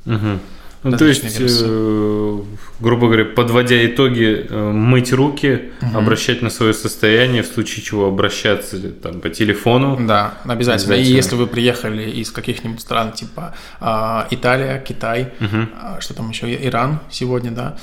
Uh-huh. 0.06 0.38
Ну, 0.82 0.96
то 0.96 1.04
есть, 1.06 1.24
э, 1.40 2.42
грубо 2.80 3.06
говоря, 3.06 3.24
подводя 3.24 3.84
итоги, 3.84 4.46
э, 4.48 4.70
мыть 4.72 5.12
руки, 5.12 5.70
угу. 5.82 5.98
обращать 5.98 6.42
на 6.42 6.50
свое 6.50 6.72
состояние, 6.72 7.42
в 7.42 7.46
случае 7.46 7.84
чего 7.84 8.06
обращаться 8.06 8.78
там, 8.90 9.20
по 9.20 9.28
телефону. 9.28 9.96
Да, 10.00 10.34
обязательно. 10.44 10.52
обязательно. 10.54 10.94
И 10.94 11.02
если 11.02 11.36
вы 11.36 11.46
приехали 11.46 12.10
из 12.10 12.30
каких-нибудь 12.30 12.80
стран 12.80 13.12
типа 13.12 13.54
э, 13.80 14.34
Италия, 14.34 14.78
Китай, 14.86 15.32
угу. 15.40 15.56
э, 15.56 16.00
что 16.00 16.14
там 16.14 16.30
еще, 16.30 16.54
Иран 16.64 17.00
сегодня, 17.10 17.50
да, 17.50 17.76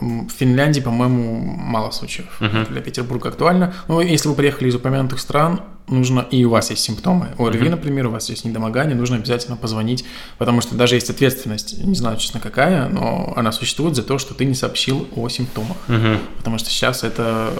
в 0.00 0.28
Финляндии, 0.28 0.80
по-моему, 0.80 1.40
мало 1.40 1.90
случаев. 1.90 2.26
Uh-huh. 2.40 2.70
Для 2.70 2.82
Петербурга 2.82 3.30
актуально. 3.30 3.72
Но 3.88 4.02
если 4.02 4.28
вы 4.28 4.34
приехали 4.34 4.68
из 4.68 4.74
упомянутых 4.74 5.18
стран, 5.18 5.62
нужно, 5.88 6.20
и 6.30 6.44
у 6.44 6.50
вас 6.50 6.70
есть 6.70 6.82
симптомы, 6.82 7.28
ОРВИ, 7.38 7.66
uh-huh. 7.66 7.70
например, 7.70 8.06
у 8.06 8.10
вас 8.10 8.28
есть 8.28 8.44
недомогание, 8.44 8.96
нужно 8.96 9.16
обязательно 9.16 9.56
позвонить, 9.56 10.04
потому 10.38 10.60
что 10.60 10.74
даже 10.74 10.96
есть 10.96 11.10
ответственность, 11.10 11.82
не 11.82 11.94
знаю, 11.94 12.16
честно, 12.16 12.40
какая, 12.40 12.88
но 12.88 13.32
она 13.36 13.52
существует 13.52 13.94
за 13.94 14.02
то, 14.02 14.18
что 14.18 14.34
ты 14.34 14.44
не 14.44 14.54
сообщил 14.54 15.08
о 15.14 15.28
симптомах. 15.28 15.76
Uh-huh. 15.88 16.18
Потому 16.38 16.58
что 16.58 16.70
сейчас 16.70 17.04
это, 17.04 17.52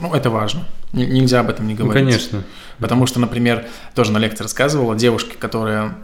ну, 0.00 0.14
это 0.14 0.30
важно. 0.30 0.66
Нельзя 0.92 1.40
об 1.40 1.50
этом 1.50 1.66
не 1.66 1.74
говорить. 1.74 2.04
Ну, 2.04 2.10
конечно. 2.10 2.44
Потому 2.78 3.06
что, 3.06 3.18
например, 3.18 3.66
тоже 3.94 4.12
на 4.12 4.18
лекции 4.18 4.44
рассказывала 4.44 4.94
девушке, 4.94 5.36
которая 5.36 5.96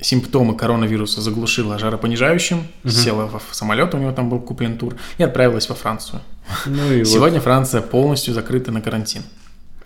симптомы 0.00 0.56
коронавируса 0.56 1.20
заглушила 1.20 1.78
жаропонижающим, 1.78 2.58
угу. 2.84 2.90
села 2.90 3.28
в 3.28 3.54
самолет, 3.54 3.94
у 3.94 3.98
него 3.98 4.12
там 4.12 4.30
был 4.30 4.40
куплен 4.40 4.78
тур, 4.78 4.96
и 5.18 5.22
отправилась 5.22 5.68
во 5.68 5.74
Францию. 5.74 6.22
Ну 6.66 6.92
и 6.92 7.04
Сегодня 7.04 7.38
вот. 7.38 7.44
Франция 7.44 7.82
полностью 7.82 8.32
закрыта 8.32 8.70
на 8.70 8.80
карантин. 8.80 9.22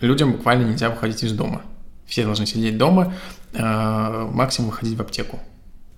Людям 0.03 0.33
буквально 0.33 0.69
нельзя 0.69 0.89
выходить 0.89 1.23
из 1.23 1.31
дома. 1.31 1.61
Все 2.05 2.25
должны 2.25 2.45
сидеть 2.45 2.77
дома, 2.77 3.13
э, 3.53 4.29
максимум 4.31 4.71
выходить 4.71 4.97
в 4.97 5.01
аптеку. 5.01 5.39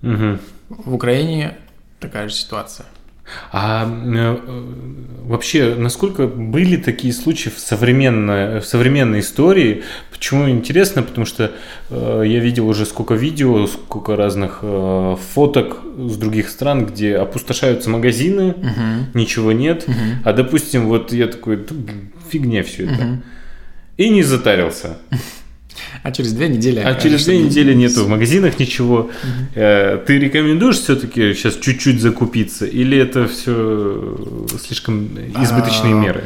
Угу. 0.03 0.38
В 0.70 0.93
Украине 0.93 1.58
такая 1.99 2.30
же 2.30 2.36
ситуация. 2.36 2.86
А 3.51 3.89
э, 3.89 4.38
вообще, 5.24 5.74
насколько 5.74 6.28
были 6.28 6.78
такие 6.78 7.14
случаи 7.14 7.49
в 7.49 7.58
современной, 7.58 8.60
в 8.60 8.66
современной 8.66 9.22
истории? 9.22 9.82
Почему 10.12 10.47
интересно? 10.51 11.01
Потому 11.01 11.26
что 11.26 11.51
э, 11.89 12.24
я 12.28 12.39
видел 12.39 12.68
уже 12.68 12.86
сколько 12.86 13.16
видео, 13.16 13.66
сколько 13.66 14.16
разных 14.16 14.60
э, 14.62 15.16
фоток 15.34 15.80
с 15.97 16.16
других 16.18 16.49
стран, 16.49 16.86
где 16.86 17.18
опустошаются 17.18 17.89
магазины, 17.89 18.49
угу. 18.49 19.18
ничего 19.18 19.51
нет. 19.51 19.86
Угу. 19.88 19.95
А 20.26 20.34
допустим, 20.34 20.86
вот 20.86 21.12
я 21.12 21.26
такой, 21.26 21.66
фигня 22.30 22.62
все 22.62 22.86
это. 22.86 23.03
Угу. 23.03 23.22
И 23.98 24.10
не 24.10 24.24
затарился. 24.24 24.98
А 26.04 26.12
через 26.12 26.34
две 26.34 26.50
недели... 26.50 26.80
А 26.80 26.96
через 26.96 27.26
две 27.26 27.39
недели 27.39 27.74
нету 27.74 28.06
в 28.06 28.10
магазинах 28.10 28.60
ничего. 28.60 29.00
Угу. 29.00 29.10
Ты 29.56 30.20
рекомендуешь 30.20 30.78
все-таки 30.78 31.34
сейчас 31.34 31.56
чуть-чуть 31.56 32.02
закупиться? 32.02 32.66
Или 32.66 32.98
это 32.98 33.28
все 33.28 34.18
слишком 34.64 35.06
избыточные 35.41 35.96
а, 35.96 35.98
меры? 35.98 36.24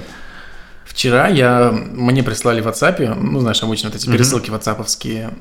Вчера 0.86 1.28
я, 1.28 1.72
мне 1.72 2.24
прислали 2.24 2.61
в 2.61 2.67
WhatsApp, 2.67 3.15
ну, 3.15 3.39
знаешь, 3.39 3.63
обычно 3.63 3.89
вот 3.89 3.95
эти 3.95 4.09
пересылки 4.09 4.49
ватсаповские, 4.49 5.32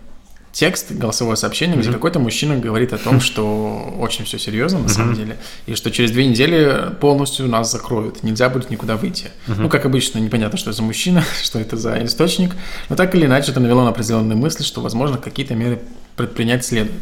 текст, 0.52 0.92
голосовое 0.92 1.36
сообщение, 1.36 1.76
mm-hmm. 1.76 1.80
где 1.80 1.92
какой-то 1.92 2.18
мужчина 2.18 2.56
говорит 2.56 2.92
о 2.92 2.98
том, 2.98 3.20
что 3.20 3.94
очень 3.98 4.24
все 4.24 4.38
серьезно 4.38 4.80
на 4.80 4.86
mm-hmm. 4.86 4.88
самом 4.88 5.14
деле, 5.14 5.36
и 5.66 5.74
что 5.74 5.90
через 5.90 6.10
две 6.10 6.26
недели 6.26 6.92
полностью 7.00 7.46
нас 7.46 7.70
закроют, 7.70 8.22
нельзя 8.22 8.48
будет 8.48 8.70
никуда 8.70 8.96
выйти. 8.96 9.26
Mm-hmm. 9.46 9.54
Ну, 9.58 9.68
как 9.68 9.86
обычно, 9.86 10.18
непонятно, 10.18 10.58
что 10.58 10.70
это 10.70 10.78
за 10.78 10.82
мужчина, 10.82 11.24
что 11.42 11.58
это 11.58 11.76
за 11.76 12.04
источник, 12.04 12.56
но 12.88 12.96
так 12.96 13.14
или 13.14 13.26
иначе 13.26 13.50
это 13.52 13.60
навело 13.60 13.84
на 13.84 13.90
определенные 13.90 14.36
мысли, 14.36 14.62
что, 14.62 14.80
возможно, 14.80 15.18
какие-то 15.18 15.54
меры 15.54 15.80
предпринять 16.16 16.64
следует. 16.64 17.00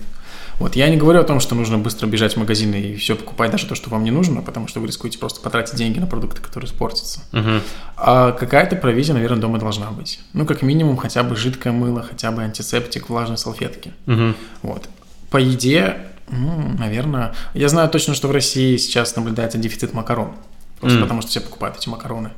Вот 0.59 0.75
я 0.75 0.89
не 0.89 0.97
говорю 0.97 1.21
о 1.21 1.25
том, 1.25 1.41
что 1.41 1.55
нужно 1.55 1.79
быстро 1.79 2.07
бежать 2.07 2.35
в 2.35 2.37
магазины 2.39 2.77
и 2.77 2.97
все 2.97 3.15
покупать, 3.15 3.51
даже 3.51 3.67
то, 3.67 3.75
что 3.75 3.91
вам 3.91 4.05
не 4.05 4.11
нужно, 4.11 4.41
потому 4.41 4.69
что 4.69 4.81
вы 4.81 4.87
рискуете 4.87 5.19
просто 5.19 5.41
потратить 5.41 5.75
деньги 5.77 5.99
на 5.99 6.07
продукты, 6.07 6.41
которые 6.41 6.69
испортятся. 6.71 7.21
Угу. 7.33 7.51
А 7.97 8.33
какая-то 8.33 8.77
провизия, 8.77 9.15
наверное, 9.15 9.39
дома 9.39 9.59
должна 9.59 9.91
быть. 9.91 10.21
Ну, 10.33 10.47
как 10.47 10.63
минимум, 10.63 10.97
хотя 10.97 11.23
бы 11.23 11.37
жидкое 11.37 11.73
мыло, 11.73 12.03
хотя 12.03 12.31
бы 12.31 12.43
антисептик, 12.43 13.11
влажные 13.11 13.37
салфетки. 13.37 13.93
Угу. 14.07 14.35
Вот. 14.63 14.89
По 15.31 15.37
еде, 15.37 15.99
ну, 16.29 16.75
наверное, 16.79 17.35
я 17.55 17.69
знаю 17.69 17.89
точно, 17.91 18.15
что 18.15 18.29
в 18.29 18.31
России 18.31 18.77
сейчас 18.79 19.15
наблюдается 19.17 19.59
дефицит 19.59 19.93
макарон. 19.93 20.33
Просто 20.81 20.99
mm. 20.99 21.03
потому 21.03 21.23
что 21.23 21.31
все 21.31 21.41
покупают 21.41 21.79
эти 21.79 21.89
макароны. 21.89 22.33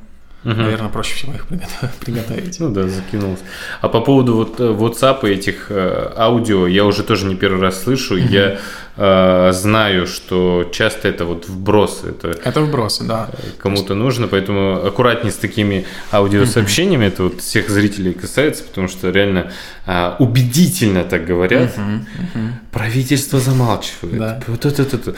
Угу. 0.45 0.53
Наверное, 0.53 0.89
проще 0.89 1.15
всего 1.15 1.33
их 1.33 1.45
приготовить. 1.99 2.59
Ну 2.59 2.69
да, 2.69 2.87
закинулся. 2.87 3.43
А 3.81 3.89
по 3.89 3.99
поводу 3.99 4.35
вот 4.35 4.59
э, 4.59 4.63
WhatsApp 4.63 5.27
и 5.27 5.33
этих 5.33 5.67
э, 5.69 6.13
аудио, 6.15 6.65
я 6.65 6.85
уже 6.85 7.03
тоже 7.03 7.25
не 7.25 7.35
первый 7.35 7.61
раз 7.61 7.83
слышу. 7.83 8.15
Угу. 8.15 8.23
Я 8.23 8.57
э, 8.95 9.51
знаю, 9.51 10.07
что 10.07 10.69
часто 10.71 11.09
это 11.09 11.25
вот 11.25 11.49
вбросы. 11.49 12.09
Это, 12.09 12.29
это 12.29 12.61
вбросы, 12.61 13.03
да. 13.03 13.29
Кому-то 13.57 13.95
нужно, 13.95 14.27
поэтому 14.27 14.85
аккуратнее 14.85 15.33
с 15.33 15.35
такими 15.37 15.85
аудиосообщениями. 16.13 17.07
Угу. 17.07 17.13
Это 17.13 17.23
вот 17.23 17.41
всех 17.41 17.69
зрителей 17.69 18.13
касается, 18.13 18.63
потому 18.63 18.87
что 18.87 19.09
реально 19.09 19.51
э, 19.85 20.13
убедительно 20.19 21.03
так 21.03 21.25
говорят. 21.25 21.73
Угу. 21.75 22.39
Угу. 22.39 22.48
Правительство 22.79 23.39
замалчивает. 23.39 24.17
Да. 24.17 24.43
Вот 24.47 24.65
это, 24.65 24.83
это, 24.83 24.95
это. 24.95 25.15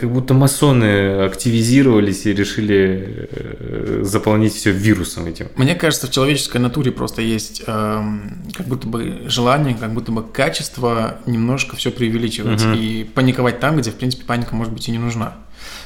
Как 0.00 0.10
будто 0.10 0.34
масоны 0.34 1.24
активизировались 1.24 2.26
и 2.26 2.32
решили 2.32 3.28
э, 3.30 4.00
заполнить 4.02 4.54
все 4.54 4.72
вирусом 4.72 5.26
этим. 5.26 5.48
Мне 5.56 5.74
кажется, 5.74 6.06
в 6.06 6.10
человеческой 6.10 6.56
натуре 6.56 6.90
просто 6.90 7.20
есть 7.20 7.62
э, 7.66 8.02
как 8.54 8.66
будто 8.66 8.88
бы 8.88 9.22
желание, 9.26 9.76
как 9.76 9.92
будто 9.92 10.12
бы 10.12 10.22
качество 10.24 11.18
немножко 11.26 11.76
все 11.76 11.90
преувеличивать 11.90 12.64
угу. 12.64 12.74
и 12.74 13.04
паниковать 13.04 13.60
там, 13.60 13.76
где, 13.76 13.90
в 13.90 13.94
принципе, 13.94 14.24
паника 14.24 14.56
может 14.56 14.72
быть 14.72 14.88
и 14.88 14.92
не 14.92 14.98
нужна. 14.98 15.34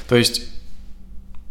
То 0.07 0.15
есть, 0.15 0.43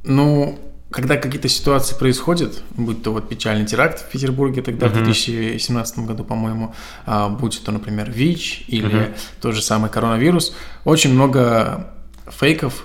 ну, 0.02 0.58
когда 0.90 1.16
какие-то 1.16 1.48
ситуации 1.48 1.96
происходят, 1.96 2.62
будь 2.70 3.02
то 3.02 3.12
вот 3.12 3.28
печальный 3.28 3.66
теракт 3.66 4.00
в 4.00 4.10
Петербурге 4.10 4.62
тогда 4.62 4.86
uh-huh. 4.86 5.00
в 5.00 5.04
2017 5.04 5.98
году, 6.00 6.24
по-моему, 6.24 6.74
а, 7.06 7.28
будь 7.28 7.62
то, 7.62 7.72
например, 7.72 8.10
ВИЧ 8.10 8.64
или 8.68 8.88
uh-huh. 8.88 9.16
тот 9.40 9.54
же 9.54 9.62
самый 9.62 9.90
коронавирус, 9.90 10.54
очень 10.84 11.12
много 11.12 11.92
фейков 12.28 12.84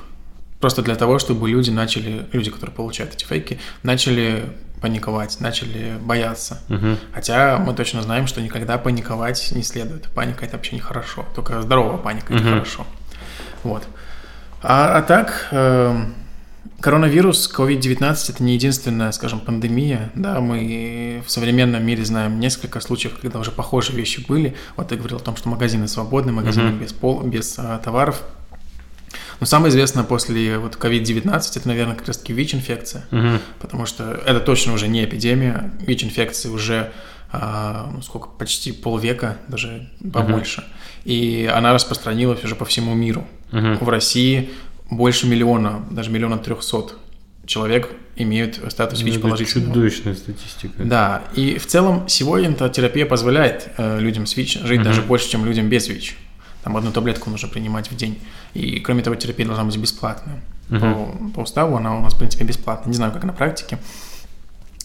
просто 0.62 0.82
для 0.84 0.95
того, 0.95 1.20
чтобы 1.20 1.49
люди 1.49 1.72
начали, 1.72 2.28
люди, 2.32 2.52
которые 2.52 2.74
получают 2.74 3.14
эти 3.14 3.26
фейки, 3.26 3.60
начали 3.84 4.45
паниковать, 4.82 5.39
начали 5.39 5.97
бояться. 6.02 6.60
Угу. 6.70 6.97
Хотя 7.14 7.60
мы 7.60 7.74
точно 7.76 8.02
знаем, 8.02 8.26
что 8.26 8.41
никогда 8.41 8.80
паниковать 8.80 9.52
не 9.52 9.62
следует. 9.62 10.10
Паника 10.10 10.43
это 10.43 10.58
вообще 10.58 10.76
нехорошо. 10.76 11.26
Только 11.36 11.62
здоровая 11.62 11.97
паника 11.97 12.32
угу. 12.32 12.39
это 12.39 12.49
хорошо. 12.49 12.88
Вот. 13.64 13.84
А, 14.64 14.97
а 14.97 15.02
так, 15.04 15.49
э, 15.52 16.04
коронавирус, 16.80 17.51
COVID-19 17.53 18.34
это 18.34 18.43
не 18.43 18.53
единственная, 18.53 19.12
скажем, 19.12 19.39
пандемия. 19.39 20.12
Да, 20.16 20.39
мы 20.39 21.24
в 21.26 21.32
современном 21.32 21.86
мире 21.86 22.03
знаем 22.05 22.39
несколько 22.39 22.80
случаев, 22.80 23.18
когда 23.22 23.39
уже 23.39 23.51
похожие 23.51 23.97
вещи 23.97 24.24
были. 24.28 24.55
Вот 24.76 24.89
ты 24.89 24.95
говорил 24.95 25.18
о 25.18 25.22
том, 25.22 25.36
что 25.36 25.49
магазины 25.49 25.88
свободны, 25.88 26.32
магазины 26.32 26.72
угу. 26.72 26.78
без, 26.78 26.93
пол, 26.93 27.22
без 27.22 27.57
а, 27.57 27.78
товаров 27.80 28.22
но 29.41 29.47
самое 29.47 29.72
известное 29.72 30.03
после 30.03 30.59
вот 30.59 30.76
COVID-19 30.76 31.57
это, 31.57 31.68
наверное, 31.68 31.95
как 31.95 32.07
раз-таки 32.07 32.32
ВИЧ-инфекция, 32.32 33.05
угу. 33.12 33.39
потому 33.59 33.88
что 33.88 34.22
это 34.24 34.39
точно 34.39 34.74
уже 34.74 34.88
не 34.88 35.03
эпидемия. 35.03 35.72
ВИЧ-инфекции 35.80 36.47
уже 36.47 36.91
а, 37.32 37.89
ну, 37.91 38.03
сколько, 38.03 38.28
почти 38.28 38.72
полвека, 38.72 39.38
даже 39.47 39.89
побольше. 40.14 40.62
Угу. 40.62 40.70
И 41.05 41.49
она 41.51 41.74
распространилась 41.74 42.43
уже 42.43 42.55
по 42.55 42.66
всему 42.66 42.93
миру. 42.93 43.28
Угу. 43.51 43.84
В 43.84 43.89
России 43.89 44.51
больше 44.92 45.26
миллиона, 45.26 45.84
даже 45.89 46.12
миллиона 46.12 46.38
трехсот 46.38 46.98
человек 47.46 47.89
имеют 48.16 48.60
статус 48.70 49.00
ну, 49.00 49.06
ВИЧ 49.08 49.22
положительного. 49.22 49.74
Чудовищная 49.74 50.16
статистика. 50.16 50.84
Да, 50.84 51.24
и 51.34 51.58
в 51.58 51.66
целом 51.66 52.08
сегодня 52.08 52.52
эта 52.52 52.70
терапия 52.70 53.06
позволяет 53.06 53.70
э, 53.78 54.00
людям 54.00 54.26
с 54.26 54.36
ВИЧ 54.38 54.60
жить 54.64 54.80
угу. 54.80 54.86
даже 54.86 55.02
больше, 55.02 55.30
чем 55.30 55.46
людям 55.46 55.68
без 55.70 55.88
ВИЧ. 55.88 56.18
Там 56.64 56.78
одну 56.78 56.92
таблетку 56.92 57.30
нужно 57.30 57.48
принимать 57.48 57.89
в 57.89 57.96
день. 57.96 58.20
И 58.54 58.80
кроме 58.80 59.02
того, 59.02 59.16
терапия 59.16 59.46
должна 59.46 59.64
быть 59.64 59.78
бесплатная. 59.78 60.39
Угу. 60.70 60.80
По, 60.80 61.32
по 61.36 61.39
уставу 61.42 61.78
она 61.78 61.98
у 61.98 62.02
нас, 62.02 62.14
в 62.14 62.20
принципе, 62.20 62.44
бесплатная. 62.44 62.89
Не 62.89 62.96
знаю, 62.96 63.12
как 63.12 63.24
на 63.24 63.34
практике. 63.34 63.80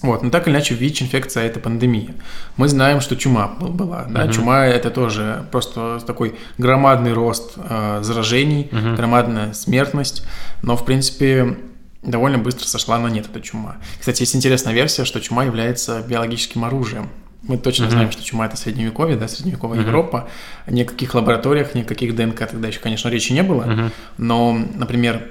Вот, 0.02 0.22
но 0.22 0.30
так 0.30 0.46
или 0.46 0.54
иначе, 0.54 0.74
ВИЧ-инфекция– 0.74 1.44
это 1.46 1.58
пандемия. 1.58 2.14
Мы 2.56 2.68
знаем, 2.68 3.00
что 3.00 3.16
чума 3.16 3.48
была, 3.48 4.06
да, 4.10 4.26
uh 4.26 4.32
чума– 4.32 4.66
это 4.66 4.90
тоже 4.90 5.46
просто 5.50 6.00
такой 6.06 6.34
громадный 6.58 7.14
рост 7.14 7.54
э, 7.56 8.00
заражений, 8.02 8.68
uh 8.70 8.94
громадная 8.94 9.54
смертность, 9.54 10.22
но, 10.62 10.76
в 10.76 10.84
принципе, 10.84 11.56
довольно 12.02 12.38
быстро 12.38 12.66
сошла 12.66 12.98
на 12.98 13.08
нет 13.08 13.26
эта 13.30 13.40
чума. 13.40 13.76
Кстати, 13.98 14.22
есть 14.22 14.36
интересная 14.36 14.74
версия, 14.74 15.04
что 15.04 15.20
чума 15.20 15.44
является 15.44 16.02
биологическим 16.02 16.64
оружием 16.64 17.08
Мы 17.42 17.58
точно 17.58 17.84
mm-hmm. 17.84 17.90
знаем, 17.90 18.10
что 18.10 18.24
чума 18.24 18.46
это 18.46 18.56
средневековье, 18.56 19.16
да, 19.16 19.28
средневековая 19.28 19.78
mm-hmm. 19.78 19.86
Европа. 19.86 20.28
Ни 20.68 20.82
о 20.82 20.84
каких 20.84 21.14
лабораториях, 21.14 21.74
ни 21.74 21.82
о 21.82 21.84
каких 21.84 22.14
ДНК 22.16 22.46
тогда 22.46 22.68
еще, 22.68 22.80
конечно, 22.80 23.08
речи 23.08 23.32
не 23.32 23.42
было. 23.42 23.62
Mm-hmm. 23.62 23.92
Но, 24.18 24.58
например, 24.74 25.22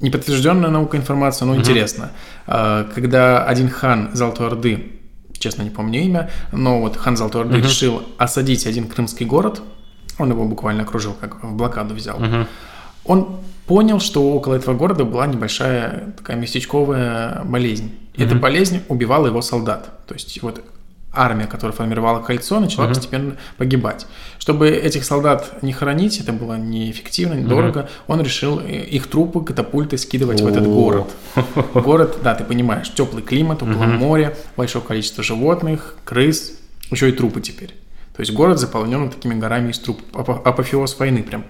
неподтвержденная 0.00 0.70
наука 0.70 0.96
информация, 0.96 1.46
но 1.46 1.54
mm-hmm. 1.54 1.58
интересно. 1.58 2.10
А, 2.46 2.84
когда 2.94 3.44
один 3.44 3.68
хан 3.68 4.10
Золотой 4.14 4.46
Орды, 4.46 4.92
честно 5.38 5.62
не 5.62 5.70
помню 5.70 6.00
имя, 6.00 6.30
но 6.52 6.80
вот 6.80 6.96
хан 6.96 7.16
Золотой 7.16 7.42
Орды 7.42 7.58
mm-hmm. 7.58 7.62
решил 7.62 8.02
осадить 8.16 8.66
один 8.66 8.86
крымский 8.88 9.26
город, 9.26 9.62
он 10.18 10.30
его 10.30 10.44
буквально 10.44 10.82
окружил, 10.82 11.14
как 11.14 11.42
в 11.42 11.54
блокаду 11.54 11.94
взял. 11.94 12.18
Mm-hmm. 12.18 12.46
Он 13.04 13.40
понял, 13.66 14.00
что 14.00 14.32
около 14.32 14.54
этого 14.54 14.74
города 14.74 15.04
была 15.04 15.26
небольшая 15.26 16.12
такая 16.16 16.36
местечковая 16.36 17.42
болезнь. 17.44 17.92
Mm-hmm. 18.14 18.24
эта 18.24 18.34
болезнь 18.34 18.82
убивала 18.88 19.26
его 19.26 19.42
солдат. 19.42 20.06
То 20.06 20.14
есть 20.14 20.42
вот 20.42 20.62
армия, 21.12 21.46
которая 21.46 21.76
формировала 21.76 22.20
кольцо, 22.20 22.60
начала 22.60 22.84
uh-huh. 22.84 22.94
постепенно 22.94 23.36
погибать. 23.56 24.06
Чтобы 24.38 24.68
этих 24.68 25.04
солдат 25.04 25.62
не 25.62 25.72
хоронить, 25.72 26.20
это 26.20 26.32
было 26.32 26.54
неэффективно, 26.54 27.34
недорого, 27.34 27.80
uh-huh. 27.80 27.88
он 28.08 28.22
решил 28.22 28.60
э, 28.60 28.84
их 28.84 29.06
трупы, 29.06 29.42
катапульты 29.42 29.98
скидывать 29.98 30.40
в 30.40 30.46
этот 30.46 30.66
город. 30.66 31.10
Город, 31.74 32.18
да, 32.22 32.34
ты 32.34 32.44
понимаешь, 32.44 32.92
теплый 32.92 33.22
климат, 33.22 33.62
около 33.62 33.84
uh-huh. 33.84 33.98
моря, 33.98 34.36
большое 34.56 34.84
количество 34.84 35.22
животных, 35.22 35.96
крыс, 36.04 36.52
еще 36.90 37.08
и 37.08 37.12
трупы 37.12 37.40
теперь. 37.40 37.74
То 38.18 38.22
есть 38.22 38.32
город 38.32 38.58
заполнен 38.58 39.10
такими 39.10 39.38
горами 39.38 39.70
из 39.70 39.78
труп. 39.78 40.00
Апофеоз 40.12 40.98
войны 40.98 41.22
прям. 41.22 41.44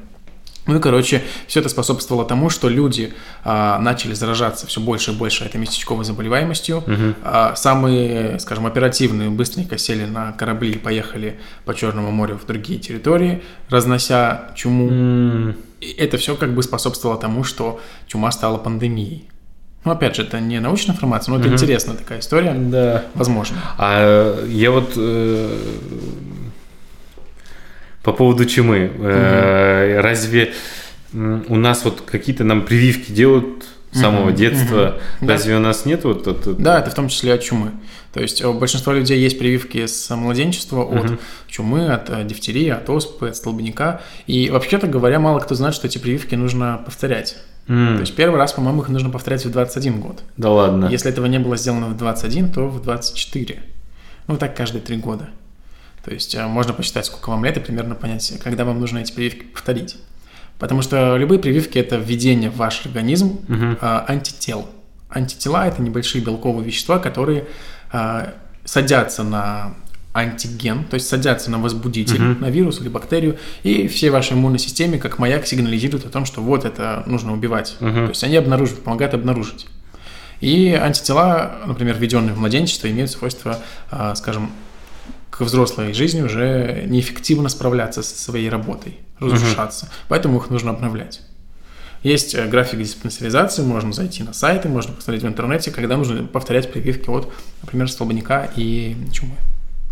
Ну 0.69 0.77
и, 0.77 0.81
короче, 0.81 1.23
все 1.47 1.61
это 1.61 1.71
способствовало 1.71 2.27
тому, 2.27 2.51
что 2.51 2.69
люди 2.69 3.15
а, 3.43 3.79
начали 3.79 4.13
заражаться 4.13 4.67
все 4.67 4.81
больше 4.81 5.13
и 5.13 5.15
больше 5.15 5.45
этой 5.45 5.57
местечковой 5.57 6.05
заболеваемостью. 6.05 6.79
Угу. 6.79 7.15
А, 7.25 7.57
самые, 7.57 8.39
скажем, 8.39 8.67
оперативные 8.67 9.31
быстренько 9.31 9.79
сели 9.79 10.05
на 10.05 10.33
корабли 10.33 10.73
и 10.73 10.79
поехали 10.79 11.41
по 11.65 11.75
Черному 11.75 12.11
морю 12.11 12.39
в 12.39 12.47
другие 12.47 12.79
территории, 12.79 13.43
разнося 13.71 14.53
чуму. 14.55 14.91
Mm. 14.91 15.57
И 15.81 15.93
это 15.93 16.19
все 16.19 16.37
как 16.37 16.55
бы 16.55 16.63
способствовало 16.63 17.19
тому, 17.19 17.45
что 17.45 17.81
чума 18.07 18.31
стала 18.31 18.59
пандемией. 18.59 19.27
Ну, 19.85 19.93
опять 19.93 20.17
же, 20.17 20.23
это 20.23 20.39
не 20.39 20.61
научная 20.61 20.95
информация, 20.95 21.33
но 21.33 21.39
это 21.39 21.49
угу. 21.49 21.55
интересная 21.55 21.97
такая 21.97 22.19
история. 22.19 22.53
Да. 22.53 23.05
Возможно. 23.15 23.57
А 23.79 24.45
я 24.45 24.71
вот 24.71 24.93
э, 24.97 25.57
по 28.09 28.15
поводу 28.15 28.47
чумы. 28.47 28.91
Mm-hmm. 28.97 30.01
Разве 30.01 30.55
у 31.13 31.57
нас 31.57 31.85
вот 31.85 32.01
какие-то 32.01 32.43
нам 32.43 32.65
прививки 32.65 33.13
делают 33.13 33.67
с 33.93 34.01
самого 34.01 34.31
mm-hmm. 34.31 34.35
детства? 34.35 34.99
Mm-hmm. 35.21 35.29
Разве 35.29 35.53
да. 35.53 35.59
у 35.59 35.63
нас 35.63 35.85
нет 35.85 36.05
вот 36.05 36.27
это? 36.27 36.55
Да, 36.55 36.81
это 36.81 36.91
в 36.91 36.95
том 36.95 37.09
числе 37.09 37.35
от 37.35 37.43
чумы. 37.43 37.73
То 38.15 38.21
есть 38.21 38.43
у 38.43 38.55
большинства 38.55 38.95
людей 38.95 39.21
есть 39.21 39.39
прививки 39.39 39.85
с 39.85 40.15
младенчества 40.17 40.85
от 40.85 41.05
mm-hmm. 41.05 41.19
чумы, 41.49 41.93
от 41.93 42.09
э, 42.09 42.25
дифтерии, 42.25 42.71
от 42.71 42.89
оспы, 42.89 43.29
от 43.29 43.37
столбняка. 43.37 44.01
И 44.27 44.49
вообще-то 44.49 44.87
говоря, 44.87 45.21
мало 45.21 45.41
кто 45.41 45.55
знает, 45.55 45.75
что 45.75 45.87
эти 45.87 45.99
прививки 45.99 46.35
нужно 46.35 46.81
повторять. 46.83 47.37
Mm. 47.67 47.97
То 47.97 48.01
есть 48.01 48.17
первый 48.17 48.39
раз, 48.39 48.55
по-моему, 48.55 48.81
их 48.81 48.89
нужно 48.89 49.11
повторять 49.11 49.45
в 49.45 49.51
21 49.51 50.01
год. 50.01 50.23
Да 50.39 50.49
ладно. 50.49 50.87
Если 50.87 51.11
этого 51.11 51.27
не 51.27 51.39
было 51.39 51.59
сделано 51.59 51.89
в 51.89 51.97
21, 51.99 52.53
то 52.53 52.69
в 52.69 52.81
24. 52.81 53.63
Ну, 54.29 54.39
так 54.39 54.57
каждые 54.57 54.81
три 54.81 54.97
года. 54.97 55.29
То 56.09 56.15
есть 56.15 56.35
э, 56.35 56.47
можно 56.47 56.73
посчитать, 56.73 57.05
сколько 57.05 57.29
вам 57.29 57.45
лет 57.45 57.59
и 57.59 57.61
примерно 57.61 57.95
понять, 57.95 58.33
когда 58.43 58.65
вам 58.65 58.81
нужно 58.81 58.99
эти 58.99 59.13
прививки 59.13 59.43
повторить. 59.43 59.97
Потому 60.59 60.81
что 60.81 61.19
любые 61.19 61.39
прививки– 61.39 61.77
это 61.79 61.97
введение 61.97 62.49
в 62.49 62.57
ваш 62.57 62.87
организм 62.87 63.41
угу. 63.47 63.77
а, 63.83 64.07
антител. 64.09 64.71
Антитела– 65.11 65.67
это 65.69 65.83
небольшие 65.83 66.25
белковые 66.25 66.65
вещества, 66.65 66.99
которые 66.99 67.45
а, 67.93 68.33
садятся 68.65 69.23
на 69.23 69.75
антиген, 70.15 70.85
то 70.85 70.95
есть 70.95 71.07
садятся 71.07 71.51
на 71.51 71.59
возбудитель, 71.59 72.17
uh-huh. 72.17 72.41
на 72.41 72.51
вирус 72.51 72.81
или 72.81 72.89
бактерию, 72.89 73.37
и 73.63 73.87
все 73.87 74.11
вашей 74.11 74.33
иммунной 74.33 74.59
системе, 74.59 74.99
как 74.99 75.19
маяк, 75.19 75.47
сигнализируют 75.47 76.07
о 76.07 76.09
том, 76.09 76.25
что 76.25 76.41
вот 76.41 76.65
это 76.65 77.05
нужно 77.07 77.35
убивать. 77.35 77.77
Uh-huh. 77.79 78.05
То 78.05 78.09
есть 78.09 78.25
они 78.25 78.37
обнаруживают, 78.37 78.83
помогают 78.83 79.13
обнаружить. 79.13 79.67
И 80.41 80.73
антитела, 80.73 81.59
например, 81.67 81.97
введенные 81.99 82.33
в 82.33 82.39
младенчество, 82.39 82.91
имеют 82.91 83.11
свойство, 83.11 83.59
скажем, 84.15 84.51
к 85.39 85.41
взрослой 85.43 85.93
жизни 85.93 86.21
уже 86.21 86.85
неэффективно 86.89 87.49
справляться 87.49 88.03
со 88.03 88.21
своей 88.21 88.49
работой, 88.49 88.99
разрушаться. 89.21 89.87
Угу. 89.87 89.93
Поэтому 90.09 90.39
их 90.39 90.51
нужно 90.51 90.73
обновлять. 90.73 91.21
Есть 92.03 92.35
э, 92.35 92.45
график 92.49 92.81
диспансеризации, 92.81 93.63
можно 93.63 93.93
зайти 93.93 94.25
на 94.25 94.33
сайты, 94.33 94.69
можно 94.69 94.95
посмотреть 94.95 95.23
в 95.23 95.29
интернете, 95.29 95.71
когда 95.71 95.97
нужно 95.97 96.25
повторять 96.25 96.73
прививки 96.73 97.09
от, 97.09 97.33
например, 97.63 97.89
столбняка 97.89 98.49
и 98.57 98.97
чумы. 99.13 99.37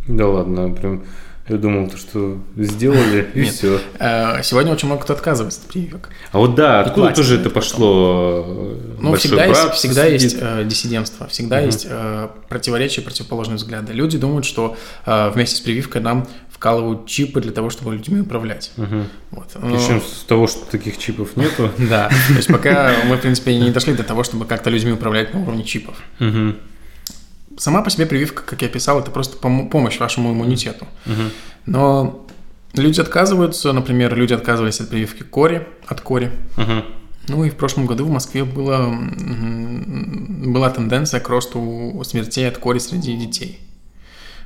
Да 0.09 0.27
ладно, 0.27 0.71
прям 0.71 1.05
я 1.49 1.57
думал, 1.59 1.89
то, 1.89 1.97
что 1.97 2.39
сделали, 2.57 3.29
и 3.35 3.45
все. 3.45 3.81
Э, 4.01 4.43
сегодня 4.43 4.73
очень 4.73 4.87
много 4.87 5.03
кто 5.03 5.13
отказывается 5.13 5.61
от 5.61 5.69
прививок. 5.69 6.09
А 6.33 6.39
вот 6.39 6.57
да, 6.57 6.81
откуда 6.81 7.13
тоже 7.13 7.39
это 7.39 7.51
пошло? 7.51 8.75
Ну, 8.99 9.15
всегда 9.15 9.45
есть, 9.45 9.71
всегда 9.75 10.07
есть 10.07 10.37
э, 10.41 10.65
диссидентство, 10.65 11.29
всегда 11.29 11.61
есть 11.61 11.87
э, 11.89 12.29
противоречия, 12.49 13.03
противоположные 13.03 13.57
взгляды. 13.57 13.93
Люди 13.93 14.19
думают, 14.19 14.45
что 14.45 14.77
вместе 15.07 15.57
с 15.57 15.61
прививкой 15.61 16.01
нам 16.01 16.27
вкалывают 16.51 17.07
чипы 17.07 17.41
для 17.41 17.53
того, 17.53 17.71
чтобы 17.71 17.95
людьми 17.95 18.21
управлять. 18.21 18.73
Угу. 18.77 19.05
Вот. 19.33 19.49
Но... 19.55 19.77
Причем 19.77 20.01
с 20.01 20.25
того, 20.25 20.47
что 20.47 20.65
таких 20.71 20.99
чипов 20.99 21.37
нету. 21.37 21.71
Да, 21.79 22.09
то 22.09 22.35
есть 22.35 22.49
пока 22.49 22.93
мы, 23.05 23.17
в 23.17 23.21
принципе, 23.21 23.55
не 23.57 23.71
дошли 23.71 23.95
до 23.95 24.03
того, 24.03 24.25
чтобы 24.25 24.47
как-то 24.47 24.71
людьми 24.71 24.93
управлять 24.93 25.33
на 25.35 25.43
уровне 25.43 25.63
чипов. 25.65 25.97
Угу 26.19 26.55
сама 27.57 27.83
по 27.83 27.91
себе 27.91 28.07
прививка, 28.07 28.43
как 28.43 28.63
я 28.63 28.69
писал, 28.69 29.01
это 29.01 29.11
просто 29.11 29.37
пом- 29.39 29.69
помощь 29.69 29.99
вашему 29.99 30.33
иммунитету. 30.33 30.87
Угу. 31.07 31.23
Но 31.67 32.27
люди 32.75 33.01
отказываются, 33.01 33.73
например, 33.73 34.15
люди 34.15 34.35
отказывались 34.35 34.81
от 34.81 34.89
прививки 34.89 35.23
кори, 35.23 35.67
от 35.87 36.01
кори. 36.01 36.33
Угу. 36.57 36.85
Ну 37.29 37.45
и 37.45 37.51
в 37.51 37.57
прошлом 37.57 37.87
году 37.87 38.05
в 38.05 38.11
Москве 38.11 38.45
было, 38.45 38.89
была 40.47 40.71
тенденция 40.71 41.21
к 41.21 41.29
росту 41.29 42.01
смертей 42.05 42.49
от 42.49 42.59
кори 42.59 42.79
среди 42.79 43.17
детей. 43.17 43.61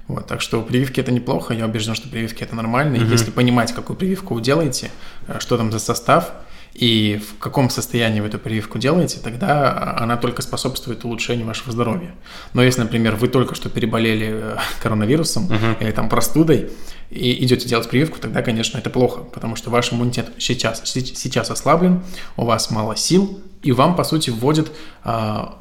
Вот, 0.08 0.26
так 0.26 0.40
что 0.40 0.60
прививки 0.62 0.98
это 0.98 1.12
неплохо, 1.12 1.54
я 1.54 1.66
убежден, 1.66 1.94
что 1.94 2.08
прививки 2.08 2.42
это 2.42 2.56
нормально. 2.56 2.96
Угу. 2.96 3.12
Если 3.12 3.30
понимать, 3.30 3.72
какую 3.72 3.96
прививку 3.96 4.34
вы 4.34 4.40
делаете, 4.40 4.90
э, 5.28 5.38
что 5.38 5.56
там 5.56 5.70
за 5.70 5.78
состав, 5.78 6.32
и 6.80 7.18
в 7.18 7.38
каком 7.38 7.68
состоянии 7.68 8.20
вы 8.20 8.28
эту 8.28 8.38
прививку 8.38 8.78
делаете, 8.78 9.18
тогда 9.22 9.98
она 10.00 10.16
только 10.16 10.40
способствует 10.40 11.04
улучшению 11.04 11.46
вашего 11.46 11.72
здоровья. 11.72 12.14
Но 12.54 12.62
если, 12.62 12.80
например, 12.80 13.16
вы 13.16 13.28
только 13.28 13.54
что 13.54 13.68
переболели 13.68 14.30
э, 14.32 14.56
коронавирусом 14.82 15.46
uh-huh. 15.48 15.76
или 15.78 15.90
там 15.90 16.08
простудой 16.08 16.70
и 17.10 17.44
идете 17.44 17.68
делать 17.68 17.86
прививку, 17.86 18.18
тогда, 18.18 18.40
конечно, 18.40 18.78
это 18.78 18.88
плохо, 18.88 19.20
потому 19.24 19.56
что 19.56 19.68
ваш 19.68 19.92
иммунитет 19.92 20.30
сейчас, 20.38 20.80
сейчас 20.86 21.50
ослаблен, 21.50 22.02
у 22.38 22.46
вас 22.46 22.70
мало 22.70 22.96
сил, 22.96 23.42
и 23.60 23.72
вам, 23.72 23.94
по 23.94 24.02
сути, 24.02 24.30
вводят 24.30 24.72
а, 25.04 25.58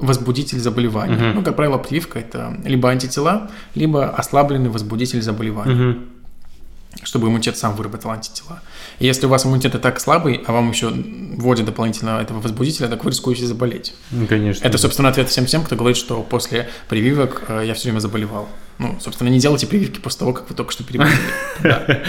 возбудитель 0.00 0.58
заболевания. 0.58 1.14
Uh-huh. 1.14 1.32
Ну, 1.32 1.42
как 1.44 1.54
правило, 1.54 1.78
прививка 1.78 2.18
это 2.18 2.56
либо 2.64 2.90
антитела, 2.90 3.52
либо 3.76 4.10
ослабленный 4.10 4.68
возбудитель 4.68 5.22
заболевания. 5.22 5.74
Uh-huh 5.74 6.06
чтобы 7.02 7.28
иммунитет 7.28 7.56
сам 7.56 7.74
выработал 7.74 8.10
антитела. 8.10 8.60
И 8.98 9.06
если 9.06 9.26
у 9.26 9.28
вас 9.28 9.46
иммунитет 9.46 9.74
и 9.74 9.78
так 9.78 10.00
слабый, 10.00 10.42
а 10.46 10.52
вам 10.52 10.70
еще 10.70 10.88
вводят 10.90 11.66
дополнительно 11.66 12.20
этого 12.20 12.40
возбудителя, 12.40 12.88
так 12.88 13.04
вы 13.04 13.10
рискуете 13.10 13.46
заболеть. 13.46 13.94
Ну, 14.10 14.26
конечно. 14.26 14.66
Это, 14.66 14.76
собственно, 14.78 15.08
ответ 15.08 15.28
всем 15.28 15.46
тем, 15.46 15.64
кто 15.64 15.76
говорит, 15.76 15.96
что 15.96 16.22
после 16.22 16.68
прививок 16.88 17.42
э, 17.48 17.62
я 17.66 17.74
все 17.74 17.84
время 17.84 18.00
заболевал. 18.00 18.48
Ну, 18.78 18.96
собственно, 18.98 19.28
не 19.28 19.38
делайте 19.38 19.66
прививки 19.66 20.00
после 20.00 20.20
того, 20.20 20.32
как 20.32 20.48
вы 20.48 20.56
только 20.56 20.72
что 20.72 20.84
переболели. 20.84 21.16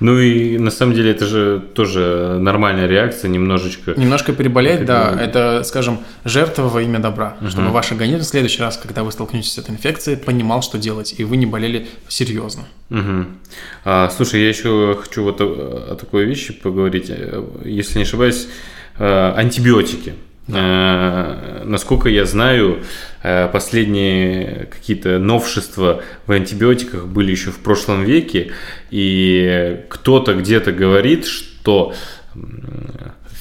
Ну 0.00 0.18
и 0.18 0.56
на 0.56 0.70
самом 0.70 0.94
деле 0.94 1.10
это 1.10 1.26
же 1.26 1.62
тоже 1.74 2.38
нормальная 2.40 2.86
реакция, 2.86 3.28
немножечко. 3.28 3.92
Немножко 3.98 4.32
переболеть, 4.32 4.86
да, 4.86 5.14
это, 5.20 5.62
скажем, 5.62 6.00
жертва 6.24 6.68
во 6.68 6.80
имя 6.80 7.00
добра, 7.00 7.36
чтобы 7.50 7.68
ваш 7.68 7.92
организм 7.92 8.24
в 8.24 8.26
следующий 8.28 8.62
раз, 8.62 8.78
когда 8.78 9.04
вы 9.04 9.12
столкнетесь 9.12 9.52
с 9.52 9.58
этой 9.58 9.72
инфекцией, 9.72 10.16
понимал, 10.16 10.62
что 10.62 10.78
делать, 10.78 11.14
и 11.18 11.24
вы 11.24 11.36
не 11.36 11.44
болели 11.44 11.86
серьезно. 12.08 12.64
А, 13.84 14.10
слушай, 14.10 14.42
я 14.42 14.48
еще 14.48 14.98
хочу 15.00 15.22
вот 15.22 15.40
о 15.40 15.96
такой 15.98 16.24
вещи 16.24 16.52
поговорить. 16.52 17.10
Если 17.64 17.98
не 17.98 18.04
ошибаюсь, 18.04 18.48
э, 18.98 19.32
антибиотики. 19.36 20.14
Э, 20.48 21.62
насколько 21.64 22.08
я 22.08 22.24
знаю, 22.24 22.82
э, 23.22 23.48
последние 23.48 24.66
какие-то 24.66 25.18
новшества 25.18 26.02
в 26.26 26.32
антибиотиках 26.32 27.06
были 27.06 27.30
еще 27.30 27.50
в 27.50 27.58
прошлом 27.58 28.04
веке, 28.04 28.52
и 28.90 29.80
кто-то 29.88 30.34
где-то 30.34 30.72
говорит, 30.72 31.26
что 31.26 31.94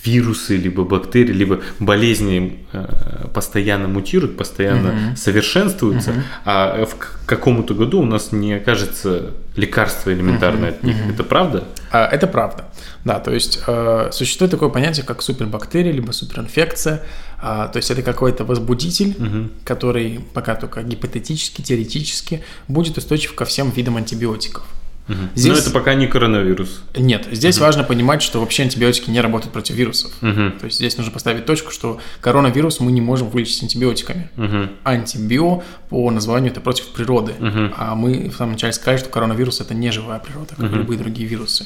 вирусы, 0.03 0.57
либо 0.57 0.83
бактерии, 0.83 1.33
либо 1.33 1.61
болезни 1.79 2.59
э, 2.71 3.27
постоянно 3.33 3.87
мутируют, 3.87 4.37
постоянно 4.37 4.89
угу. 4.89 5.15
совершенствуются, 5.15 6.11
угу. 6.11 6.19
а 6.45 6.85
в 6.85 7.25
каком-то 7.25 7.73
году 7.73 8.01
у 8.01 8.05
нас 8.05 8.31
не 8.31 8.53
окажется 8.53 9.31
лекарства 9.55 10.13
элементарное 10.13 10.69
угу. 10.69 10.77
от 10.77 10.83
них. 10.83 10.95
Угу. 11.03 11.13
Это 11.13 11.23
правда? 11.23 11.63
А, 11.91 12.07
это 12.07 12.27
правда. 12.27 12.65
Да, 13.03 13.19
то 13.19 13.31
есть 13.31 13.61
э, 13.65 14.09
существует 14.11 14.51
такое 14.51 14.69
понятие, 14.69 15.05
как 15.05 15.21
супербактерия, 15.21 15.91
либо 15.91 16.11
суперинфекция. 16.11 17.03
А, 17.41 17.67
то 17.67 17.77
есть 17.77 17.89
это 17.91 18.01
какой-то 18.01 18.43
возбудитель, 18.43 19.15
угу. 19.17 19.49
который 19.63 20.19
пока 20.33 20.55
только 20.55 20.83
гипотетически, 20.83 21.61
теоретически 21.61 22.43
будет 22.67 22.97
устойчив 22.97 23.33
ко 23.35 23.45
всем 23.45 23.71
видам 23.71 23.97
антибиотиков. 23.97 24.65
Угу. 25.09 25.17
Здесь... 25.35 25.53
Но 25.53 25.59
это 25.59 25.71
пока 25.71 25.95
не 25.95 26.07
коронавирус. 26.07 26.83
Нет, 26.95 27.27
здесь 27.31 27.57
угу. 27.57 27.65
важно 27.65 27.83
понимать, 27.83 28.21
что 28.21 28.39
вообще 28.39 28.63
антибиотики 28.63 29.09
не 29.09 29.19
работают 29.19 29.51
против 29.51 29.75
вирусов. 29.75 30.11
Угу. 30.21 30.59
То 30.59 30.65
есть 30.65 30.77
здесь 30.77 30.97
нужно 30.97 31.11
поставить 31.11 31.45
точку, 31.45 31.71
что 31.71 31.99
коронавирус 32.21 32.79
мы 32.79 32.91
не 32.91 33.01
можем 33.01 33.29
вылечить 33.29 33.63
антибиотиками. 33.63 34.29
Угу. 34.37 34.69
Антибио 34.83 35.63
по 35.89 36.09
названию 36.11 36.51
это 36.51 36.61
против 36.61 36.87
природы. 36.87 37.33
Угу. 37.39 37.73
А 37.75 37.95
мы 37.95 38.29
в 38.29 38.35
самом 38.35 38.53
начале 38.53 38.71
сказали, 38.73 38.99
что 38.99 39.09
коронавирус 39.09 39.59
это 39.61 39.73
не 39.73 39.91
живая 39.91 40.19
природа, 40.19 40.55
как 40.55 40.65
угу. 40.65 40.75
любые 40.75 40.99
другие 40.99 41.27
вирусы. 41.27 41.65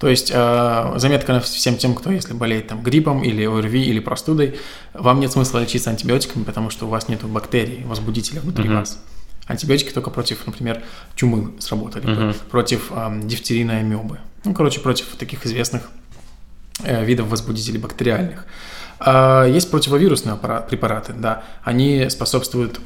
То 0.00 0.08
есть 0.08 0.32
э, 0.34 0.92
заметка 0.96 1.40
всем 1.40 1.76
тем, 1.76 1.94
кто 1.94 2.10
если 2.10 2.32
болеет 2.32 2.68
там 2.68 2.82
гриппом 2.82 3.22
или 3.22 3.44
ОРВИ 3.44 3.82
или 3.82 4.00
простудой, 4.00 4.58
вам 4.94 5.20
нет 5.20 5.30
смысла 5.30 5.58
лечиться 5.58 5.90
антибиотиками, 5.90 6.42
потому 6.42 6.70
что 6.70 6.86
у 6.86 6.88
вас 6.88 7.08
нет 7.08 7.22
бактерий, 7.22 7.84
возбудителя 7.84 8.40
внутри 8.40 8.64
угу. 8.64 8.78
вас. 8.78 8.98
Антибиотики 9.50 9.90
только 9.90 10.10
против, 10.10 10.46
например, 10.46 10.82
чумы 11.16 11.52
сработали, 11.58 12.28
угу. 12.28 12.34
против 12.50 12.90
э, 12.90 13.20
дифтерийной 13.24 13.80
амебы. 13.80 14.18
Ну, 14.44 14.54
короче, 14.54 14.80
против 14.80 15.06
таких 15.16 15.44
известных 15.44 15.90
э, 16.84 17.04
видов 17.04 17.28
возбудителей 17.28 17.80
бактериальных. 17.80 18.46
Э, 19.00 19.50
есть 19.52 19.70
противовирусные 19.70 20.36
препараты, 20.36 21.14
да, 21.14 21.42
они 21.64 22.08
способствуют 22.10 22.80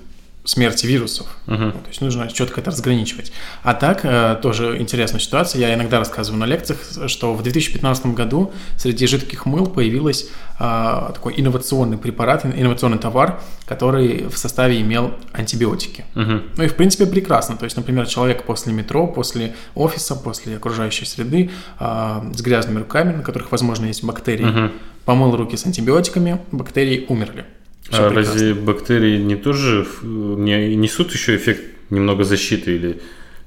смерти 0.44 0.86
вирусов. 0.86 1.26
Угу. 1.46 1.56
То 1.56 1.88
есть 1.88 2.00
нужно 2.02 2.28
четко 2.30 2.60
это 2.60 2.70
разграничивать. 2.70 3.32
А 3.62 3.72
так, 3.72 4.00
э, 4.04 4.38
тоже 4.42 4.76
интересная 4.78 5.20
ситуация. 5.20 5.60
Я 5.60 5.74
иногда 5.74 5.98
рассказываю 5.98 6.38
на 6.38 6.44
лекциях, 6.44 6.78
что 7.06 7.32
в 7.32 7.42
2015 7.42 8.06
году 8.14 8.52
среди 8.76 9.06
жидких 9.06 9.46
мыл 9.46 9.66
появился 9.66 10.26
э, 10.60 11.10
такой 11.14 11.34
инновационный 11.38 11.96
препарат, 11.96 12.44
инновационный 12.44 12.98
товар, 12.98 13.40
который 13.64 14.28
в 14.28 14.36
составе 14.36 14.82
имел 14.82 15.14
антибиотики. 15.32 16.04
Угу. 16.14 16.40
Ну 16.58 16.62
и 16.62 16.68
в 16.68 16.74
принципе 16.74 17.06
прекрасно. 17.06 17.56
То 17.56 17.64
есть, 17.64 17.76
например, 17.76 18.06
человек 18.06 18.44
после 18.44 18.74
метро, 18.74 19.06
после 19.06 19.54
офиса, 19.74 20.14
после 20.14 20.56
окружающей 20.56 21.06
среды 21.06 21.50
э, 21.80 22.32
с 22.34 22.42
грязными 22.42 22.80
руками, 22.80 23.16
на 23.16 23.22
которых, 23.22 23.50
возможно, 23.50 23.86
есть 23.86 24.04
бактерии, 24.04 24.44
угу. 24.44 24.74
помыл 25.06 25.34
руки 25.36 25.56
с 25.56 25.64
антибиотиками, 25.64 26.38
бактерии 26.52 27.06
умерли. 27.08 27.46
Все 27.88 28.06
а 28.06 28.08
прекрасно. 28.08 28.32
разве 28.32 28.54
бактерии 28.54 29.18
не 29.18 29.36
тоже 29.36 29.86
не 30.02 30.74
несут 30.76 31.12
еще 31.12 31.36
эффект 31.36 31.62
немного 31.90 32.24
защиты 32.24 32.76
или 32.76 33.02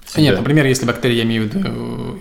себя? 0.06 0.24
Нет, 0.24 0.38
например, 0.38 0.66
если 0.66 0.86
бактерии, 0.86 1.16
я 1.16 1.24
имею 1.24 1.44
в 1.44 1.54
виду 1.54 1.68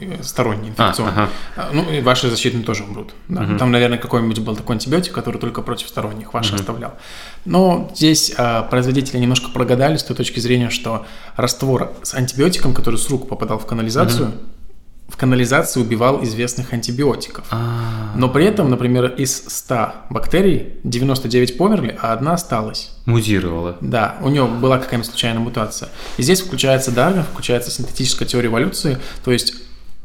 э, 0.00 0.22
сторонние, 0.22 0.70
инфекционные, 0.70 1.14
а, 1.14 1.28
ага. 1.56 1.68
ну 1.72 1.90
и 1.92 2.00
ваши 2.00 2.28
защитные 2.30 2.64
тоже 2.64 2.84
умрут. 2.84 3.12
Да. 3.28 3.42
Угу. 3.42 3.58
Там, 3.58 3.70
наверное, 3.70 3.98
какой-нибудь 3.98 4.38
был 4.40 4.56
такой 4.56 4.76
антибиотик, 4.76 5.12
который 5.12 5.38
только 5.38 5.62
против 5.62 5.88
сторонних 5.88 6.32
ваши 6.34 6.54
угу. 6.54 6.60
оставлял. 6.60 6.94
Но 7.44 7.90
здесь 7.94 8.32
а, 8.36 8.62
производители 8.62 9.18
немножко 9.18 9.50
прогадали 9.50 9.96
с 9.96 10.02
той 10.02 10.16
точки 10.16 10.40
зрения, 10.40 10.70
что 10.70 11.06
раствор 11.36 11.92
с 12.02 12.14
антибиотиком, 12.14 12.74
который 12.74 12.96
с 12.96 13.08
рук 13.08 13.28
попадал 13.28 13.58
в 13.58 13.66
канализацию, 13.66 14.28
угу 14.28 14.34
в 15.08 15.16
канализации 15.16 15.80
убивал 15.80 16.22
известных 16.24 16.72
антибиотиков. 16.72 17.46
А-а-а. 17.50 18.16
Но 18.16 18.28
при 18.28 18.44
этом, 18.44 18.70
например, 18.70 19.06
из 19.06 19.44
100 19.46 19.92
бактерий 20.10 20.74
99 20.82 21.56
померли, 21.56 21.96
а 22.00 22.12
одна 22.12 22.34
осталась. 22.34 22.90
Мутировала. 23.04 23.76
Да, 23.80 24.16
у 24.22 24.28
нее 24.28 24.46
была 24.46 24.78
какая-нибудь 24.78 25.08
случайная 25.08 25.40
мутация. 25.40 25.90
И 26.16 26.22
здесь 26.22 26.40
включается 26.40 26.90
Дарвин, 26.90 27.22
включается 27.22 27.70
синтетическая 27.70 28.26
теория 28.26 28.48
эволюции, 28.48 28.98
то 29.24 29.30
есть 29.30 29.54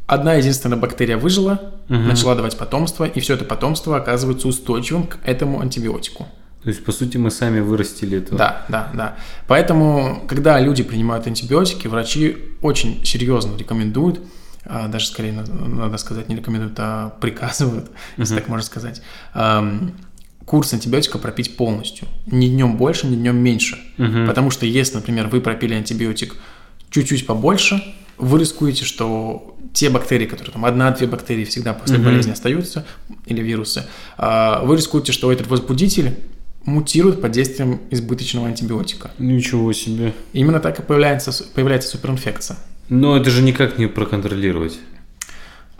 одна 0.05 0.35
единственная 0.35 0.77
бактерия 0.77 1.17
выжила, 1.17 1.73
угу. 1.89 1.97
начала 1.97 2.35
давать 2.35 2.57
потомство, 2.57 3.05
и 3.05 3.19
все 3.21 3.33
это 3.33 3.45
потомство 3.45 3.97
оказывается 3.97 4.47
устойчивым 4.47 5.07
к 5.07 5.17
этому 5.23 5.61
антибиотику. 5.61 6.27
То 6.63 6.69
есть, 6.69 6.85
по 6.85 6.91
сути, 6.91 7.17
мы 7.17 7.31
сами 7.31 7.59
вырастили 7.59 8.19
это. 8.19 8.35
Да, 8.35 8.65
да, 8.69 8.91
да. 8.93 9.15
Поэтому, 9.47 10.23
когда 10.27 10.59
люди 10.59 10.83
принимают 10.83 11.25
антибиотики, 11.25 11.87
врачи 11.87 12.37
очень 12.61 13.03
серьезно 13.03 13.57
рекомендуют 13.57 14.19
а, 14.19 14.23
даже 14.65 15.07
скорее 15.07 15.33
надо 15.33 15.97
сказать, 15.97 16.29
не 16.29 16.35
рекомендуют, 16.35 16.75
а 16.77 17.09
приказывают, 17.19 17.85
uh-huh. 17.85 17.91
если 18.17 18.35
так 18.35 18.47
можно 18.47 18.65
сказать, 18.65 19.01
курс 20.45 20.73
антибиотика 20.73 21.17
пропить 21.17 21.55
полностью. 21.57 22.07
Ни 22.25 22.47
днем 22.47 22.77
больше, 22.77 23.07
ни 23.07 23.15
днем 23.15 23.37
меньше. 23.37 23.79
Uh-huh. 23.97 24.27
Потому 24.27 24.51
что 24.51 24.65
если, 24.65 24.95
например, 24.95 25.27
вы 25.27 25.41
пропили 25.41 25.73
антибиотик 25.73 26.35
чуть-чуть 26.89 27.25
побольше, 27.25 27.81
вы 28.17 28.39
рискуете, 28.39 28.85
что 28.85 29.57
те 29.73 29.89
бактерии, 29.89 30.25
которые 30.25 30.53
там 30.53 30.65
одна-две 30.65 31.07
бактерии 31.07 31.45
всегда 31.45 31.73
после 31.73 31.97
uh-huh. 31.97 32.03
болезни 32.03 32.31
остаются, 32.31 32.85
или 33.25 33.41
вирусы, 33.41 33.85
а, 34.17 34.63
вы 34.63 34.75
рискуете, 34.75 35.11
что 35.11 35.31
этот 35.31 35.47
возбудитель 35.47 36.17
мутирует 36.65 37.21
под 37.21 37.31
действием 37.31 37.81
избыточного 37.89 38.47
антибиотика. 38.47 39.11
Ничего 39.17 39.73
себе. 39.73 40.13
Именно 40.33 40.59
так 40.59 40.79
и 40.79 40.83
появляется, 40.83 41.31
появляется 41.53 41.89
суперинфекция. 41.89 42.57
Но 42.91 43.15
это 43.15 43.29
же 43.29 43.41
никак 43.41 43.77
не 43.77 43.87
проконтролировать. 43.87 44.77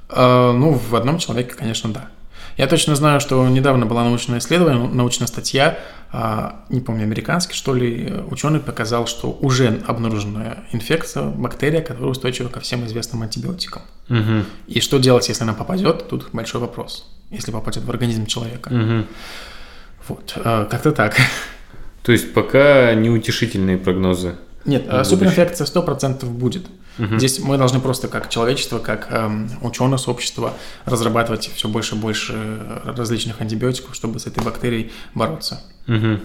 А, 0.08 0.54
ну, 0.54 0.72
в 0.72 0.96
одном 0.96 1.18
человеке, 1.18 1.54
конечно, 1.54 1.92
да. 1.92 2.08
Я 2.56 2.68
точно 2.68 2.96
знаю, 2.96 3.20
что 3.20 3.46
недавно 3.50 3.86
была 3.86 4.06
научное 4.06 4.40
исследование, 4.40 4.88
научная 4.88 5.28
статья, 5.28 5.78
а, 6.14 6.64
не 6.70 6.80
помню, 6.80 7.04
американский, 7.04 7.54
что 7.54 7.74
ли, 7.74 8.14
ученый 8.30 8.62
показал, 8.62 9.08
что 9.08 9.30
уже 9.42 9.82
обнаружена 9.88 10.60
инфекция, 10.72 11.24
бактерия, 11.24 11.82
которая 11.82 12.12
устойчива 12.12 12.48
ко 12.48 12.62
всем 12.62 12.86
известным 12.86 13.24
антибиотикам. 13.24 13.82
Угу. 14.08 14.46
И 14.68 14.80
что 14.80 14.98
делать, 14.98 15.28
если 15.28 15.44
она 15.44 15.54
попадет, 15.54 16.08
тут 16.08 16.30
большой 16.32 16.62
вопрос. 16.62 17.14
Если 17.30 17.52
попадет 17.52 17.84
в 17.84 17.90
организм 17.90 18.26
человека. 18.26 18.70
Угу. 18.70 19.06
Вот, 20.08 20.34
а, 20.38 20.64
как-то 20.64 20.94
так. 20.94 21.18
То 22.04 22.14
есть 22.14 22.34
пока 22.34 22.94
неутешительные 22.94 23.78
прогнозы. 23.78 24.36
Нет, 24.66 24.88
суперинфекция 25.06 25.66
100% 25.66 26.26
будет. 26.26 26.68
Угу. 27.00 27.18
Здесь 27.18 27.40
мы 27.40 27.58
должны 27.58 27.80
просто 27.80 28.08
как 28.08 28.30
человечество, 28.30 28.80
как 28.80 29.08
эм, 29.12 29.50
ученое 29.62 29.98
сообщество 29.98 30.54
разрабатывать 30.86 31.50
все 31.56 31.68
больше 31.68 31.96
и 31.96 31.98
больше 31.98 32.60
различных 32.84 33.42
антибиотиков, 33.42 33.96
чтобы 33.96 34.20
с 34.20 34.28
этой 34.28 34.44
бактерией 34.44 34.92
бороться. 35.16 35.64
Угу. 35.88 36.20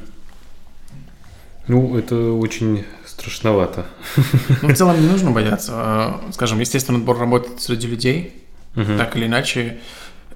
Ну, 1.69 1.99
это 1.99 2.33
очень 2.33 2.85
страшновато. 3.05 3.87
Ну, 4.63 4.69
в 4.69 4.77
целом 4.77 5.01
не 5.01 5.09
нужно 5.09 5.31
бояться. 5.31 5.73
А, 5.75 6.21
скажем, 6.33 6.61
естественно, 6.61 6.99
отбор 6.99 7.19
работает 7.19 7.61
среди 7.61 7.87
людей, 7.87 8.45
угу. 8.75 8.97
так 8.97 9.17
или 9.17 9.27
иначе. 9.27 9.79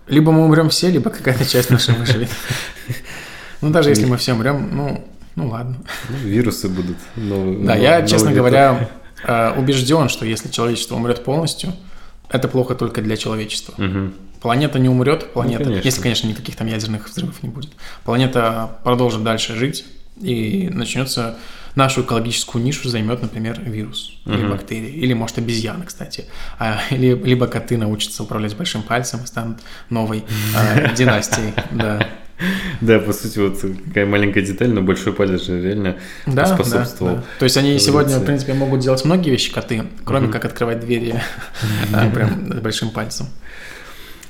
Либо 0.06 0.32
мы 0.32 0.44
умрем 0.44 0.70
все, 0.70 0.90
либо 0.90 1.10
какая-то 1.10 1.46
часть 1.46 1.70
наша 1.70 1.92
выживет. 1.92 2.30
Ну, 3.62 3.68
даже 3.68 3.90
если 3.90 4.06
мы 4.06 4.16
все 4.16 4.32
умрем, 4.32 4.70
ну, 4.74 5.06
ну 5.36 5.48
ладно. 5.48 5.76
Ну, 6.08 6.16
вирусы 6.16 6.68
будут. 6.68 6.96
Но, 7.16 7.64
да, 7.64 7.76
я, 7.76 8.06
честно 8.06 8.32
говоря, 8.32 8.90
Э, 9.22 9.52
убежден, 9.56 10.08
что 10.08 10.24
если 10.24 10.48
человечество 10.48 10.96
умрет 10.96 11.24
полностью, 11.24 11.72
это 12.28 12.48
плохо 12.48 12.74
только 12.74 13.02
для 13.02 13.16
человечества. 13.16 13.74
Угу. 13.76 14.12
Планета 14.40 14.78
не 14.78 14.88
умрет, 14.88 15.32
планета, 15.32 15.64
ну, 15.64 15.70
конечно. 15.70 15.86
если, 15.86 16.00
конечно, 16.00 16.28
никаких 16.28 16.56
там 16.56 16.66
ядерных 16.66 17.08
взрывов 17.08 17.42
не 17.42 17.50
будет. 17.50 17.70
Планета 18.04 18.78
продолжит 18.84 19.22
дальше 19.22 19.54
жить, 19.54 19.84
и 20.20 20.70
начнется 20.72 21.36
нашу 21.74 22.02
экологическую 22.02 22.62
нишу 22.62 22.88
займет, 22.88 23.22
например, 23.22 23.60
вирус 23.60 24.12
угу. 24.24 24.34
или 24.34 24.46
бактерии, 24.46 24.90
или, 24.90 25.12
может, 25.12 25.38
обезьяны, 25.38 25.84
кстати. 25.84 26.26
А, 26.58 26.80
или, 26.90 27.14
либо 27.14 27.46
коты 27.46 27.76
научатся 27.76 28.22
управлять 28.22 28.56
большим 28.56 28.82
пальцем 28.82 29.20
и 29.24 29.26
станут 29.26 29.58
новой 29.88 30.24
э, 30.56 30.94
династией. 30.96 31.52
Да. 31.70 32.06
Да, 32.80 32.98
по 32.98 33.12
сути, 33.12 33.38
вот 33.38 33.58
какая 33.88 34.06
маленькая 34.06 34.42
деталь, 34.42 34.70
но 34.70 34.80
большой 34.80 35.12
палец 35.12 35.44
же 35.44 35.60
реально 35.60 35.96
да, 36.26 36.46
способствовал. 36.46 37.16
Да, 37.16 37.18
да. 37.18 37.24
То 37.38 37.44
есть 37.44 37.56
они 37.56 37.78
сегодня, 37.78 38.18
в 38.18 38.24
принципе, 38.24 38.54
могут 38.54 38.80
делать 38.80 39.04
многие 39.04 39.30
вещи 39.30 39.52
коты, 39.52 39.84
кроме 40.04 40.28
как 40.28 40.46
открывать 40.46 40.80
двери 40.80 41.20
прям 42.14 42.48
большим 42.62 42.90
пальцем. 42.90 43.26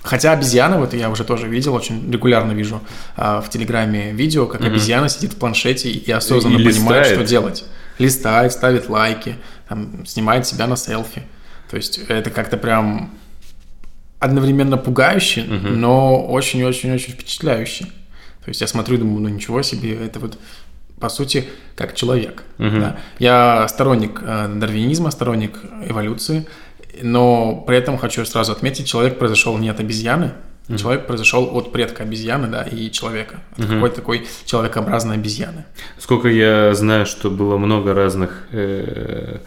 Хотя 0.02 0.32
обезьяна, 0.32 0.78
вот 0.78 0.94
я 0.94 1.10
уже 1.10 1.24
тоже 1.24 1.46
видел, 1.46 1.74
очень 1.74 2.10
регулярно 2.10 2.52
вижу 2.52 2.80
а, 3.16 3.40
в 3.42 3.50
Телеграме 3.50 4.12
видео, 4.12 4.46
как 4.46 4.62
обезьяна 4.62 5.08
сидит 5.08 5.34
в 5.34 5.36
планшете 5.36 5.90
и 5.90 6.10
осознанно 6.10 6.58
и 6.58 6.64
понимает, 6.64 7.06
что 7.06 7.24
делать. 7.24 7.64
Листает, 7.98 8.52
ставит 8.52 8.88
лайки, 8.88 9.36
там, 9.68 10.06
снимает 10.06 10.46
себя 10.46 10.66
на 10.66 10.76
селфи. 10.76 11.22
То 11.70 11.76
есть 11.76 12.00
это 12.08 12.30
как-то 12.30 12.56
прям 12.56 13.10
одновременно 14.18 14.76
пугающе, 14.78 15.42
угу. 15.42 15.68
но 15.68 16.26
очень-очень-очень 16.26 17.12
впечатляюще. 17.12 17.84
То 17.84 18.48
есть 18.48 18.60
я 18.60 18.66
смотрю 18.66 18.96
и 18.96 18.98
думаю, 18.98 19.20
ну 19.20 19.28
ничего 19.28 19.62
себе, 19.62 19.94
это 19.94 20.18
вот 20.18 20.38
по 20.98 21.08
сути 21.08 21.46
как 21.76 21.94
человек. 21.94 22.42
Угу. 22.58 22.80
Да. 22.80 22.98
Я 23.18 23.66
сторонник 23.68 24.20
э, 24.22 24.52
дарвинизма, 24.54 25.10
сторонник 25.10 25.58
эволюции, 25.88 26.46
но 27.02 27.64
при 27.66 27.76
этом 27.76 27.98
хочу 27.98 28.24
сразу 28.24 28.52
отметить, 28.52 28.86
человек 28.86 29.18
произошел 29.18 29.56
не 29.58 29.68
от 29.68 29.80
обезьяны, 29.80 30.32
mm 30.68 30.78
Человек 30.78 31.06
произошел 31.06 31.56
от 31.56 31.72
предка 31.72 32.04
обезьяны, 32.04 32.46
да, 32.46 32.62
и 32.62 32.90
человека. 32.90 33.40
От 33.56 33.64
mm 33.64 33.74
какой-то 33.74 33.96
такой 33.96 34.26
человекообразной 34.44 35.16
обезьяны. 35.16 35.64
Сколько 35.98 36.28
я 36.28 36.74
знаю, 36.74 37.06
что 37.06 37.30
было 37.30 37.56
много 37.56 37.92
разных 37.92 38.46
э, 38.52 39.38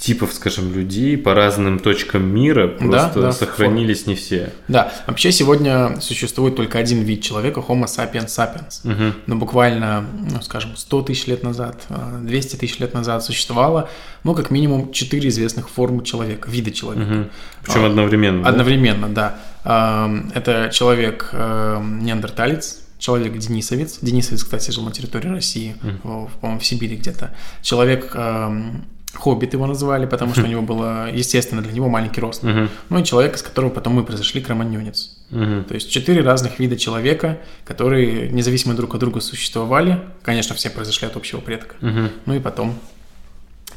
типов, 0.00 0.32
скажем, 0.32 0.72
людей 0.72 1.16
по 1.18 1.34
разным 1.34 1.78
точкам 1.78 2.24
мира 2.26 2.68
просто 2.68 3.12
Да, 3.14 3.20
да, 3.22 3.32
сохранились 3.32 4.06
не 4.06 4.14
все. 4.14 4.52
Да, 4.66 4.92
вообще 5.06 5.30
сегодня 5.30 6.00
существует 6.00 6.56
только 6.56 6.78
один 6.78 7.02
вид 7.02 7.22
человека, 7.22 7.60
Homo 7.60 7.84
sapiens 7.84 8.26
sapiens. 8.28 8.80
Мгм. 8.82 9.14
Но 9.26 9.36
буквально, 9.36 10.04
ну, 10.30 10.40
скажем, 10.42 10.74
100 10.74 11.02
тысяч 11.02 11.26
лет 11.26 11.42
назад, 11.42 11.84
э, 11.90 12.18
200 12.22 12.56
тысяч 12.56 12.78
лет 12.78 12.94
назад 12.94 13.22
существовало, 13.22 13.90
ну, 14.24 14.34
как 14.34 14.50
минимум, 14.50 14.90
четыре 14.92 15.28
известных 15.28 15.68
формы 15.68 16.02
человека, 16.02 16.50
вида 16.50 16.70
человека. 16.70 17.28
Причем 17.62 17.84
А, 17.84 17.86
одновременно. 17.88 18.42
да? 18.42 18.48
Одновременно, 18.48 19.08
да. 19.08 19.36
Эм, 19.64 20.32
Это 20.34 20.70
человек 20.72 21.28
эм, 21.32 22.02
неандерталец, 22.02 22.78
человек 22.98 23.36
денисовец. 23.36 23.98
Денисовец, 24.00 24.44
кстати, 24.44 24.70
жил 24.70 24.84
на 24.84 24.92
территории 24.92 25.28
России, 25.28 25.76
в- 26.02 26.30
по-моему, 26.40 26.60
в 26.60 26.64
Сибири 26.64 26.96
где-то. 26.96 27.34
Человек 27.62 28.12
эм, 28.14 28.84
хоббит 29.14 29.52
его 29.52 29.66
называли, 29.66 30.06
потому 30.06 30.32
что 30.32 30.42
у 30.42 30.46
него 30.48 30.62
было, 30.62 31.10
естественно, 31.12 31.62
для 31.62 31.72
него 31.72 31.88
маленький 31.88 32.20
рост. 32.20 32.42
Мгм. 32.42 32.68
Ну 32.88 32.98
и 32.98 33.04
человек, 33.04 33.36
из 33.36 33.42
которого 33.42 33.70
потом 33.70 33.94
мы 33.94 34.04
произошли, 34.04 34.40
кроманьонец. 34.40 35.16
Мгм. 35.30 35.64
То 35.64 35.74
есть 35.74 35.90
четыре 35.90 36.22
разных 36.22 36.58
вида 36.58 36.76
человека, 36.76 37.38
которые 37.64 38.30
независимо 38.30 38.74
друг 38.74 38.94
от 38.94 39.00
друга 39.00 39.20
существовали. 39.20 40.00
Конечно, 40.22 40.54
все 40.54 40.70
произошли 40.70 41.06
от 41.06 41.16
общего 41.16 41.40
предка. 41.40 41.76
Мгм. 41.80 42.10
Ну 42.26 42.34
и 42.34 42.40
потом 42.40 42.78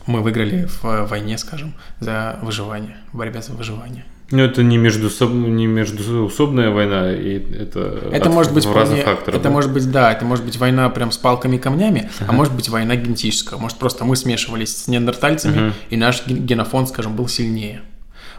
мы 0.06 0.22
выиграли 0.22 0.68
в 0.82 1.06
войне, 1.08 1.38
скажем, 1.38 1.76
за 2.00 2.40
выживание, 2.42 2.98
в 3.12 3.18
борьбе 3.18 3.42
за 3.42 3.54
выживание. 3.54 4.06
Ну, 4.32 4.42
это 4.42 4.64
не, 4.64 4.78
между 4.78 5.10
не 5.34 5.68
междуусобная 5.68 6.72
война, 6.72 7.12
и 7.14 7.38
это, 7.56 8.02
Это 8.12 8.30
от- 8.30 8.34
может 8.34 8.54
быть 8.54 8.66
в 8.66 8.74
разных 8.76 9.00
вполне- 9.00 9.04
факторах. 9.16 9.36
Это 9.40 9.44
да? 9.44 9.50
может 9.52 9.72
быть, 9.72 9.92
да, 9.92 10.12
это 10.12 10.26
может 10.26 10.44
быть 10.46 10.58
война 10.58 10.90
прям 10.90 11.12
с 11.12 11.18
палками 11.18 11.58
и 11.58 11.60
камнями, 11.60 12.10
а 12.28 12.32
может 12.32 12.54
быть 12.54 12.68
война 12.70 12.96
генетическая. 12.96 13.58
Может 13.58 13.78
просто 13.78 14.06
мы 14.06 14.16
смешивались 14.16 14.76
с 14.76 14.88
неандертальцами, 14.88 15.60
Мгм. 15.68 15.74
и 15.92 15.98
наш 15.98 16.26
ген- 16.26 16.46
генофонд, 16.46 16.90
скажем, 16.90 17.16
был 17.16 17.28
сильнее. 17.28 17.82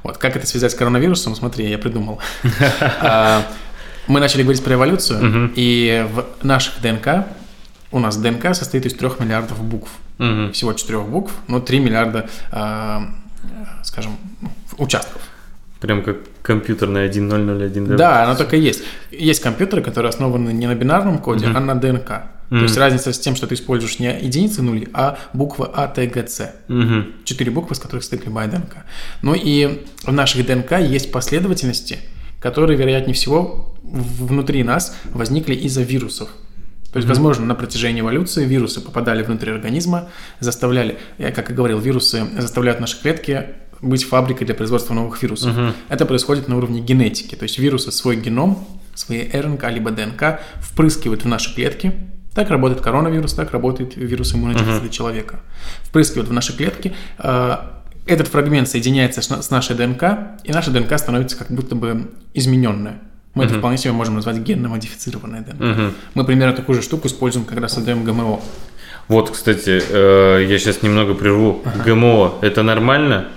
Вот 0.02 0.18
как 0.18 0.36
это 0.36 0.46
связать 0.46 0.72
с 0.72 0.74
коронавирусом? 0.74 1.34
Смотри, 1.36 1.68
я 1.70 1.78
придумал. 1.78 2.18
А, 3.00 3.42
Мы 4.06 4.20
начали 4.20 4.42
говорить 4.42 4.62
про 4.62 4.74
эволюцию, 4.74 5.50
и 5.54 6.06
в 6.12 6.44
наших 6.44 6.74
ДНК 6.82 7.24
у 7.90 7.98
нас 8.00 8.16
ДНК 8.18 8.54
состоит 8.54 8.84
из 8.84 8.92
трех 8.94 9.18
миллиардов 9.20 9.62
букв. 9.62 9.90
Всего 10.52 10.72
четырех 10.74 11.04
букв, 11.08 11.32
но 11.48 11.60
3 11.60 11.78
миллиарда, 11.80 12.28
а, 12.52 13.02
скажем, 13.82 14.16
участков. 14.76 15.22
Прям 15.84 16.02
как 16.02 16.16
компьютерная 16.40 17.10
1.0.0.1. 17.10 17.96
Да, 17.96 18.24
оно 18.24 18.34
так 18.36 18.54
и 18.54 18.58
есть. 18.58 18.82
Есть 19.10 19.42
компьютеры, 19.42 19.82
которые 19.82 20.08
основаны 20.08 20.50
не 20.50 20.66
на 20.66 20.74
бинарном 20.74 21.18
коде, 21.18 21.46
а 21.54 21.60
на 21.60 21.74
ДНК. 21.74 22.08
То 22.48 22.62
есть 22.62 22.78
разница 22.78 23.12
с 23.12 23.18
тем, 23.18 23.36
что 23.36 23.46
ты 23.46 23.54
используешь 23.54 23.98
не 23.98 24.06
единицы 24.06 24.62
нули, 24.62 24.88
а 24.94 25.18
буквы 25.34 25.68
А, 25.74 25.86
Т, 25.88 26.06
Г, 26.06 26.26
С. 26.26 26.54
Четыре 27.24 27.50
буквы, 27.50 27.74
из 27.74 27.80
которых 27.80 28.02
состоит 28.02 28.24
любая 28.24 28.48
ДНК. 28.48 28.76
Ну 29.20 29.34
и 29.34 29.84
в 30.04 30.12
наших 30.12 30.46
ДНК 30.46 30.78
есть 30.78 31.12
последовательности, 31.12 31.98
которые, 32.40 32.78
вероятнее 32.78 33.14
всего, 33.14 33.76
внутри 33.82 34.62
нас 34.62 34.96
возникли 35.12 35.54
из-за 35.54 35.82
вирусов. 35.82 36.30
То 36.92 36.98
есть, 36.98 37.08
возможно, 37.08 37.44
на 37.44 37.54
протяжении 37.54 38.00
эволюции 38.00 38.46
вирусы 38.46 38.80
попадали 38.80 39.22
внутрь 39.22 39.50
организма, 39.50 40.08
заставляли, 40.40 40.96
я 41.18 41.30
как 41.30 41.50
и 41.50 41.52
говорил, 41.52 41.78
вирусы 41.78 42.24
заставляют 42.38 42.80
наши 42.80 42.98
клетки 43.02 43.48
быть 43.84 44.04
фабрикой 44.04 44.46
для 44.46 44.54
производства 44.54 44.94
новых 44.94 45.22
вирусов. 45.22 45.54
Это 45.88 46.06
происходит 46.06 46.48
на 46.48 46.56
уровне 46.56 46.80
генетики. 46.80 47.34
То 47.34 47.42
есть 47.44 47.58
вирусы 47.58 47.92
свой 47.92 48.16
геном, 48.16 48.66
свои 48.94 49.28
РНК 49.30 49.70
либо 49.70 49.90
ДНК 49.90 50.40
впрыскивают 50.60 51.24
в 51.24 51.28
наши 51.28 51.54
клетки. 51.54 51.92
Так 52.34 52.50
работает 52.50 52.80
коронавирус, 52.80 53.34
так 53.34 53.52
работает 53.52 53.96
вирус 53.96 54.34
иммунодефицита 54.34 54.88
человека. 54.88 55.40
Впрыскивают 55.82 56.28
в 56.28 56.32
наши 56.32 56.56
клетки. 56.56 56.92
э, 57.18 57.56
Этот 58.06 58.28
фрагмент 58.28 58.68
соединяется 58.68 59.22
с 59.22 59.30
на- 59.30 59.40
с 59.40 59.48
нашей 59.50 59.74
ДНК, 59.76 60.02
и 60.44 60.52
наша 60.52 60.70
ДНК 60.70 60.98
становится 60.98 61.38
как 61.38 61.50
будто 61.50 61.74
бы 61.74 62.10
измененная. 62.34 62.98
Мы 63.34 63.44
это 63.44 63.54
вполне 63.54 63.78
себе 63.78 63.92
можем 63.92 64.14
назвать 64.16 64.36
генно-модифицированная 64.38 65.40
ДНК. 65.40 65.60
Мгм. 65.60 65.92
Мы 66.14 66.24
примерно 66.24 66.54
такую 66.54 66.76
же 66.76 66.82
штуку 66.82 67.06
используем, 67.08 67.46
когда 67.46 67.66
создаем 67.66 68.04
ГМО. 68.04 68.40
Вот, 69.08 69.30
кстати, 69.30 69.80
э, 69.88 70.44
я 70.46 70.58
сейчас 70.58 70.82
немного 70.82 71.14
прерву. 71.14 71.62
ГМО 71.86 72.34
это 72.42 72.62
нормально? 72.62 73.28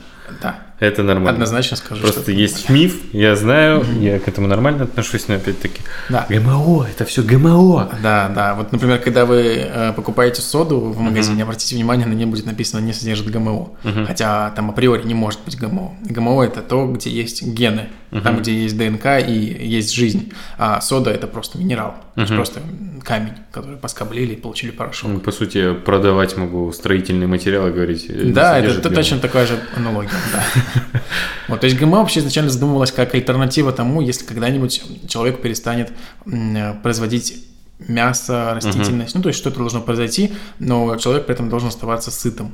Да, 0.41 0.55
Это 0.79 1.03
нормально. 1.03 1.31
однозначно 1.31 1.77
скажу. 1.77 2.01
Просто 2.01 2.21
что- 2.21 2.31
есть 2.31 2.69
миф, 2.69 2.95
я 3.13 3.35
знаю, 3.35 3.83
я 3.99 4.19
к 4.19 4.27
этому 4.27 4.47
нормально 4.47 4.83
отношусь, 4.83 5.27
но 5.27 5.35
опять-таки 5.35 5.81
Да. 6.09 6.25
ГМО, 6.29 6.85
это 6.89 7.05
все 7.05 7.23
ГМО. 7.23 7.89
Да, 8.03 8.29
да. 8.35 8.53
Вот, 8.55 8.71
например, 8.71 8.99
когда 8.99 9.25
вы 9.25 9.41
э, 9.57 9.93
покупаете 9.93 10.41
соду 10.41 10.79
в 10.79 10.99
магазине, 10.99 11.43
обратите 11.43 11.75
внимание, 11.75 12.05
на 12.05 12.13
ней 12.13 12.25
будет 12.25 12.45
написано 12.45 12.79
«не 12.81 12.93
содержит 12.93 13.29
ГМО». 13.31 13.69
Хотя 14.05 14.51
там 14.51 14.69
априори 14.69 15.03
не 15.03 15.13
может 15.13 15.39
быть 15.45 15.57
ГМО. 15.57 15.95
ГМО– 16.03 16.43
это 16.45 16.61
то, 16.61 16.85
где 16.87 17.09
есть 17.09 17.41
гены, 17.43 17.87
там, 18.11 18.39
где 18.39 18.53
есть 18.63 18.77
ДНК 18.77 19.05
и 19.27 19.33
есть 19.33 19.93
жизнь. 19.93 20.31
А 20.57 20.81
сода– 20.81 21.11
это 21.11 21.27
просто 21.27 21.57
минерал, 21.57 21.95
то 22.15 22.21
есть 22.21 22.33
просто 22.33 22.61
камень, 23.03 23.33
который 23.51 23.77
поскоблили 23.77 24.33
и 24.33 24.35
получили 24.35 24.71
порошок. 24.71 25.09
Ну, 25.09 25.19
По 25.19 25.31
сути, 25.31 25.73
продавать 25.73 26.35
могу 26.35 26.71
строительные 26.73 27.27
материалы, 27.27 27.71
говорить. 27.71 28.05
э, 28.09 28.31
Да, 28.33 28.59
это, 28.59 28.81
ГМО. 28.81 28.95
точно 28.95 29.19
такая 29.19 29.47
же 29.47 29.59
аналогия, 29.75 30.09
да. 30.33 31.01
Вот, 31.47 31.61
то 31.61 31.65
есть 31.67 31.77
ГМО 31.79 31.97
вообще 31.99 32.19
изначально 32.19 32.49
задумывалось 32.51 32.91
как 32.91 33.13
альтернатива 33.15 33.71
тому, 33.71 34.01
если 34.01 34.25
когда-нибудь 34.25 34.83
человек 35.07 35.41
перестанет 35.41 35.91
э, 36.25 36.73
производить 36.83 37.45
мясо, 37.79 38.51
растительность, 38.55 39.15
ну, 39.15 39.21
то 39.21 39.29
есть 39.29 39.39
что-то 39.39 39.59
должно 39.59 39.81
произойти, 39.81 40.33
но 40.59 40.97
человек 40.97 41.25
при 41.25 41.33
этом 41.35 41.49
должен 41.49 41.69
оставаться 41.69 42.11
сытым. 42.11 42.51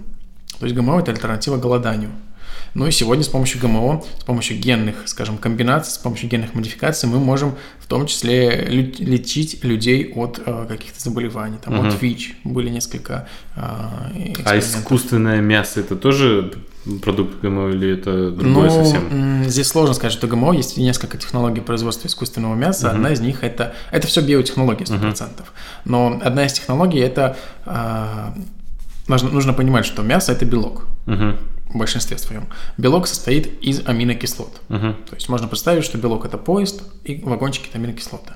То 0.59 0.65
есть 0.65 0.75
ГМО– 0.75 0.99
это 1.01 1.11
альтернатива 1.11 1.57
голоданию. 1.57 2.11
Ну 2.73 2.87
и 2.87 2.91
сегодня 2.91 3.23
с 3.23 3.27
помощью 3.27 3.61
ГМО, 3.61 4.03
с 4.19 4.23
помощью 4.23 4.57
генных, 4.57 5.03
скажем, 5.05 5.37
комбинаций, 5.37 5.91
с 5.93 5.97
помощью 5.97 6.29
генных 6.29 6.55
модификаций 6.55 7.07
мы 7.07 7.19
можем 7.19 7.55
в 7.79 7.87
том 7.87 8.07
числе 8.07 8.65
лечить 8.65 9.63
людей 9.63 10.11
от 10.15 10.41
э, 10.43 10.65
каких-то 10.67 10.99
заболеваний. 10.99 11.57
Там 11.63 11.85
от 11.85 12.01
ВИЧ 12.01 12.35
были 12.43 12.69
несколько 12.69 13.27
э, 13.55 13.61
А 14.45 14.57
искусственное 14.57 15.41
мясо 15.41 15.79
это 15.79 15.95
тоже 15.95 16.53
продукт 17.01 17.39
ГМО 17.41 17.69
или 17.69 17.93
это 17.93 18.31
другое 18.31 18.69
Ну, 18.69 18.83
совсем? 18.83 19.43
здесь 19.45 19.67
сложно 19.67 19.93
сказать, 19.93 20.13
что 20.13 20.27
ГМО. 20.27 20.53
Есть 20.53 20.77
несколько 20.77 21.17
технологий 21.17 21.61
производства 21.61 22.07
искусственного 22.07 22.55
мяса. 22.55 22.89
Одна 22.89 23.11
из 23.11 23.19
них 23.21 23.43
это... 23.43 23.73
Это 23.91 24.07
все 24.07 24.21
биотехнологии, 24.21 24.85
100%. 24.85 25.29
Но 25.85 26.19
одна 26.23 26.45
из 26.45 26.53
технологий 26.53 26.99
это... 26.99 27.37
а, 27.65 28.33
нужно, 29.07 29.29
нужно 29.29 29.53
понимать, 29.53 29.85
что 29.85 30.01
мясо– 30.01 30.31
это 30.33 30.45
белок 30.45 30.87
Мгм. 31.05 31.37
В 31.73 31.77
большинстве 31.77 32.17
своем. 32.17 32.47
Белок 32.77 33.07
состоит 33.07 33.61
из 33.61 33.85
аминокислот. 33.85 34.61
Мгм. 34.69 34.95
То 35.09 35.15
есть 35.15 35.29
можно 35.29 35.47
представить, 35.47 35.83
что 35.83 35.97
белок– 35.97 36.25
это 36.25 36.37
поезд, 36.37 36.83
и 37.03 37.21
вагончики– 37.23 37.67
это 37.69 37.77
аминокислоты. 37.77 38.33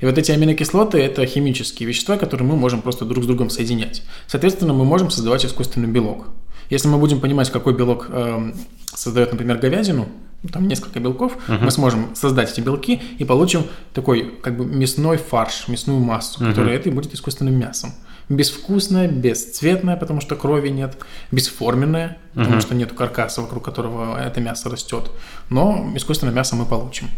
И 0.00 0.06
вот 0.06 0.18
эти 0.18 0.32
аминокислоты– 0.32 0.98
это 1.00 1.24
химические 1.26 1.88
вещества, 1.88 2.16
которые 2.16 2.46
мы 2.48 2.56
можем 2.56 2.82
просто 2.82 3.04
друг 3.04 3.24
с 3.24 3.26
другом 3.26 3.50
соединять. 3.50 4.02
Соответственно, 4.26 4.72
мы 4.72 4.84
можем 4.84 5.10
создавать 5.10 5.44
искусственный 5.44 5.88
белок. 5.88 6.26
Если 6.70 6.88
мы 6.88 6.98
будем 6.98 7.20
понимать, 7.20 7.50
какой 7.50 7.74
белок 7.74 8.06
эм, 8.10 8.54
создает, 8.94 9.32
например, 9.32 9.58
говядину, 9.58 10.08
ну, 10.42 10.48
там 10.48 10.68
несколько 10.68 11.00
белков, 11.00 11.36
мы 11.48 11.70
сможем 11.70 12.14
создать 12.14 12.50
эти 12.52 12.60
белки 12.60 13.00
и 13.18 13.24
получим 13.24 13.64
такой 13.92 14.38
как 14.42 14.56
бы 14.56 14.64
мясной 14.64 15.18
фарш, 15.18 15.68
мясную 15.68 16.00
массу, 16.00 16.40
которая 16.40 16.76
это 16.76 16.88
и 16.88 16.92
будет 16.92 17.12
искусственным 17.12 17.58
мясом. 17.58 17.92
Безвкусная, 18.30 19.08
бесцветная, 19.08 19.96
потому 19.96 20.20
что 20.20 20.36
крови 20.36 20.70
нет, 20.70 20.96
бесформенная, 21.32 22.16
потому 22.34 22.60
что 22.60 22.74
нет 22.74 22.92
каркаса, 22.92 23.42
вокруг 23.42 23.64
которого 23.64 24.16
это 24.18 24.40
мясо 24.40 24.70
растет. 24.70 25.10
Но 25.50 25.92
искусственное 25.96 26.32
мясо 26.32 26.56
мы 26.56 26.64
получим. 26.64 27.08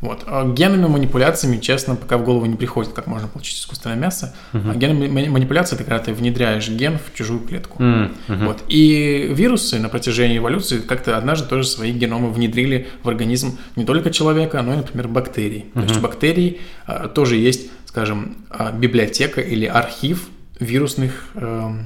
Вот. 0.00 0.24
А 0.26 0.44
Генными 0.44 0.88
манипуляциями, 0.88 1.58
честно, 1.58 1.94
пока 1.94 2.18
в 2.18 2.24
голову 2.24 2.44
не 2.46 2.56
приходит, 2.56 2.92
как 2.92 3.06
можно 3.06 3.28
получить 3.28 3.60
искусственное 3.60 3.96
мясо. 3.96 4.34
А 4.52 4.74
генными 4.74 5.06
мани- 5.06 5.28
манипуляции– 5.28 5.74
это 5.76 5.84
когда 5.84 6.00
ты 6.00 6.12
внедряешь 6.12 6.68
ген 6.68 6.98
в 6.98 7.16
чужую 7.16 7.38
клетку. 7.38 7.80
Мгм. 7.80 8.12
Вот. 8.28 8.64
И 8.66 9.28
вирусы 9.32 9.78
на 9.78 9.88
протяжении 9.88 10.38
эволюции 10.38 10.78
как-то 10.78 11.16
однажды 11.16 11.48
тоже 11.48 11.68
свои 11.68 11.92
геномы 11.92 12.32
внедрили 12.32 12.88
в 13.04 13.08
организм 13.08 13.58
не 13.76 13.84
только 13.84 14.10
человека, 14.10 14.60
но 14.62 14.74
и, 14.74 14.76
например, 14.78 15.06
бактерий. 15.06 15.66
То 15.72 15.80
есть 15.82 15.96
у 15.96 16.00
бактерий 16.00 16.60
а, 16.84 17.06
тоже 17.06 17.36
есть, 17.36 17.70
скажем, 17.92 18.36
а, 18.48 18.72
библиотека 18.72 19.42
или 19.42 19.66
архив 19.66 20.30
вирусных 20.58 21.28
эм, 21.34 21.84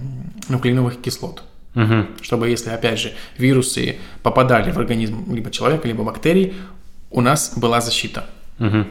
нуклеиновых 0.48 1.02
кислот 1.02 1.42
Мгм. 1.74 2.06
чтобы 2.22 2.48
если, 2.48 2.70
опять 2.70 3.00
же, 3.00 3.12
вирусы 3.38 3.96
попадали 4.22 4.70
в 4.70 4.78
организм 4.78 5.34
либо 5.34 5.50
человека, 5.50 5.88
либо 5.88 6.04
бактерий, 6.04 6.54
у 7.10 7.20
нас 7.20 7.54
была 7.56 7.80
защита. 7.80 8.24
Мгм. 8.58 8.86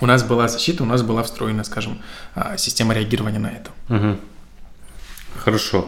У 0.00 0.06
нас 0.06 0.24
была 0.24 0.48
защита, 0.48 0.82
у 0.82 0.86
нас 0.86 1.02
была 1.02 1.22
встроена, 1.22 1.62
скажем, 1.62 2.02
а, 2.34 2.56
система 2.56 2.92
реагирования 2.92 3.38
на 3.38 3.50
это. 3.50 3.70
Мгм. 3.88 4.18
Хорошо. 5.36 5.86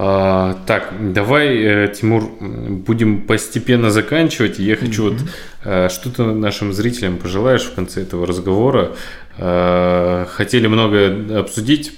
А, 0.00 0.56
так, 0.66 1.12
давай, 1.12 1.56
э, 1.56 1.92
Тимур, 1.92 2.30
будем 2.40 3.22
постепенно 3.22 3.90
заканчивать. 3.90 4.60
Я 4.60 4.76
хочу 4.76 5.10
вот 5.10 5.18
Э, 5.64 5.88
что 5.90 6.10
ты 6.10 6.22
нашим 6.22 6.72
зрителям 6.72 7.18
пожелаешь 7.18 7.62
в 7.64 7.74
конце 7.74 8.02
этого 8.02 8.26
разговора? 8.26 8.92
Э, 9.36 10.24
хотели 10.30 10.66
много 10.66 11.40
обсудить, 11.40 11.96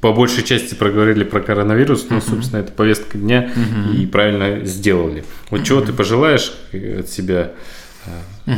по 0.00 0.12
большей 0.12 0.44
части 0.44 0.74
проговорили 0.74 1.24
про 1.24 1.40
коронавирус, 1.40 2.06
но, 2.08 2.20
собственно, 2.20 2.60
это 2.60 2.72
повестка 2.72 3.18
дня 3.18 3.50
и 3.94 4.06
правильно 4.06 4.64
сделали. 4.64 5.24
Вот 5.50 5.64
чего 5.64 5.80
ты 5.80 5.92
пожелаешь 5.92 6.52
от 6.72 7.08
себя? 7.08 7.50
Угу. 8.46 8.54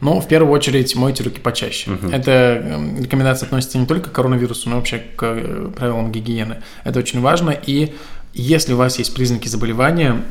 Ну, 0.00 0.20
в 0.20 0.28
первую 0.28 0.52
очередь, 0.52 0.94
мойте 0.94 1.24
руки 1.24 1.40
почаще. 1.40 1.90
Угу. 1.90 2.12
Эта 2.12 2.62
эм, 2.64 3.02
рекомендация 3.02 3.46
относится 3.46 3.76
не 3.76 3.86
только 3.86 4.08
к 4.08 4.12
коронавирусу, 4.12 4.70
но 4.70 4.76
вообще 4.76 5.02
к 5.16 5.72
правилам 5.76 6.12
гигиены. 6.12 6.62
Это 6.84 7.00
очень 7.00 7.20
важно. 7.20 7.50
И 7.50 7.92
если 8.34 8.72
у 8.72 8.76
вас 8.76 8.98
есть 8.98 9.14
признаки 9.14 9.48
заболевания, 9.48 10.24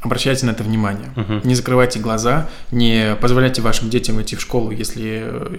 обращайте 0.00 0.46
на 0.46 0.50
это 0.50 0.62
внимание. 0.62 1.10
Uh-huh. 1.16 1.46
Не 1.46 1.54
закрывайте 1.54 1.98
глаза, 1.98 2.48
не 2.70 3.16
позволяйте 3.20 3.62
вашим 3.62 3.90
детям 3.90 4.20
идти 4.22 4.36
в 4.36 4.40
школу, 4.40 4.70
если 4.70 5.22
э, 5.24 5.56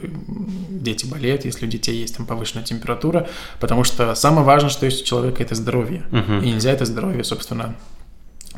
дети 0.70 1.05
болеют, 1.05 1.45
если 1.45 1.66
у 1.66 1.70
детей 1.70 1.97
есть 1.97 2.16
там 2.16 2.26
повышенная 2.26 2.64
температура, 2.64 3.28
потому 3.60 3.84
что 3.84 4.16
самое 4.16 4.45
важное, 4.45 4.70
что 4.70 4.86
есть 4.86 5.01
у 5.01 5.05
человека, 5.05 5.43
это 5.43 5.55
здоровье. 5.55 6.03
Uh-huh. 6.12 6.43
И 6.43 6.51
нельзя 6.51 6.72
это 6.72 6.86
здоровье, 6.86 7.24
собственно, 7.24 7.76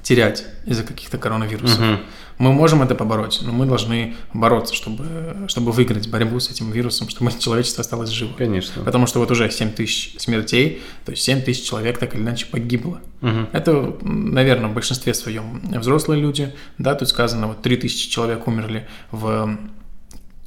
терять 0.03 0.45
из-за 0.65 0.83
каких-то 0.83 1.17
коронавирусов. 1.17 1.79
Uh-huh. 1.79 1.99
Мы 2.37 2.53
можем 2.53 2.81
это 2.81 2.95
побороть, 2.95 3.39
но 3.43 3.51
мы 3.51 3.67
должны 3.67 4.15
бороться, 4.33 4.73
чтобы, 4.73 5.05
чтобы 5.47 5.71
выиграть 5.71 6.09
борьбу 6.09 6.39
с 6.39 6.49
этим 6.49 6.71
вирусом, 6.71 7.07
чтобы 7.07 7.31
человечество 7.39 7.81
осталось 7.81 8.09
живо. 8.09 8.33
Конечно. 8.35 8.83
Потому 8.83 9.05
что 9.05 9.19
вот 9.19 9.29
уже 9.29 9.49
7 9.49 9.73
тысяч 9.73 10.15
смертей, 10.17 10.81
то 11.05 11.11
есть 11.11 11.23
7 11.23 11.41
тысяч 11.43 11.67
человек 11.67 11.99
так 11.99 12.15
или 12.15 12.21
иначе 12.21 12.47
погибло. 12.47 12.99
Угу. 13.21 13.49
Это, 13.51 13.95
наверное, 14.01 14.69
в 14.69 14.73
большинстве 14.73 15.13
своем 15.13 15.61
взрослые 15.79 16.19
люди. 16.19 16.53
Да, 16.79 16.95
тут 16.95 17.09
сказано, 17.09 17.47
вот 17.47 17.61
3 17.61 17.77
тысячи 17.77 18.09
человек 18.09 18.47
умерли 18.47 18.87
в 19.11 19.59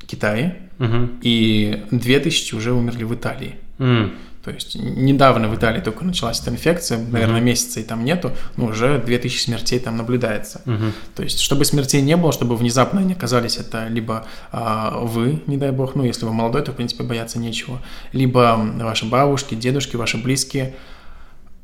Китае, 0.07 0.69
угу. 0.81 1.11
и 1.23 1.85
2 1.93 2.19
тысячи 2.19 2.55
уже 2.57 2.73
умерли 2.73 3.05
в 3.05 3.15
Италии. 3.15 3.55
Угу. 3.79 4.11
То 4.45 4.51
есть 4.51 4.75
недавно 4.75 5.49
в 5.49 5.57
Италии 5.57 5.81
только 5.81 6.05
началась 6.05 6.39
эта 6.41 6.51
инфекция, 6.51 6.99
наверное, 6.99 7.41
uh-huh. 7.41 7.45
месяца 7.45 7.81
и 7.81 7.83
там 7.83 8.05
нету, 8.05 8.33
но 8.57 8.67
уже 8.67 8.99
2000 8.99 9.41
смертей 9.41 9.79
там 9.79 9.97
наблюдается. 9.97 10.61
Uh-huh. 10.67 10.93
То 11.17 11.23
есть, 11.23 11.41
чтобы 11.41 11.65
смертей 11.65 12.03
не 12.03 12.15
было, 12.19 12.31
чтобы 12.31 12.55
внезапно 12.57 13.01
они 13.01 13.15
оказались, 13.15 13.57
это 13.57 13.89
либо 13.89 14.27
а, 14.53 14.99
вы, 14.99 15.43
не 15.47 15.57
дай 15.57 15.71
бог, 15.71 15.95
ну, 15.95 16.05
если 16.05 16.27
вы 16.27 16.35
молодой, 16.35 16.61
то, 16.61 16.73
в 16.73 16.77
принципе, 16.77 17.05
бояться 17.05 17.39
нечего, 17.39 17.81
либо 18.13 18.61
ваши 18.81 19.07
бабушки, 19.07 19.55
дедушки, 19.55 19.97
ваши 19.97 20.19
близкие. 20.19 20.75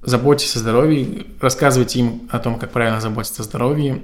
Заботьтесь 0.03 0.57
о 0.57 0.61
здоровье, 0.61 1.27
рассказывайте 1.39 2.01
им 2.01 2.23
о 2.31 2.39
том, 2.39 2.59
как 2.59 2.71
правильно 2.71 3.03
заботиться 3.03 3.43
о 3.43 3.45
здоровье, 3.45 4.01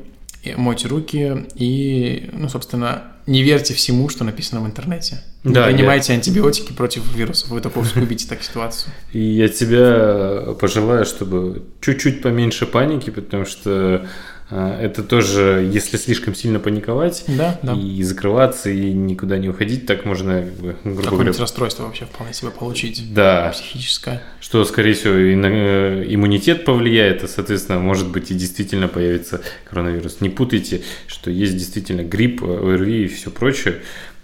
мойте 0.57 0.89
руки 0.89 1.47
и, 1.55 2.29
ну, 2.35 2.51
собственно, 2.51 3.05
не 3.27 3.43
верьте 3.43 3.75
всему, 3.75 4.09
что 4.09 4.25
написано 4.25 4.61
в 4.61 4.67
интернете. 4.67 5.23
Не 5.45 5.53
да, 5.53 5.67
принимайте 5.67 6.13
я... 6.13 6.17
антибиотики 6.17 6.73
против 6.73 7.15
вирусов, 7.15 7.51
вы 7.51 7.61
только 7.61 7.79
усугубите 7.79 8.29
так 8.29 8.43
ситуацию. 8.43 8.93
И 9.13 9.21
я 9.21 9.49
тебя 9.49 10.55
пожелаю, 10.61 11.05
чтобы 11.05 11.63
чуть-чуть 11.81 12.23
поменьше 12.23 12.67
паники, 12.67 13.11
потому 13.11 13.45
что 13.45 14.07
это 14.51 15.03
тоже, 15.03 15.69
если 15.73 15.97
слишком 15.97 16.35
сильно 16.35 16.61
паниковать 16.61 17.25
да, 17.27 17.59
да. 17.63 17.73
и 17.73 18.01
закрываться, 18.05 18.71
и 18.71 18.93
никуда 18.93 19.39
не 19.39 19.49
уходить, 19.49 19.87
так 19.87 20.05
можно, 20.05 20.41
грубо 20.41 20.75
Какое-нибудь 20.83 21.11
говоря... 21.11 21.33
расстройство 21.41 21.83
вообще 21.83 22.05
вполне 22.05 22.33
себе 22.33 22.53
получить. 22.53 23.13
Да. 23.13 23.51
Психическое. 23.53 24.23
Что, 24.41 24.65
скорее 24.65 24.95
всего, 24.95 25.15
и 25.15 25.35
на 25.35 25.47
э, 25.47 26.05
иммунитет 26.09 26.65
повлияет, 26.65 27.25
а, 27.25 27.29
соответственно, 27.29 27.81
может 27.81 28.09
быть, 28.09 28.31
и 28.31 28.35
действительно 28.35 28.87
появится 28.87 29.41
коронавирус. 29.69 30.21
Не 30.21 30.31
путайте, 30.31 30.83
что 31.09 31.31
есть 31.31 31.55
действительно 31.55 32.03
грипп, 32.03 32.45
ОРВИ 32.45 33.05
и 33.05 33.09
все 33.09 33.31
прочее, 33.33 33.81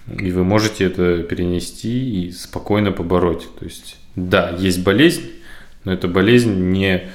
и 0.07 0.31
вы 0.31 0.45
можете 0.45 0.85
это 0.85 1.25
перенести 1.25 2.27
и 2.27 2.31
спокойно 2.31 2.93
побороть. 2.93 3.49
То 3.59 3.65
есть, 3.65 3.97
да, 4.15 4.55
есть 4.57 4.85
болезнь, 4.85 5.33
но 5.83 5.93
эта 5.93 6.07
болезнь 6.07 6.71
не 6.71 7.09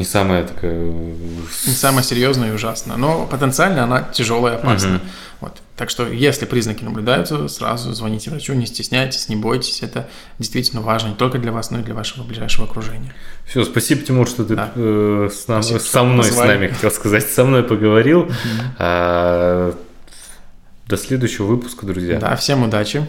не 0.00 0.04
самая 0.04 0.44
такая... 0.44 0.74
Не 0.74 1.74
самая 1.74 2.02
серьезная 2.02 2.50
и 2.50 2.54
ужасная, 2.54 2.96
но 2.96 3.26
потенциально 3.26 3.84
она 3.84 4.02
тяжелая 4.02 4.54
и 4.54 4.56
опасная. 4.56 4.96
Угу. 4.96 5.04
Вот. 5.40 5.62
Так 5.76 5.90
что, 5.90 6.06
если 6.08 6.46
признаки 6.46 6.84
наблюдаются, 6.84 7.48
сразу 7.48 7.92
звоните 7.92 8.30
врачу, 8.30 8.54
не 8.54 8.66
стесняйтесь, 8.66 9.28
не 9.28 9.36
бойтесь. 9.36 9.82
Это 9.82 10.08
действительно 10.38 10.80
важно 10.80 11.08
не 11.08 11.14
только 11.14 11.38
для 11.38 11.52
вас, 11.52 11.70
но 11.70 11.80
и 11.80 11.82
для 11.82 11.94
вашего 11.94 12.24
ближайшего 12.24 12.66
окружения. 12.66 13.14
Все, 13.46 13.64
спасибо, 13.64 14.02
Тимур, 14.02 14.26
что 14.26 14.44
ты 14.44 14.56
да. 14.56 14.72
э, 14.74 15.28
с 15.32 15.48
нам, 15.48 15.62
спасибо, 15.62 15.78
со 15.86 16.02
мной, 16.02 16.24
с 16.24 16.36
нами, 16.36 16.68
хотел 16.68 16.90
сказать, 16.90 17.30
со 17.30 17.44
мной 17.44 17.62
поговорил. 17.62 18.20
Угу. 18.20 18.32
А, 18.78 19.74
до 20.86 20.96
следующего 20.96 21.46
выпуска, 21.46 21.86
друзья. 21.86 22.18
Да, 22.18 22.36
всем 22.36 22.62
удачи. 22.62 23.06